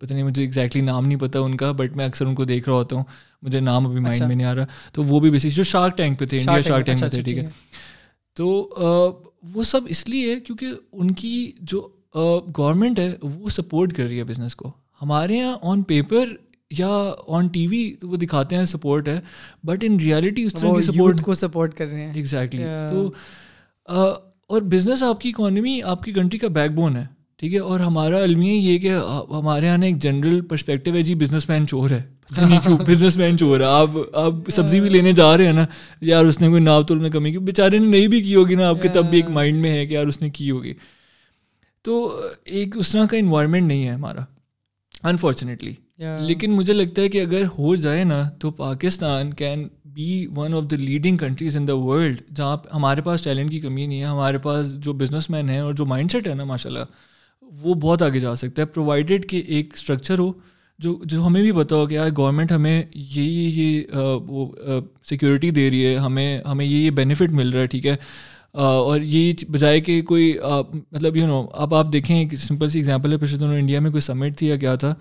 [0.00, 2.68] پتہ نہیں مجھے ایگزیکٹلی نام نہیں پتہ ان کا بٹ میں اکثر ان کو دیکھ
[2.68, 3.04] رہا ہوتا ہوں
[3.42, 6.18] مجھے نام ابھی مائنڈ میں نہیں آ رہا۔ تو وہ بھی بیسک جو شارک ٹینک
[6.18, 7.48] پہ تھے انڈیا شارک ٹینک پہ۔ تھے ٹھیک ہے۔
[8.36, 8.46] تو
[9.54, 11.88] وہ سب اس لیے کیونکہ ان کی جو
[12.58, 16.24] گورنمنٹ ہے وہ سپورٹ کر رہی ہے بزنس کو۔ ہمارے یہاں آن پیپر
[16.70, 16.88] یا
[17.28, 19.20] آن ٹی وی وہ دکھاتے ہیں سپورٹ ہے
[19.64, 23.10] بٹ ان ریئلٹی اس طرح کی سپورٹ کو سپورٹ کر رہے ہیں۔ ایگزیکٹلی تو
[24.50, 27.04] اور بزنس آپ کی اکانومی آپ کی کنٹری کا بیک بون ہے
[27.36, 28.90] ٹھیک ہے؟ اور ہمارا المیہ یہ کہ
[29.30, 32.02] ہمارے یہاں ایک جنرل پرسپیکٹیو ہے جی بزنس مین چور ہے۔
[32.86, 35.66] بزنس مین چور ہے۔ آپ آپ سبزی بھی لینے جا رہے ہیں نا
[36.00, 38.54] یار اس نے کوئی ناپ تول میں کمی کی بیچارے نے نہیں بھی کی ہوگی
[38.54, 40.74] نا آپ کے تب بھی ایک مائنڈ میں ہے کہ یار اس نے کی ہوگی۔
[41.82, 44.20] تو ایک اس طرح کا انوائرمنٹ نہیں ہے ہمارا
[45.02, 45.74] انفارچونیٹلی
[46.26, 50.70] لیکن مجھے لگتا ہے کہ اگر ہو جائے نا تو Pakistan can be one of
[50.70, 54.38] the leading countries in the world جہاں ہمارے پاس ٹیلنٹ کی کمی نہیں ہے، ہمارے
[54.38, 58.02] پاس جو بزنس مین ہیں اور جو مائنڈ سیٹ ہے نا ماشاء اللہ وہ بہت
[58.02, 60.32] آگے جا سکتا ہے۔ پرووائڈیڈ کہ ایک اسٹرکچر ہو،
[60.78, 64.46] جو جو ہمیں بھی پتا ہو کہ یار گورنمنٹ ہمیں یہ یہ وہ
[65.04, 67.96] سیکورٹی دے رہی ہے، ہمیں ہمیں یہ یہ بینیفٹ مل رہا ہے، ٹھیک ہے۔
[68.54, 70.38] اور یہ بجائے کہ کوئی
[70.92, 73.90] مطلب یو نو اب آپ دیکھیں ایک سمپل سی ایگزامپل ہے پچھلے دنوں انڈیا میں
[73.90, 74.94] کوئی سمٹ تھی یا کیا تھا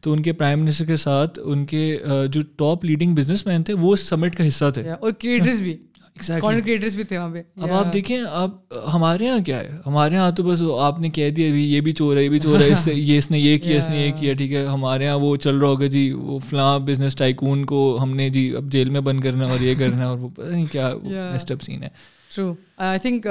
[0.00, 1.98] تو ان کے پرائم منسٹر کے ساتھ ان کے
[2.30, 5.76] جو ٹاپ لیڈنگ بزنس مین تھے وہ سمٹ کا حصہ تھے۔ اور کریٹرز بھی۔
[6.64, 8.50] کریٹرز بھی تھے وہاں پہ۔ اب آپ دیکھیں اب
[8.94, 12.16] ہمارے یہاں کیا ہے؟ ہمارے یہاں تو بس آپ نے کہہ دیا یہ بھی چور
[12.16, 14.12] ہے یہ بھی چور ہے اس سے یہ اس نے یہ کیا اس نے یہ
[14.20, 17.98] کیا ٹھیک ہے ہمارے یہاں وہ چل رہا ہوگا جی وہ فلاں بزنس ٹائکون کو
[18.02, 20.66] ہم نے جی اب جیل میں بند کرنا اور یہ کرنا اور وہ پتہ نہیں
[20.72, 20.88] کیا
[21.34, 21.88] اسٹپ سین ہے۔
[22.36, 23.26] ٹرو آئی تھنک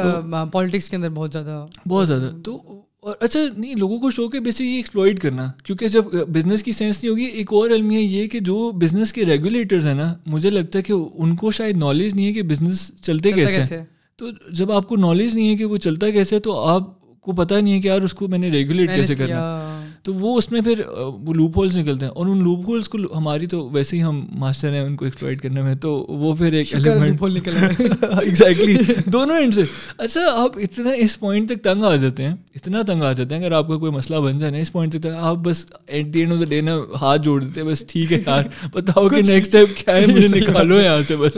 [0.52, 2.32] پالیٹکس کے اندر بہت زیادہ بہت زیادہ.
[2.44, 2.62] تو
[3.00, 5.52] اور اچھا نہیں لوگوں کو شوق ہے بیسکلی ایکسپلائڈ کرنا.
[5.64, 9.14] کیونکہ جب بزنس کی سینس نہیں ہوگی ایک اور علم ہے یہ کہ جو بزنس
[9.14, 12.44] کے ریگولیٹرز ہیں نا مجھے لگتا ہے کہ ان کو شاید نالج نہیں ہے کہ
[12.44, 13.82] بزنس چلتے کیسے
[14.16, 17.56] تو جب آپ کو نالج نہیں ہے کہ وہ چلتا کیسے تو آپ کو پتہ
[17.56, 19.73] نہیں ہے کہ یار اس کو میں نے ریگولیٹ کیسے کرنا
[20.06, 22.98] تو وہ اس میں پھر وہ لوپ ہولس نکلتے ہیں اور ان لوپ ہولس کو
[23.16, 26.54] ہماری تو ویسے ہی ہم ماسٹر ہیں ان کو ایکسپلائٹ کرنے میں تو وہ پھر
[26.54, 29.62] ایک ایگزیکٹلی دونوں اینڈ سے۔
[29.98, 33.42] اچھا آپ اتنا اس پوائنٹ تک تنگ آ جاتے ہیں اتنا تنگ آ جاتے ہیں
[33.42, 36.20] اگر آپ کا کوئی مسئلہ بن جائے نا اس پوائنٹ تک آپ بس at the
[36.20, 38.44] end of the day نا ہاتھ جوڑ دیتے ہیں بس ٹھیک ہے یار
[38.74, 41.38] بتاؤ کہ نیکسٹ ٹائم کیا ہے مجھے نکالو یہاں سے بس۔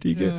[0.00, 0.30] ٹھیک ہے۔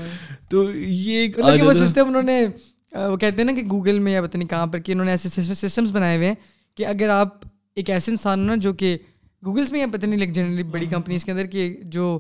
[0.49, 1.39] تو یہ ایک
[1.76, 2.47] سسٹم انہوں نے
[2.93, 5.11] وہ کہتے ہیں نا کہ گوگل میں یا پتہ نہیں کہاں پر کہ انہوں نے
[5.11, 6.36] ایسے سسٹمس بنائے ہوئے ہیں
[6.78, 7.45] کہ اگر آپ
[7.76, 8.97] ایک ایسے انسان ہو نا جو کہ
[9.45, 12.19] گوگلس میں یا پتہ نہیں لائک جنرلی بڑی کمپنیز کے اندر کہ جو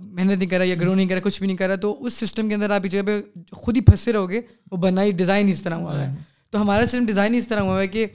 [0.00, 2.54] محنت نہیں کرا یا گرو نہیں کرا کچھ بھی نہیں کرا تو اس سسٹم کے
[2.54, 3.20] اندر آپ جگہ پہ
[3.52, 6.14] خود ہی پھنسے رہو گے وہ بنائی ڈیزائن اس طرح ہوا ہے۔
[6.50, 8.06] تو ہمارا سسٹم ڈیزائن اس طرح ہوا ہے کہ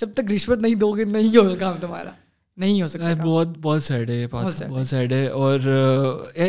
[0.00, 2.10] جب تک رشوت نہیں دو گے نہیں ہوگا کام تمہارا۔
[2.56, 5.58] نہیں ہو سکتا بہت بہت سیڈ ہے بہت سیڈ ہے۔ اور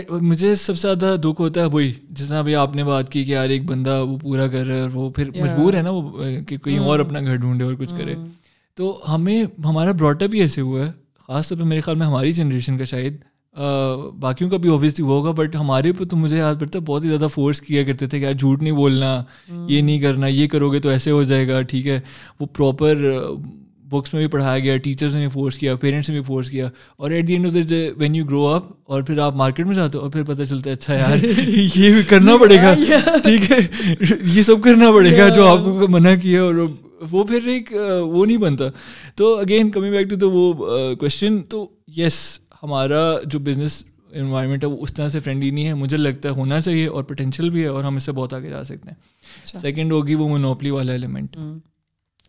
[0.09, 3.23] مجھے سب سے زیادہ دکھ ہوتا ہے وہی جس طرح ابھی آپ نے بات کی
[3.25, 5.89] کہ یار ایک بندہ وہ پورا کر رہا ہے اور وہ پھر مجبور ہے نا
[5.89, 8.15] وہ کہ کہیں اور اپنا گھر ڈھونڈے اور کچھ کرے۔
[8.77, 10.91] تو ہمیں ہمارا براٹ اپ ہی ایسے ہوا ہے
[11.29, 13.17] خاص طور پہ میرے خیال میں ہماری جنریشن کا شاید
[14.19, 17.09] باقیوں کا بھی اوبیسلی وہ ہوگا بٹ ہمارے پہ تو مجھے یاد پڑتا بہت ہی
[17.09, 19.23] زیادہ فورس کیا کرتے تھے کہ یار جھوٹ نہیں بولنا
[19.67, 21.99] یہ نہیں کرنا یہ کرو گے تو ایسے ہو جائے گا ٹھیک ہے۔
[22.39, 22.97] وہ پراپر
[23.83, 26.69] بکس میں بھی پڑھایا گیا ٹیچرس نے بھی فورس کیا پیرنٹس نے بھی فورس کیا
[26.97, 29.65] اور at the end of the day when you grow up اور پھر آپ مارکیٹ
[29.65, 31.17] میں جاتے ہو اور پھر پتہ چلتا ہے اچھا یار
[31.75, 32.73] یہ بھی کرنا پڑے گا
[33.23, 33.59] ٹھیک ہے
[34.23, 36.53] یہ سب کرنا پڑے گا جو آپ کو منع کیا اور
[37.11, 37.73] وہ پھر ایک
[38.13, 38.65] وہ نہیں بنتا۔
[39.15, 40.53] تو again coming back to the وہ
[40.95, 45.73] کوشچن تو یس ہمارا جو بزنس انوائرمنٹ ہے وہ اس طرح سے فرینڈلی نہیں ہے۔
[45.73, 48.49] مجھے لگتا ہے ہونا چاہیے اور پوٹینشیل بھی ہے اور ہم اس سے بہت آگے
[48.49, 48.95] جا سکتے ہیں۔
[49.61, 51.37] سیکنڈ ہوگی وہ منوپلی والا ایلیمنٹ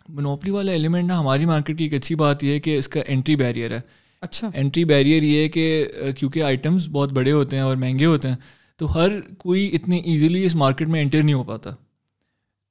[0.09, 3.01] منوپلی والا ایلیمنٹ نا ہماری مارکیٹ کی ایک اچھی بات یہ ہے کہ اس کا
[3.09, 3.81] انٹری بیریئر ہے۔
[4.21, 5.87] اچھا۔ انٹری بیریئر یہ ہے کہ
[6.19, 8.37] کیونکہ آئٹمس بہت بڑے ہوتے ہیں اور مہنگے ہوتے ہیں
[8.77, 11.71] تو ہر کوئی اتنی ایزیلی اس مارکیٹ میں انٹر نہیں ہو پاتا۔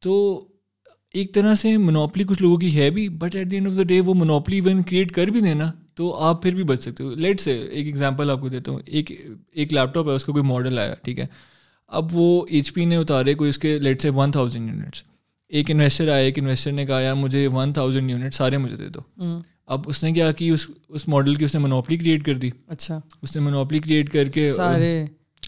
[0.01, 0.45] تو
[1.17, 3.83] ایک طرح سے منوپلی کچھ لوگوں کی ہے بھی but at the end of the
[3.83, 7.09] day وہ منوپلی ون کریٹ کر بھی دینا تو آپ پھر بھی بچ سکتے ہو۔
[7.15, 9.11] لیٹ سے ایک ایگزامپل آپ کو دیتا ہوں۔ ایک
[9.51, 11.25] ایک لیپ ٹاپ ہے اس کا کوئی ماڈل آیا ٹھیک ہے۔
[11.87, 15.03] اب وہ ایچ پی نے اتارے کوئی اس کے لیٹ سے ون تھاؤزینڈ یونٹس
[15.49, 18.89] ایک انویسٹر آیا ایک انویسٹر نے کہا یار مجھے ون تھاؤزینڈ یونٹ سارے مجھے دے
[18.89, 18.99] دو۔
[19.67, 22.49] اب اس نے کیا کی اس اس ماڈل کی اس نے منوپلی کریٹ کر دی۔
[22.67, 24.51] اچھا۔ اس نے منوپلی کریٹ کر کے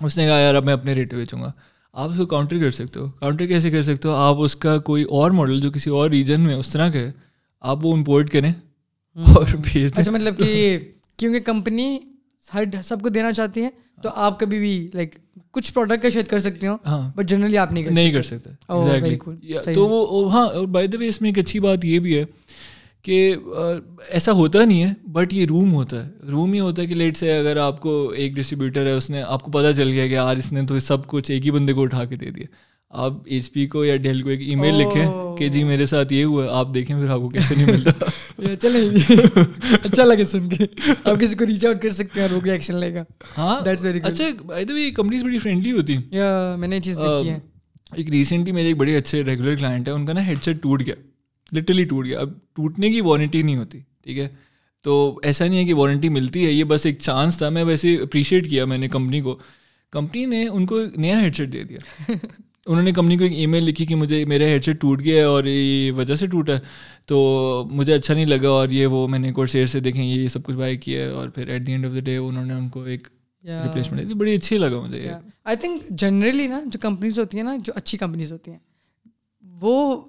[0.01, 1.51] اس نے کہا یار اب میں اپنے ریٹ بیچوں گا۔
[1.93, 4.77] آپ اس کو کاؤنٹر کر سکتے ہو۔ کاؤنٹر کیسے کر سکتے ہو؟ آپ اس کا
[4.79, 7.11] کوئی اور ماڈل جو کسی اور ریجن میں اس طرح کا ہے
[7.63, 8.51] آپ وہ امپورٹ کریں
[9.17, 10.77] اور بھیج دیں۔ اچھا مطلب کہ
[11.17, 11.97] کیونکہ کمپنی
[12.53, 13.69] ہر سب کو دینا چاہتی ہے
[14.03, 15.15] تو آپ کبھی بھی لائک
[15.51, 18.49] کچھ پروڈکٹ کا شاید کر سکتے ہو ہاں۔ بٹ جنرلی آپ نہیں نہیں کر سکتے۔
[19.73, 22.23] تو وہ ہاں بائی دا وے اس میں ایک اچھی بات یہ بھی ہے
[23.03, 23.35] کہ
[24.09, 27.17] ایسا ہوتا نہیں ہے بٹ یہ روم ہوتا ہے۔ روم یہ ہوتا ہے کہ لیٹ
[27.17, 30.13] سے اگر آپ کو ایک ڈسٹریبیوٹر ہے اس نے آپ کو پتہ چل گیا کہ
[30.13, 32.45] یار اس نے تو سب کچھ ایک ہی بندے کو اٹھا کے دے دیا۔
[32.89, 36.13] آپ ایچ پی کو یا ڈیل کو ایک ای میل لکھیں کہ جی میرے ساتھ
[36.13, 37.91] یہ ہوا آپ دیکھیں پھر آپ کو کیسے نہیں ملتا۔
[38.61, 38.89] چلیں۔
[39.83, 40.65] اچھا لگے سن کے۔
[41.03, 43.03] آپ کسی کو ریچ آؤٹ کر سکتے ہیں اور وہ ایکشن لے گا۔
[43.37, 44.25] ہاں دیٹس ویری اچھا
[44.69, 46.01] وے کمپنیز بڑی فرینڈلی ہوتی ہیں۔
[46.57, 47.39] میں نے چیز دیکھی ہے۔
[47.95, 50.83] ایک ریسنٹلی میرے ایک بڑے اچھے ریگولر کلائنٹ ہے ان کا نا ہیڈ سیٹ ٹوٹ
[50.85, 50.95] گیا۔
[51.53, 54.29] لٹرلی ٹوٹ گیا۔ اب ٹوٹنے کی وارنٹی نہیں ہوتی ٹھیک ہے؟
[54.81, 57.95] تو ایسا نہیں ہے کہ وارنٹی ملتی ہے یہ بس ایک چانس تھا۔ میں ویسے
[57.95, 59.39] اپریشیٹ کیا میں نے کمپنی کو۔
[59.91, 61.79] کمپنی نے ان کو نیا ہیڈ سیٹ دے دیا۔
[62.65, 65.15] انہوں نے کمپنی کو ایک ای میل لکھی کہ مجھے میرا ہیڈ سیٹ ٹوٹ گیا
[65.15, 66.59] ہے اور یہ وجہ سے ٹوٹا۔ ہے
[67.07, 70.43] تو مجھے اچھا نہیں لگا اور یہ وہ میں نے شیئر سے دیکھیں یہ سب
[70.43, 72.69] کچھ بائی کیا ہے اور پھر at the end of the day انہوں نے ان
[72.69, 73.07] کو ایک
[73.43, 75.07] ریپلیسمنٹ دی۔ بڑی اچھی لگا مجھے
[75.43, 78.57] آئی تھنک جنرلی نا جو کمپنیز ہوتی ہیں نا جو اچھی کمپنیز ہوتی ہیں
[79.61, 80.01] وہ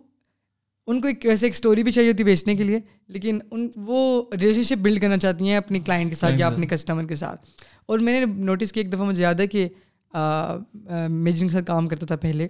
[0.86, 2.78] ان کو ایک ویسے ایک اسٹوری بھی چاہیے ہوتی ہے بیچنے کے لیے
[3.08, 6.66] لیکن ان وہ ریلیشن شپ بلڈ کرنا چاہتی ہیں اپنی کلائنٹ کے ساتھ یا اپنے
[6.66, 7.44] کسٹمر کے ساتھ۔
[7.86, 9.68] اور میں نے نوٹس کیا ایک دفعہ مجھے یاد ہے کہ
[11.08, 12.48] میں جن کے ساتھ کام کرتا تھا پہلے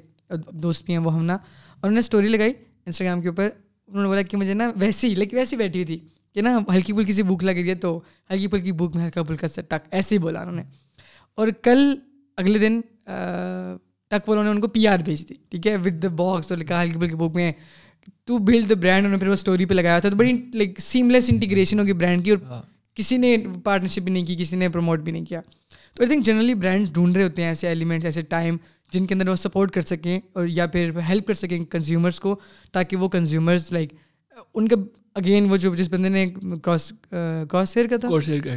[0.53, 2.53] دوست بھی ہیں وہ ہم نا اور انہوں نے اسٹوری لگائی
[2.87, 3.49] انسٹاگرام کے اوپر۔
[3.89, 5.99] انہوں نے بولا کہ مجھے نا ویسی لیکن ویسی بیٹھی ہوئی تھی
[6.35, 8.01] کہ نا ہلکی پھلکی سی بھوک لگ رہی ہے تو
[8.31, 10.63] ہلکی پھلکی بھوک میں ہلکا پھلکا سا ٹک ایسے ہی بولا انہوں نے۔
[11.35, 11.95] اور کل
[12.37, 12.81] اگلے دن
[14.11, 16.55] ٹک والوں نے ان کو پی آر بھیج دی ٹھیک ہے ود دا باکس تو
[16.55, 17.53] لکھا ہلکی پھلکی بک میں
[18.31, 20.81] ٹو بلڈ دا برانڈ انہوں نے پھر وہ اسٹوری پہ لگایا تھا تو بڑی لائک
[20.81, 22.63] سیملیس انٹیگریشن ہوگی برانڈ کی اور ہاں۔
[22.95, 25.41] کسی نے پارٹنرشپ بھی نہیں کی کسی نے پروموٹ بھی نہیں کیا۔
[25.95, 28.57] تو آئی تھنک جنرلی برانڈس ڈھونڈ رہے ہوتے ہیں ایسے ایلیمنٹس ایسے ٹائم
[28.93, 32.37] جن کے اندر وہ سپورٹ کر سکیں اور یا پھر ہیلپ کر سکیں کنزیومرس کو
[32.73, 33.93] تاکہ وہ کنزیومرز لائک
[34.55, 34.77] ان کا
[35.15, 36.27] اگین وہ جو جس بندے نے
[36.63, 36.93] کراس
[37.51, 38.09] کراس کا تھا؟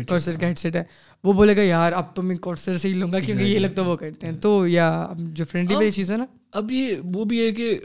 [0.07, 0.83] کراس کا ہیڈ سیٹ ہے۔
[1.23, 3.81] وہ بولے گا یار اب تو میں کراس سے ہی لوں گا کیونکہ یہ لگتا
[3.81, 7.25] ہے وہ کرتے ہیں۔ تو یا جو فرینڈلی والی چیز ہے نا۔ اب یہ وہ
[7.25, 7.79] بھی ہے کہ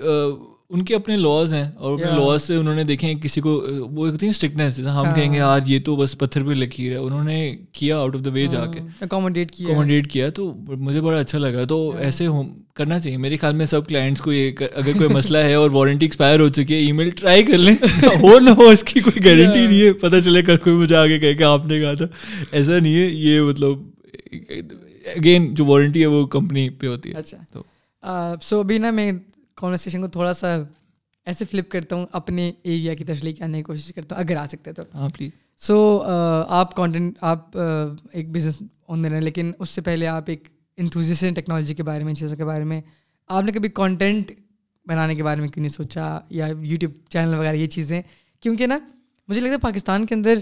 [0.71, 4.09] ان کے اپنے لاز ہیں اور اپنے لاز سے انہوں نے دیکھیں کسی کو وہ
[4.09, 6.97] ہوتی ہیں اسٹرکٹنیس جیسے ہم کہیں گے یار یہ تو بس پتھر پہ لکیر ہے.
[6.97, 11.01] انہوں نے کیا آؤٹ آف دا وے جا کے۔ اکوموڈیٹ کیا۔ اکوموڈیٹ کیا تو مجھے
[11.01, 12.27] بڑا اچھا لگا۔ تو ایسے
[12.75, 16.07] کرنا چاہیے۔ میرے خیال میں سب کلائنٹس کو یہ اگر کوئی مسئلہ ہے اور وارنٹی
[16.07, 17.77] ایکسپائر ہو چکی ہے ای میل ٹرائی کر لیں۔
[18.23, 21.19] ہو نہ ہو اس کی کوئی گارنٹی نہیں ہے۔ پتہ چلے کر کوئی مجھے آگے
[21.19, 22.07] کہے کہ آپ نے کہا تھا۔
[22.53, 23.69] ایسا نہیں ہے۔ یہ مطلب
[25.17, 27.63] اگین جو وارنٹی ہے وہ کمپنی پہ ہوتی ہے۔ اچھا۔ تو
[28.43, 29.13] سو ابھی نا میں
[29.59, 30.57] کانورسیشن کو تھوڑا سا
[31.27, 34.37] ایسے فلپ کرتا ہوں اپنے ایریا کی لے کے آنے کی کوشش کرتا ہوں اگر
[34.37, 35.31] آ سکتے تو۔ ہاں پلیز
[35.61, 36.03] سو
[36.49, 37.57] آپ کانٹینٹ آپ
[38.13, 42.05] ایک بزنس اونر ہیں لیکن اس سے پہلے آپ ایک انتھوزیس ہیں ٹیکنالوجی کے بارے
[42.05, 42.81] میں چیزوں کے بارے میں۔
[43.29, 44.33] آپ نے کبھی کانٹینٹ
[44.87, 48.01] بنانے کے بارے میں کیوں نہیں سوچا؟ یا یوٹیوب چینل وغیرہ یہ چیزیں۔
[48.41, 48.79] کیونکہ نا
[49.29, 50.39] مجھے لگتا ہے پاکستان کے اندر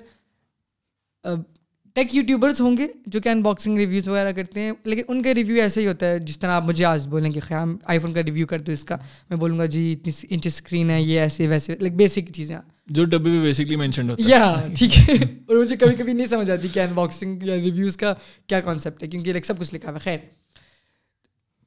[1.96, 5.34] ٹیک یوٹیوبرس ہوں گے جو کہ ان باکسنگ ریویوز وغیرہ کرتے ہیں لیکن ان کا
[5.34, 8.12] ریویو ایسا ہی ہوتا ہے جس طرح آپ مجھے آج بولیں کہ خیام آئی فون
[8.12, 8.96] کا ریویو کرتے اس کا
[9.30, 13.04] میں بولوں گا جی اتنی انچ اسکرین ہے یہ ایسے ویسے لائک بیسک چیزیں۔ جو
[13.04, 15.14] ڈبے میں بیسکلی مینشن ہوتا ہے۔ یا ٹھیک ہے۔
[15.46, 18.14] اور مجھے کبھی کبھی نہیں سمجھ آتی کہ ان باکسنگ یا ریویوز کا
[18.46, 20.18] کیا کانسیپٹ ہے کیونکہ لائک سب کچھ لکھا ہوا خیر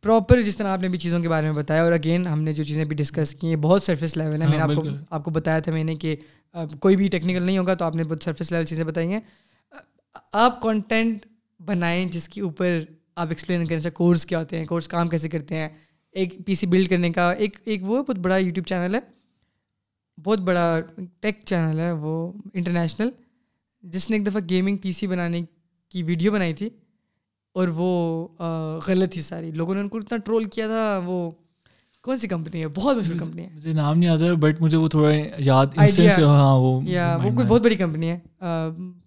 [0.01, 2.53] پراپر جس طرح آپ نے بھی چیزوں کے بارے میں بتایا اور اگین ہم نے
[2.53, 5.23] جو چیزیں بھی ڈسکس کی ہیں بہت سرفیس لیول ہے میں نے آپ کو آپ
[5.23, 6.15] کو بتایا تھا میں نے کہ
[6.79, 9.19] کوئی بھی ٹیکنیکل نہیں ہوگا تو آپ نے بہت سرفیس لیول چیزیں بتائی ہیں۔
[10.15, 11.25] آپ کانٹینٹ
[11.59, 12.79] بنائیں جس کے اوپر
[13.15, 15.69] آپ ایکسپلین کریں چاہے کورس کیا ہوتے ہیں کورس کام کیسے کرتے ہیں،
[16.15, 18.99] ایک پی سی بلڈ کرنے کا، ایک ایک وہ بہت بڑا یوٹیوب چینل ہے،
[20.17, 20.79] بہت بڑا
[21.21, 23.09] ٹیک چینل ہے وہ انٹرنیشنل
[23.83, 25.41] جس نے ایک دفعہ گیمنگ پی سی بنانے
[25.91, 26.69] کی ویڈیو بنائی تھی
[27.55, 28.27] اور وہ
[28.87, 31.29] غلط تھی ساری۔ لوگوں نے ان کو اتنا ٹرول کیا تھا، وہ
[32.09, 34.87] کون سی کمپنی ہے؟ بہت مشہور کمپنی ہے۔ مجھے نام نہیں آتا بٹ مجھے وہ
[34.87, 35.65] تھوڑا یاد
[36.19, 38.19] ہاں وہ یا وہ کوئی بہت بڑی کمپنی ہے۔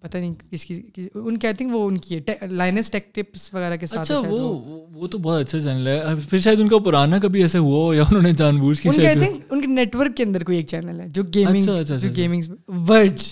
[0.01, 0.81] پتہ نہیں کس کی
[1.15, 4.19] ان کی آئی تھنک وہ ان کی ہے۔ لائنس ٹیک ٹپس وغیرہ کے ساتھ اچھا
[4.29, 7.85] وہ وہ۔ تو بہت اچھا چینل ہے۔ پھر شاید ان کا پرانا کبھی ایسے ہوا
[7.85, 10.17] ہو یا انہوں نے جان بوجھ کے ان کے آئی تھنک ان کے نیٹ ورک
[10.17, 11.63] کے اندر کوئی ایک چینل ہے جو گیمنگ
[11.99, 12.41] جو گیمنگ
[12.89, 13.23] ورج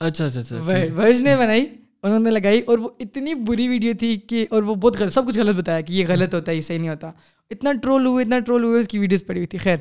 [0.00, 0.56] اچھا اچھا اچھا
[0.96, 1.66] ورج نے بنائی۔
[2.02, 5.26] انہوں نے لگائی اور وہ اتنی بری ویڈیو تھی کہ اور وہ بہت غلط سب
[5.28, 7.10] کچھ غلط بتایا کہ یہ غلط ہوتا ہے، یہ صحیح نہیں ہوتا۔
[7.50, 9.76] اتنا ٹرول ہوئے، اتنا ٹرول ہوئے، اس کی ویڈیوز پڑی ہوئی تھی، خیر۔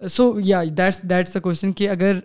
[0.00, 2.18] سو یا دیٹس دیٹس اے کوشچن کہ اگر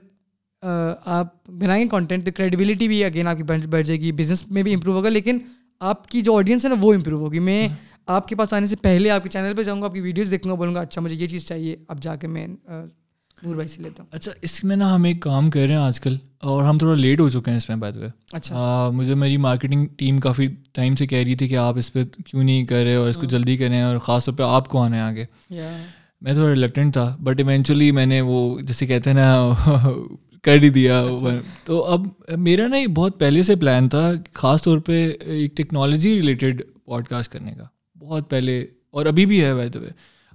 [0.63, 4.63] آپ بنائیں گے کانٹینٹ تو کریڈیبلٹی بھی اگین آپ کی بڑھ جائے گی بزنس میں
[4.63, 5.39] بھی امپروو ہوگا، لیکن
[5.82, 7.68] آپ کی جو آڈینس ہے نا وہ امپروو ہوگی۔ میں
[8.07, 10.32] آپ کے پاس آنے سے پہلے آپ کے چینل پہ جاؤں گا، آپ کی ویڈیوز
[10.32, 12.47] دیکھوں گا، بولوں گا اچھا مجھے یہ چیز چاہیے، اب جا کے میں
[13.46, 15.82] نور بھائی سے لیتا ہوں۔ اچھا اس میں نا ہم ایک کام کر رہے ہیں
[15.82, 19.14] آج کل اور ہم تھوڑا لیٹ ہو چکے ہیں اس میں بات پہ اچھا۔ مجھے
[19.16, 22.66] میری مارکیٹنگ ٹیم کافی ٹائم سے کہہ رہی تھی کہ آپ اس پہ کیوں نہیں
[22.66, 25.02] کر رہے اور اس کو جلدی کریں اور خاص طور پہ آپ کو آنا ہے
[25.02, 25.26] آگے
[26.22, 29.54] میں تھوڑا ریلیکٹنٹ تھا بٹ ایونچولی میں نے وہ جیسے کہتے ہیں نا
[30.43, 31.30] کر ہی دیا۔ اچھا۔
[31.64, 32.06] تو اب
[32.38, 37.32] میرا نا بہت پہلے سے پلان تھا خاص طور پہ ایک ٹیکنالوجی ریلیٹڈ پوڈ کاسٹ
[37.32, 37.66] کرنے کا۔
[38.00, 39.80] بہت پہلے اور ابھی بھی ہے ویسے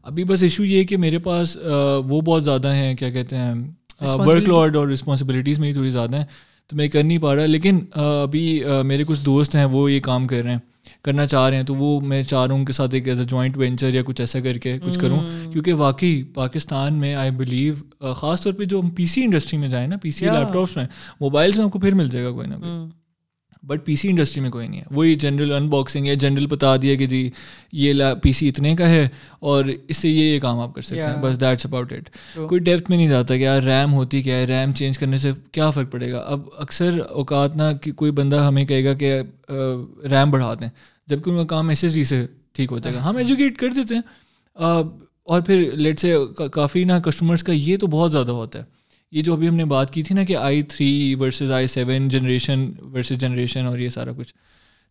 [0.04, 1.56] ابھی بس ایشو یہ کہ میرے پاس
[2.06, 3.54] وہ بہت زیادہ ہیں کیا کہتے ہیں
[4.16, 6.24] ورک لوڈ اور رسپانسبلٹیز میری تھوڑی زیادہ ہیں
[6.68, 10.26] تو میں کر نہیں پا رہا لیکن ابھی میرے کچھ دوست ہیں وہ یہ کام
[10.26, 10.58] کر رہے ہیں
[11.02, 13.24] کرنا چاہ رہے ہیں تو وہ میں چاہ رہا ہوں کے ساتھ ایک ایز اے
[13.24, 15.20] جوائنٹ وینچر یا کچھ ایسا کر کے کچھ کروں
[15.52, 17.74] کیونکہ واقعی پاکستان میں آئی بلیو
[18.12, 20.76] خاص طور پہ جو ہم پی سی انڈسٹری میں جائیں نا پی سی لیپ ٹاپس
[20.76, 20.84] میں
[21.20, 22.99] موبائلس میں آپ کو پھر مل جائے گا کوئی نہ کوئی۔
[23.62, 26.76] بٹ پی سی انڈسٹری میں کوئی نہیں ہے۔ وہی جنرل ان باکسنگ ہے جنرل بتا
[26.76, 27.30] دیا کہ جی
[27.72, 29.08] یہ پی سی اتنے کا ہے
[29.38, 32.10] اور اس سے یہ یہ کام آپ کر سکتے ہیں۔ بس دیٹس اباؤٹ اٹ
[32.48, 35.32] کوئی ڈیپتھ میں نہیں جاتا کہ یار ریم ہوتی کیا ہے؟ ریم چینج کرنے سے
[35.52, 39.20] کیا فرق پڑے گا؟ اب اکثر اوقات نہ کہ کوئی بندہ ہمیں کہے گا کہ
[40.10, 40.68] ریم بڑھا دیں۔
[41.06, 43.68] جبکہ ان کا کام ایس ایس ڈی سے ٹھیک ہو جائے گا۔ ہم ایجوکیٹ کر
[43.68, 44.02] دیتے ہیں۔
[45.24, 46.14] اور پھر لیٹ سے
[46.52, 48.79] کافی نا کسٹمرس کا یہ تو بہت زیادہ ہوتا ہے۔
[49.12, 52.08] یہ جو ابھی ہم نے بات کی تھی نا کہ I three versus I seven
[52.08, 54.34] generation versus generation اور یہ سارا کچھ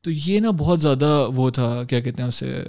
[0.01, 2.63] تو یہ نا بہت زیادہ وہ تھا کیا کہتے ہیں اسے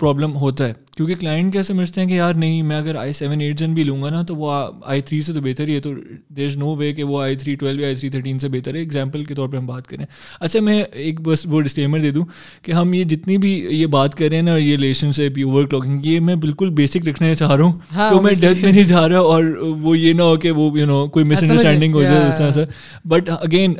[0.00, 3.40] پرابلم ہوتا ہے۔ کیونکہ کلائنٹ کیا سمجھتے ہیں کہ یار نہیں میں اگر آئی سیون
[3.40, 4.52] ایٹ جن بھی لوں گا نا تو وہ
[4.84, 5.90] آئی تھری سے تو بہتر ہی ہے تو
[6.28, 8.74] دیر از نو وے کہ وہ آئی تھری ٹویلو یا آئی تھری تھرٹین سے بہتر
[8.74, 10.04] ہے۔ ایگزامپل کے طور پہ ہم بات کریں۔
[10.40, 12.24] اچھا میں ایک بس وہ ڈسکلیمر دے دوں
[12.62, 15.44] کہ ہم یہ جتنی بھی یہ بات کر رہے ہیں نا یہ ریلیشن شپ یہ
[15.44, 18.72] اوور کلاکنگ یہ میں بالکل بیسک رکھنا چاہ رہا ہوں۔ ہاں، تو میں ڈیپتھ میں
[18.72, 19.44] نہیں جا رہا اور
[19.80, 22.50] وہ یہ نہ ہو کہ وہ یو نو کوئی مس انڈرسٹینڈنگ ہو جائے اس طرح
[22.50, 22.64] سے۔
[23.04, 23.74] بٹ اگین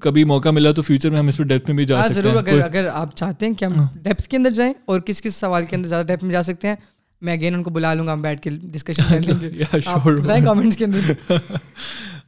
[0.00, 2.28] کبھی موقع ملا تو فیوچر میں ہم اس پہ ڈیپتھ میں بھی جا ہاں سکتے
[2.28, 3.72] ہیں۔ اگر اگر آپ چاہتے ہیں کہ ہم
[4.02, 6.68] ڈیپتھ کے اندر جائیں اور کس کس سوال کے اندر زیادہ ڈیپتھ میں جا سکتے
[6.68, 6.76] ہیں۔
[7.20, 9.62] میں اگین ان کو بلا لوں گا ہم بیٹھ کے ڈسکشن کر لیں گے۔
[10.22, 11.32] بتائیں کامنٹس کے اندر۔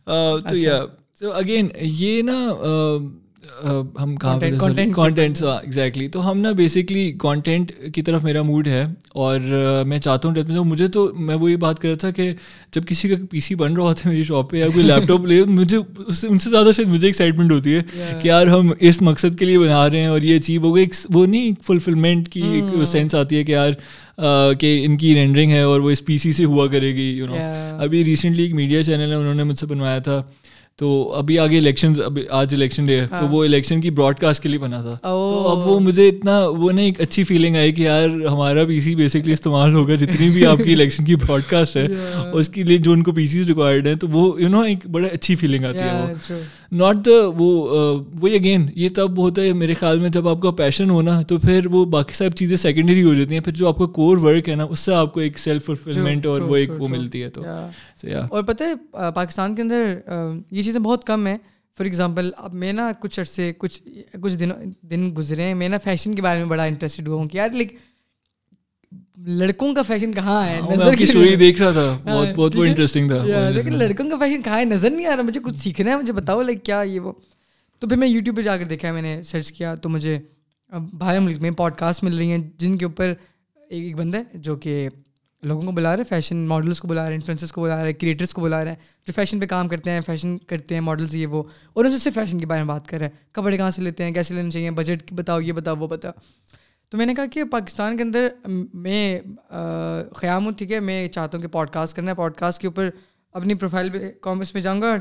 [0.48, 0.80] تو یا
[1.20, 2.46] تو اگین یہ نا
[4.03, 4.51] ہم کہاں پہ
[4.95, 9.41] کانٹینٹ ایگزیکٹلی تو ہم نا بیسکلی کانٹینٹ کی طرف میرا موڈ ہے اور
[9.87, 12.33] میں چاہتا ہوں مجھے تو میں وہی بات کر رہا تھا کہ
[12.73, 15.09] جب کسی کا پی سی بن رہا ہوتا ہے میری شاپ پہ یا کوئی لیپ
[15.09, 15.77] ٹاپ لے مجھے
[16.29, 17.83] ان سے زیادہ شاید مجھے ایکسائٹمنٹ ہوتی ہے
[18.23, 20.87] کہ یار ہم اس مقصد کے لیے بنا رہے ہیں اور یہ اچیو ہو گئی
[21.15, 23.73] وہ نہیں فلفلمنٹ کی ایک سینس آتی ہے کہ یار
[24.61, 27.27] کہ ان کی رینڈرنگ ہے اور وہ اس پی سی سے ہوا کرے گی یو
[27.27, 27.37] نو
[27.79, 30.23] ابھی ریسنٹلی ایک میڈیا چینل ہے انہوں نے مجھ سے بنوایا تھا۔
[30.78, 31.92] تو ابھی آگے الیکشن
[32.30, 35.09] آج الیکشن ڈے ہے تو وہ الیکشن کی براڈ کاسٹ کے لیے بنا تھا۔ تو
[35.50, 38.94] اب وہ مجھے اتنا وہ نا ایک اچھی فیلنگ آئی کہ یار ہمارا پی سی
[38.94, 41.86] بیسکلی استعمال ہوگا جتنی بھی آپ کی الیکشن کی براڈ کاسٹ ہے
[42.32, 44.86] اس کے لیے جو ان کو پی سی ریکوائرڈ ہے تو وہ یو نو ایک
[44.86, 46.38] بڑا اچھی فیلنگ آتی ہے وہ۔
[46.73, 47.66] ناٹ دا وہ
[48.20, 51.39] وہی اگین یہ تب ہوتا ہے میرے خیال میں جب آپ کا پیشن ہونا تو
[51.39, 54.49] پھر وہ باقی سب چیزیں سیکنڈری ہو جاتی ہیں پھر جو آپ کا کور ورک
[54.49, 57.31] ہے نا اس سے آپ کو ایک سیلف فلفلمنٹ اور وہ ایک وہ ملتی ہے
[57.31, 57.43] تو۔
[58.31, 58.74] اور پتہ ہے
[59.15, 59.99] پاکستان کے اندر
[60.51, 61.39] یہ چیزیں بہت کم ہیں۔
[61.78, 63.82] فار ایگزامپل اب میں نا کچھ عرصے کچھ
[64.20, 67.28] کچھ دنوں دن گزرے ہیں۔ میں نا فیشن کے بارے میں بڑا انٹرسٹڈ ہوا ہوں
[67.28, 67.77] کہ یار لائک
[69.19, 73.09] لڑکوں کا فیشن کہاں ہے؟ نظر کی اسٹوری دیکھ رہا تھا بہت بہت وہ انٹرسٹنگ
[73.09, 75.97] تھا لیکن لڑکوں کا فیشن کہاں ہے؟ نظر نہیں آ رہا مجھے کچھ سیکھنا ہے
[75.97, 77.12] مجھے بتاؤ لائک کیا یہ وہ؟
[77.78, 80.19] تو پھر میں یوٹیوب پہ جا کر دیکھا میں نے سرچ کیا تو مجھے
[80.93, 83.12] باہر ملک میں پوڈ کاسٹ مل رہی ہیں جن کے اوپر
[83.70, 84.89] ایک ایک بندہ ہے جو کہ
[85.43, 87.86] لوگوں کو بلا رہے ہیں فیشن ماڈلس کو بلا رہے ہیں انفلوئنسز کو بلا رہے
[87.86, 88.77] ہیں کریٹرس کو بلا رہے ہیں
[89.07, 91.43] جو فیشن پہ کام کرتے ہیں فیشن کرتے ہیں ماڈلس یہ وہ
[91.73, 93.82] اور ان سے صرف فیشن کے بارے میں بات کر رہے ہیں کپڑے کہاں سے
[93.82, 96.12] لیتے ہیں کیسے لینے چاہیے بجٹ بتاؤ یہ بتاؤ وہ بتاؤ۔
[96.93, 98.28] تو میں نے کہا کہ پاکستان کے اندر
[98.74, 99.20] میں
[100.16, 102.66] خیام ہوں ٹھیک ہے، میں چاہتا ہوں کہ پوڈ کاسٹ کرنا ہے۔ پوڈ کاسٹ کے
[102.66, 102.89] اوپر
[103.35, 104.94] اپنی پروفائل پہ کامنٹس میں جاؤں گا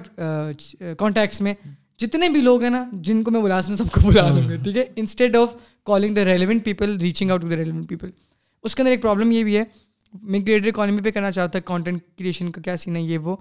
[0.97, 1.53] کانٹیکٹس میں۔
[1.99, 4.55] جتنے بھی لوگ ہیں نا، جن کو میں بلا سکوں سب کو بلا لوں گا،
[4.63, 5.53] ٹھیک ہے؟ Instead of
[5.85, 8.09] calling the relevant people reaching out to the relevant people
[8.63, 9.63] اس کے اندر ایک پرابلم یہ بھی ہے،
[10.21, 13.35] میں کریٹر اکانومی پہ کرنا چاہتا کانٹینٹ کریشن کا کیا سین ہے یہ وہ۔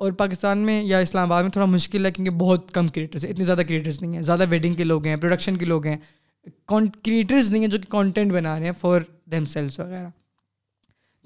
[0.00, 3.32] اور پاکستان میں یا اسلام آباد میں تھوڑا مشکل ہے، کیونکہ بہت کم کریٹرس ہیں،
[3.32, 5.96] اتنے زیادہ کریٹرس نہیں ہیں۔ زیادہ ویڈنگ کے لوگ ہیں پروڈکشن کے لوگ ہیں۔
[6.68, 9.00] کریٹرز نہیں ہیں جو کہ کانٹینٹ بنا رہے ہیں فار
[9.30, 10.08] دیم سیلس وغیرہ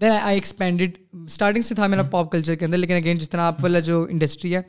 [0.00, 3.40] دین آئی ایکسپینڈیڈ اسٹارٹنگ سے تھا میرا پاپ کلچر کے اندر، لیکن اگین جس طرح
[3.40, 4.60] آپ والا جو انڈسٹری ہے،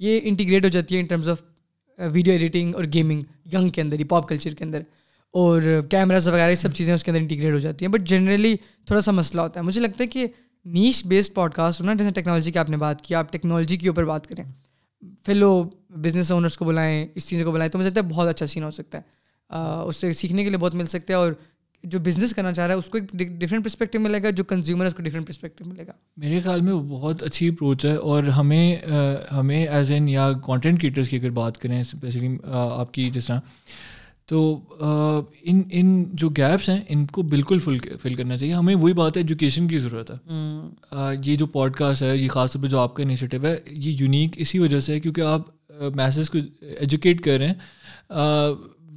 [0.00, 1.42] یہ انٹیگریٹ ہو جاتی ہے in terms of
[1.98, 3.22] video editing اور گیمنگ
[3.52, 4.82] ینگ کے اندر ہی پاپ کلچر کے اندر.
[5.34, 7.92] اور کیمراز وغیرہ، یہ سب چیزیں اس کے اندر انٹیگریٹ ہو جاتی ہیں.
[7.92, 8.54] بٹ جنرلی
[8.86, 9.64] تھوڑا سا مسئلہ ہوتا ہے.
[9.64, 10.26] مجھے لگتا ہے کہ
[10.66, 13.88] نیش بیسڈ پوڈ کاسٹ ہونا جیسے ٹیکنالوجی کی آپ نے بات کی، آپ ٹیکنالوجی کے
[13.88, 14.44] اوپر بات کریں.
[15.24, 15.62] پھر لو
[16.02, 18.62] بزنس اونرس کو بلائیں، اس چیزوں کو بلائیں، تو مجھے لگتا ہے بہت اچھا سین
[18.62, 19.02] ہو سکتا ہے.
[19.86, 21.32] اس سے سیکھنے کے لیے بہت مل سکتا ہے اور
[21.84, 24.82] جو بزنس کرنا چاہ رہا ہے اس کو ایک ڈفرینٹ پرسپیکٹو ملے گا جو کنزیومر
[24.82, 27.94] ہے اس کو ڈفرینٹ پرسپیکٹو ملے گا۔ میرے خیال میں وہ بہت اچھی اپروچ ہے
[27.94, 28.76] اور ہمیں
[29.32, 33.40] ہمیں ایز این یا کانٹینٹ کریٹرس کی اگر بات کریں اسپیشلی آپ کی جس طرح۔
[34.26, 34.60] تو
[35.42, 39.16] ان ان جو گیپس ہیں ان کو بالکل فل فل کرنا چاہیے۔ ہمیں وہی بات
[39.16, 40.16] ہے ایجوکیشن کی ضرورت ہے۔
[41.24, 43.96] یہ جو پوڈ کاسٹ ہے یہ خاص طور پہ جو آپ کا انیشیٹو ہے یہ
[44.00, 45.40] یونیک اسی وجہ سے ہے کیونکہ آپ
[45.96, 47.54] میسیج کو ایجوکیٹ کر رہے ہیں۔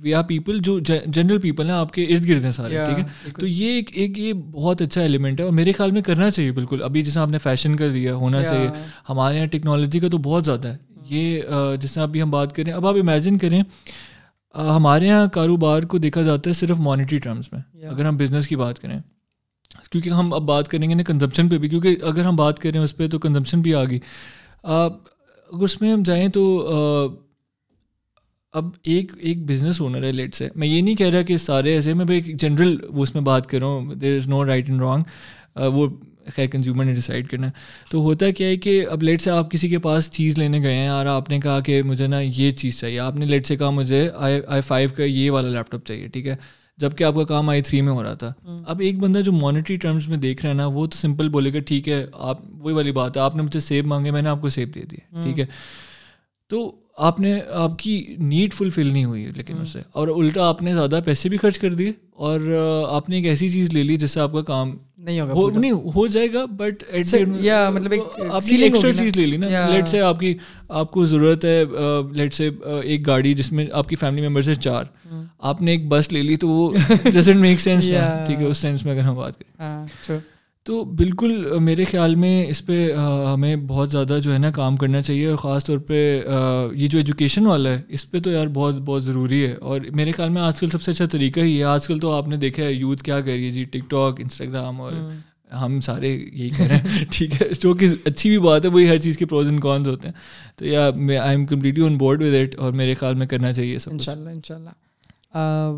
[0.04, 3.32] وی آر پیپل جو جنرل پیپل ہیں آپ کے ارد گرد ہیں سارے ٹھیک ہے؟
[3.40, 6.52] تو یہ ایک ایک یہ بہت اچھا ایلیمنٹ ہے اور میرے خیال میں کرنا چاہیے
[6.52, 8.70] بالکل۔ ابھی جیسے آپ نے فیشن کر دیا ہونا چاہیے۔
[9.10, 10.78] ہمارے یہاں ٹیکنالوجی کا تو بہت زیادہ ہے۔
[11.10, 11.42] یہ
[11.94, 13.64] طرح ابھی ہم بات کریں اب آپ امیجن کریں
[14.56, 18.56] ہمارے یہاں کاروبار کو دیکھا جاتا ہے صرف مانیٹری ٹرمس میں۔ اگر ہم بزنس کی
[18.56, 19.00] بات کریں
[19.92, 22.80] کیونکہ ہم اب بات کریں گے نا کنزمپشن پہ بھی کیونکہ اگر ہم بات کریں
[22.80, 24.00] اس پہ تو کنزمپشن بھی آ گئی۔
[24.64, 26.68] اگر اس میں ہم جائیں تو
[28.54, 31.74] اب ایک ایک بزنس اونر ہے لیٹ سے میں یہ نہیں کہہ رہا کہ سارے
[31.74, 34.70] ایسے میں ایک جنرل وہ اس میں بات کر رہا ہوں there is no right
[34.70, 35.04] and wrong
[35.74, 35.88] وہ
[36.36, 37.52] خیر کنزیومر نے ڈیسائڈ کرنا ہے۔
[37.92, 40.76] تو ہوتا کیا ہے کہ اب لیٹ سے آپ کسی کے پاس چیز لینے گئے
[40.76, 43.56] ہیں اور آپ نے کہا کہ مجھے نا یہ چیز چاہیے۔ آپ نے لیٹ سے
[43.56, 46.36] کہا مجھے آئی آئی فائیو کا یہ والا لیپ ٹاپ چاہیے ٹھیک ہے؟
[46.78, 48.32] جبکہ آپ کا کام آئی تھری میں ہو رہا تھا۔
[48.68, 51.54] اب ایک بندہ جو مانیٹری ٹرمز میں دیکھ رہا ہے نا وہ تو سمپل بولے
[51.54, 54.30] گا ٹھیک ہے آپ وہی والی بات ہے۔ آپ نے مجھے سیب مانگے میں نے
[54.30, 55.46] آپ کو سیب دے دیے ٹھیک ہے؟
[56.50, 60.62] تو آپ نے آپ کی نیڈ فلفل نہیں ہوئی لیکن اس سے۔ اور الٹا آپ
[60.62, 62.40] نے زیادہ پیسے بھی خرچ کر دیے اور
[62.90, 65.72] آپ نے ایک ایسی چیز لے لی جس سے آپ کا کام نہیں ہوگا نہیں
[65.72, 66.84] ہو جائے گا بٹ
[67.70, 67.94] مطلب
[68.32, 70.38] آپ نے ایکسٹرا چیز لے لی نا۔ لیٹ سے آپ کی
[70.70, 71.64] آپ کو ضرورت ہے
[72.12, 72.50] لیٹ سے
[72.84, 74.84] ایک گاڑی جس میں آپ کی فیملی ممبرس ہیں چار۔
[75.40, 76.72] آپ نے ایک بس لے لی تو وہ
[77.04, 77.86] ڈزنٹ میک سینس
[78.26, 79.68] ٹھیک ہے اس سینس میں اگر ہم بات کریں۔
[80.64, 82.94] تو بالکل میرے خیال میں اس پہ
[83.34, 86.22] ہمیں بہت زیادہ جو ہے نا کام کرنا چاہیے اور خاص طور پہ
[86.74, 90.12] یہ جو ایجوکیشن والا ہے اس پہ تو یار بہت بہت ضروری ہے۔ اور میرے
[90.12, 92.38] خیال میں آج کل سب سے اچھا طریقہ ہی ہے۔ آج کل تو آپ نے
[92.38, 94.92] دیکھا ہے یوتھ کیا کر رہی ہے جی؟ ٹک ٹاک انسٹاگرام اور
[95.54, 98.90] ہم سارے یہی کر رہے ہیں۔ ٹھیک ہے جو کہ اچھی بھی بات ہے وہی
[98.90, 100.16] ہر چیز کے پروز اینڈ کونس ہوتے ہیں۔
[100.56, 103.54] تو یا میں I am completely on board with it اور میرے خیال میں کرنا
[103.54, 105.72] چاہیے سب ان شاء اللہ ان شاء اللہ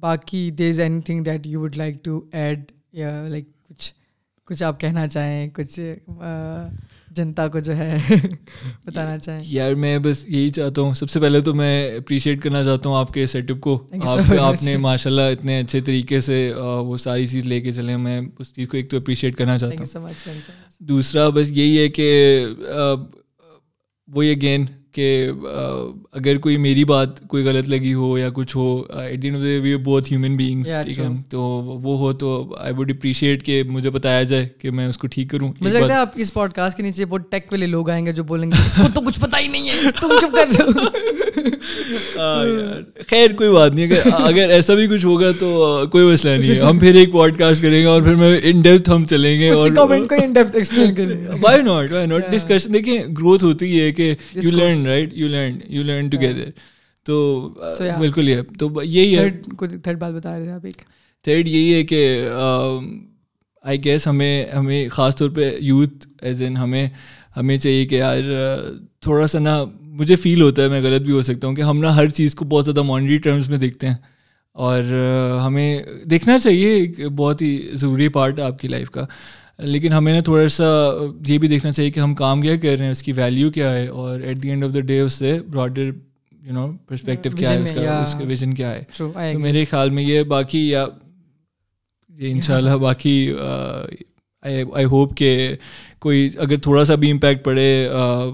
[0.00, 2.60] باقی there is anything that you would like to add
[2.92, 3.97] یا لائک کچھ
[4.48, 5.80] کچھ آپ کہنا چاہیں کچھ
[7.10, 7.96] جنتا کو جو ہے
[8.84, 12.64] بتانا چاہیں۔ یار میں بس یہی چاہتا ہوں سب سے پہلے تو میں اپریشیٹ کرنا
[12.64, 16.20] چاہتا ہوں آپ کے سیٹ اپ کو آپ آپ نے ماشاء اللہ اتنے اچھے طریقے
[16.20, 19.58] سے وہ ساری چیز لے کے چلے میں اس چیز کو ایک تو اپریشیٹ کرنا
[19.58, 20.04] چاہتا ہوں۔
[20.80, 22.08] دوسرا بس یہی ہے کہ
[24.08, 24.66] وہی اگین
[24.98, 25.30] کہ
[26.12, 29.76] اگر کوئی میری بات کوئی غلط لگی ہو یا کچھ ہو ایٹ دی وی وی
[29.76, 31.40] بہت ہیومن بینگس ٹھیک ہے تو
[31.82, 35.30] وہ ہو تو آئی ووڈ اپریشیٹ کہ مجھے بتایا جائے کہ میں اس کو ٹھیک
[35.30, 35.52] کروں.
[35.60, 38.12] مجھے لگتا ہے آپ اس پوڈ کاسٹ کے نیچے بہت ٹیک والے لوگ آئیں گے
[38.12, 40.86] جو بولیں گے اس کو تو کچھ پتا ہی نہیں ہے تم چپ کر جاؤ
[43.08, 45.48] خیر کوئی بات نہیں اگر اگر ایسا بھی کچھ ہوگا تو
[45.92, 48.60] کوئی مسئلہ نہیں ہے۔ ہم پھر ایک پوڈ کاسٹ کریں گے اور پھر میں ان
[48.60, 49.70] ڈیپتھ ہم چلیں گے اور
[51.40, 55.58] why not why not discussion دیکھیں گروتھ ہوتی ہے کہ you learn right you learn
[55.68, 56.50] you learn together
[57.06, 57.16] تو
[57.98, 59.30] بالکل یہ تو یہی ہے.
[59.82, 60.82] تھرڈ بات بتا رہے تھے آپ ایک؟
[61.24, 62.28] تھرڈ یہی ہے کہ
[63.64, 66.88] آئی گیس ہمیں ہمیں خاص طور پہ یوتھ ایز این ہمیں
[67.36, 68.22] ہمیں چاہیے کہ یار
[69.00, 71.78] تھوڑا سا نا مجھے فیل ہوتا ہے میں غلط بھی ہو سکتا ہوں کہ ہم
[71.78, 73.96] نا ہر چیز کو بہت زیادہ مانیٹری ٹرمز میں دیکھتے ہیں
[74.56, 74.82] اور
[75.44, 79.06] ہمیں دیکھنا چاہیے ایک بہت ہی ضروری پارٹ ہے آپ کی لائف کا۔
[79.58, 80.64] لیکن ہمیں نا تھوڑا سا
[81.26, 83.72] یہ بھی دیکھنا چاہیے کہ ہم کام کیا کر رہے ہیں اس کی ویلیو کیا
[83.72, 85.90] ہے اور at the end of the day اس سے براڈر
[86.42, 89.90] یو نو پرسپیکٹیو کیا ہے اس کا اس کا ویژن کیا ہے۔ تو میرے خیال
[89.90, 90.86] میں یہ باقی یا
[92.18, 93.32] ان شاء اللہ باقی
[94.42, 95.56] آئی ہوپ کہ
[95.98, 97.88] کوئی اگر تھوڑا سا بھی امپیکٹ پڑے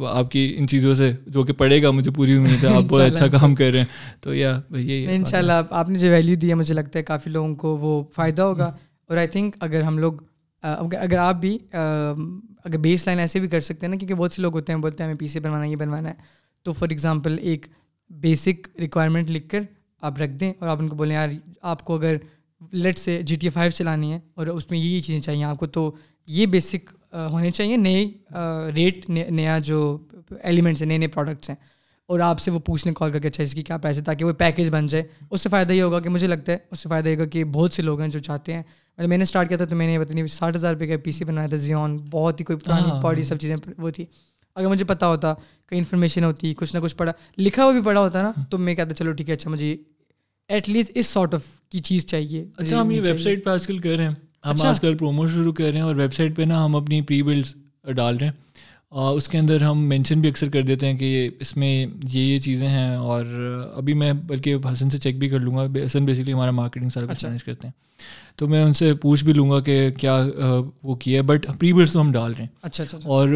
[0.08, 3.00] آپ کی ان چیزوں سے جو کہ پڑے گا مجھے پوری امید ہے آپ بہت
[3.00, 3.86] اچھا کام کر رہے ہیں۔
[4.20, 7.04] تو یا یہی ان شاء اللہ آپ نے جو ویلیو دی ہے مجھے لگتا ہے
[7.04, 8.72] کافی لوگوں کو وہ فائدہ ہوگا۔
[9.08, 10.12] اور آئی تھنک اگر ہم لوگ
[10.64, 14.42] اگر آپ بھی اگر بیس لائن ایسے بھی کر سکتے ہیں نا، کیونکہ بہت سے
[14.42, 16.14] لوگ ہوتے ہیں، بولتے ہیں ہمیں پی سی بنوانا، یہ بنوانا ہے۔
[16.62, 17.66] تو فار ایگزامپل ایک
[18.10, 19.60] بیسک ریکوائرمنٹ لکھ کر
[20.02, 21.28] آپ رکھ دیں اور آپ ان کو بولیں، یار،
[21.62, 22.16] آپ کو اگر
[22.72, 25.58] لیٹ سے جی ٹی اے فائیو چلانی ہے اور اس میں یہی چیزیں چاہیے آپ
[25.58, 25.90] کو، تو
[26.26, 26.90] یہ بیسک
[27.30, 28.06] ہونے چاہیے۔ نئے
[28.74, 29.98] ریٹ نیا جو
[30.42, 31.56] ایلیمنٹس ہیں، نئے نئے پروڈکٹس ہیں۔
[32.06, 34.32] اور آپ سے وہ پوچھنے کال کر کے اچھا اس کی کیا پیسے تاکہ وہ
[34.32, 37.08] پیکیج بن جائے۔ اس سے فائدہ یہ ہوگا کہ مجھے لگتا ہے اس سے فائدہ
[37.08, 38.62] یہ ہوگا کہ بہت سے لوگ ہیں جو چاہتے ہیں۔
[38.98, 40.94] مطلب میں نے اسٹارٹ کیا تھا تو میں نے پتہ نہیں ساٹھ ہزار روپے کا
[41.04, 44.06] پی سی بنایا تھا زیون بہت ہی کوئی پرانی پاڑی سب چیزیں وہ تھی۔
[44.54, 45.34] اگر مجھے پتا ہوتا
[45.68, 48.74] کہیں انفارمیشن ہوتی کچھ نہ کچھ پڑھا لکھا ہوا بھی پڑھا ہوتا نا تو میں
[48.74, 49.76] کہتا چلو ٹھیک ہے اچھا مجھے
[50.48, 53.66] ایٹ لیسٹ اس سارٹ آف کی چیز چاہیے۔ اچھا ہم یہ ویب سائٹ پہ آج
[53.66, 54.14] کل کر رہے ہیں۔
[54.44, 56.76] ہم اچھا۔ آج کل پرومو شروع کر رہے ہیں اور ویب سائٹ پہ نا ہم
[56.76, 57.54] اپنی پری بلڈس
[57.94, 58.43] ڈال رہے ہیں۔
[58.94, 62.38] اس کے اندر ہم مینشن بھی اکثر کر دیتے ہیں کہ اس میں یہ یہ
[62.38, 63.24] چیزیں ہیں اور
[63.74, 67.06] ابھی میں بلکہ حسن سے چیک بھی کر لوں گا حسن بیسکلی ہمارا مارکیٹنگ سارا
[67.06, 67.72] کچھ مینج کرتے ہیں۔
[68.36, 70.26] تو میں ان سے پوچھ بھی لوں گا کہ کیا
[70.82, 73.28] وہ کیا ہے بٹ پری بلڈس تو ہم ڈال رہے ہیں۔ اچھا اچھا اور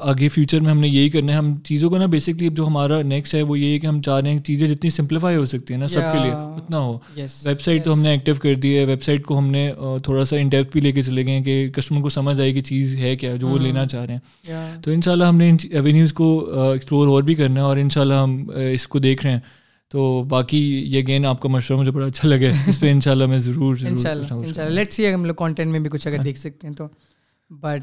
[0.00, 3.02] آگے فیوچر میں ہم نے یہی کرنا ہے۔ ہم چیزوں کو نا بیسکلی جو ہمارا
[3.02, 5.74] نیکسٹ ہے وہ یہی ہے کہ ہم چاہ رہے ہیں چیزیں جتنی سمپلیفائی ہو سکتی
[5.74, 8.76] ہیں نا سب کے لیے اتنا ہو۔ ویب سائٹ تو ہم نے ایکٹیو کر دی
[8.78, 9.72] ہے۔ ویب سائٹ کو ہم نے
[10.02, 12.62] تھوڑا سا انٹیکٹ بھی لے کے چلے گئے ہیں کہ کسٹمر کو سمجھ آئے کہ
[12.62, 15.48] چیز ہے کیا جو وہ لینا چاہ رہے ہیں۔ تو ان شاء اللہ ہم نے
[15.50, 16.28] ان ایوینیوز کو
[16.72, 19.40] ایکسپلور اور بھی کرنا ہے اور ان شاء اللہ ہم اس کو دیکھ رہے ہیں۔
[19.94, 23.10] تو باقی یہ گین آپ کا مشورہ مجھے بڑا اچھا لگا اس پہ ان شاء
[23.10, 26.18] اللہ میں ضرور ان شاء اللہ لیٹ سی ہم لوگ کانٹینٹ میں بھی کچھ اگر
[26.18, 26.86] دیکھ سکتے ہیں تو۔
[27.50, 27.82] But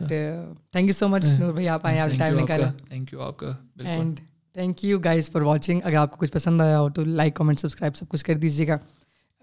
[0.72, 3.52] thank you so much Noor بھائی آپ آئے آپ ٹائم نکالا۔ تھینک یو آپ کا
[3.84, 4.20] and
[4.54, 7.60] thank you guys for watching اگر آپ کو کچھ پسند آیا ہو تو لائک کامنٹ
[7.60, 8.78] سبسکرائب سب کچھ کر دیجیے گا۔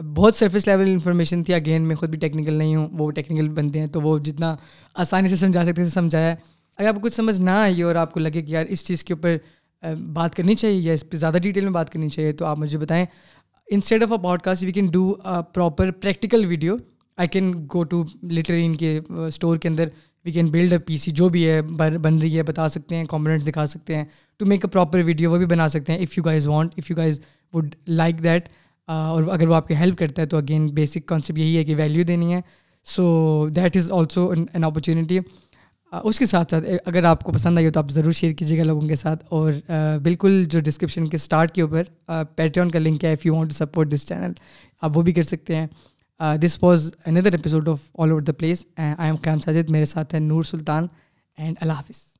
[0.03, 3.79] بہت سرفیس لیول انفارمیشن تھی۔ اگین میں خود بھی ٹیکنیکل نہیں ہوں۔ وہ ٹیکنیکل بنتے
[3.79, 4.57] ہیں تو وہ جتنا
[4.95, 6.35] آسانی سے سمجھا سکتے تھے سمجھایا۔
[6.79, 9.05] اگر آپ کو کچھ سمجھ نہ آئی اور آپ کو لگے کہ یار اس چیز
[9.05, 9.37] کے اوپر
[10.13, 12.79] بات کرنی چاہیے یا اس پہ زیادہ ڈیٹیل میں بات کرنی چاہیے تو آپ مجھے
[12.79, 13.05] بتائیں
[13.69, 15.15] instead of a podcast we can do
[15.55, 16.77] proper practical video
[17.19, 19.89] I can go to literally ان کے اسٹور کے اندر
[20.25, 23.05] we can build a P سی جو بھی ہے بن رہی ہے، بتا سکتے ہیں
[23.05, 24.05] کمپوننٹس دکھا سکتے ہیں
[24.41, 26.91] to make a proper video وہ بھی بنا سکتے ہیں if you guys want if
[26.91, 27.21] you guys
[27.53, 28.49] would like that
[28.89, 31.77] اور اگر وہ آپ کی ہیلپ کرتا ہے تو اگین بیسک کانسیپٹ یہی ہے کہ
[31.77, 32.41] ویلیو دینی ہے.
[32.87, 35.19] So that is also an opportunity
[35.93, 38.59] اس کے ساتھ ساتھ اگر آپ کو پسند آئی ہو تو آپ ضرور شیئر کیجیے
[38.59, 39.53] گا لوگوں کے ساتھ۔ اور
[40.03, 41.83] بالکل جو ڈسکرپشن کے اسٹارٹ کے اوپر
[42.35, 44.33] پیٹریون کا لنک ہے if you want to support this channel
[44.81, 45.67] آپ وہ بھی کر سکتے ہیں۔
[46.43, 50.15] This was another episode of all over the place I am Qayam Sajid میرے ساتھ
[50.15, 50.87] ہیں نور سلطان
[51.39, 52.18] اینڈ اللہ حافظ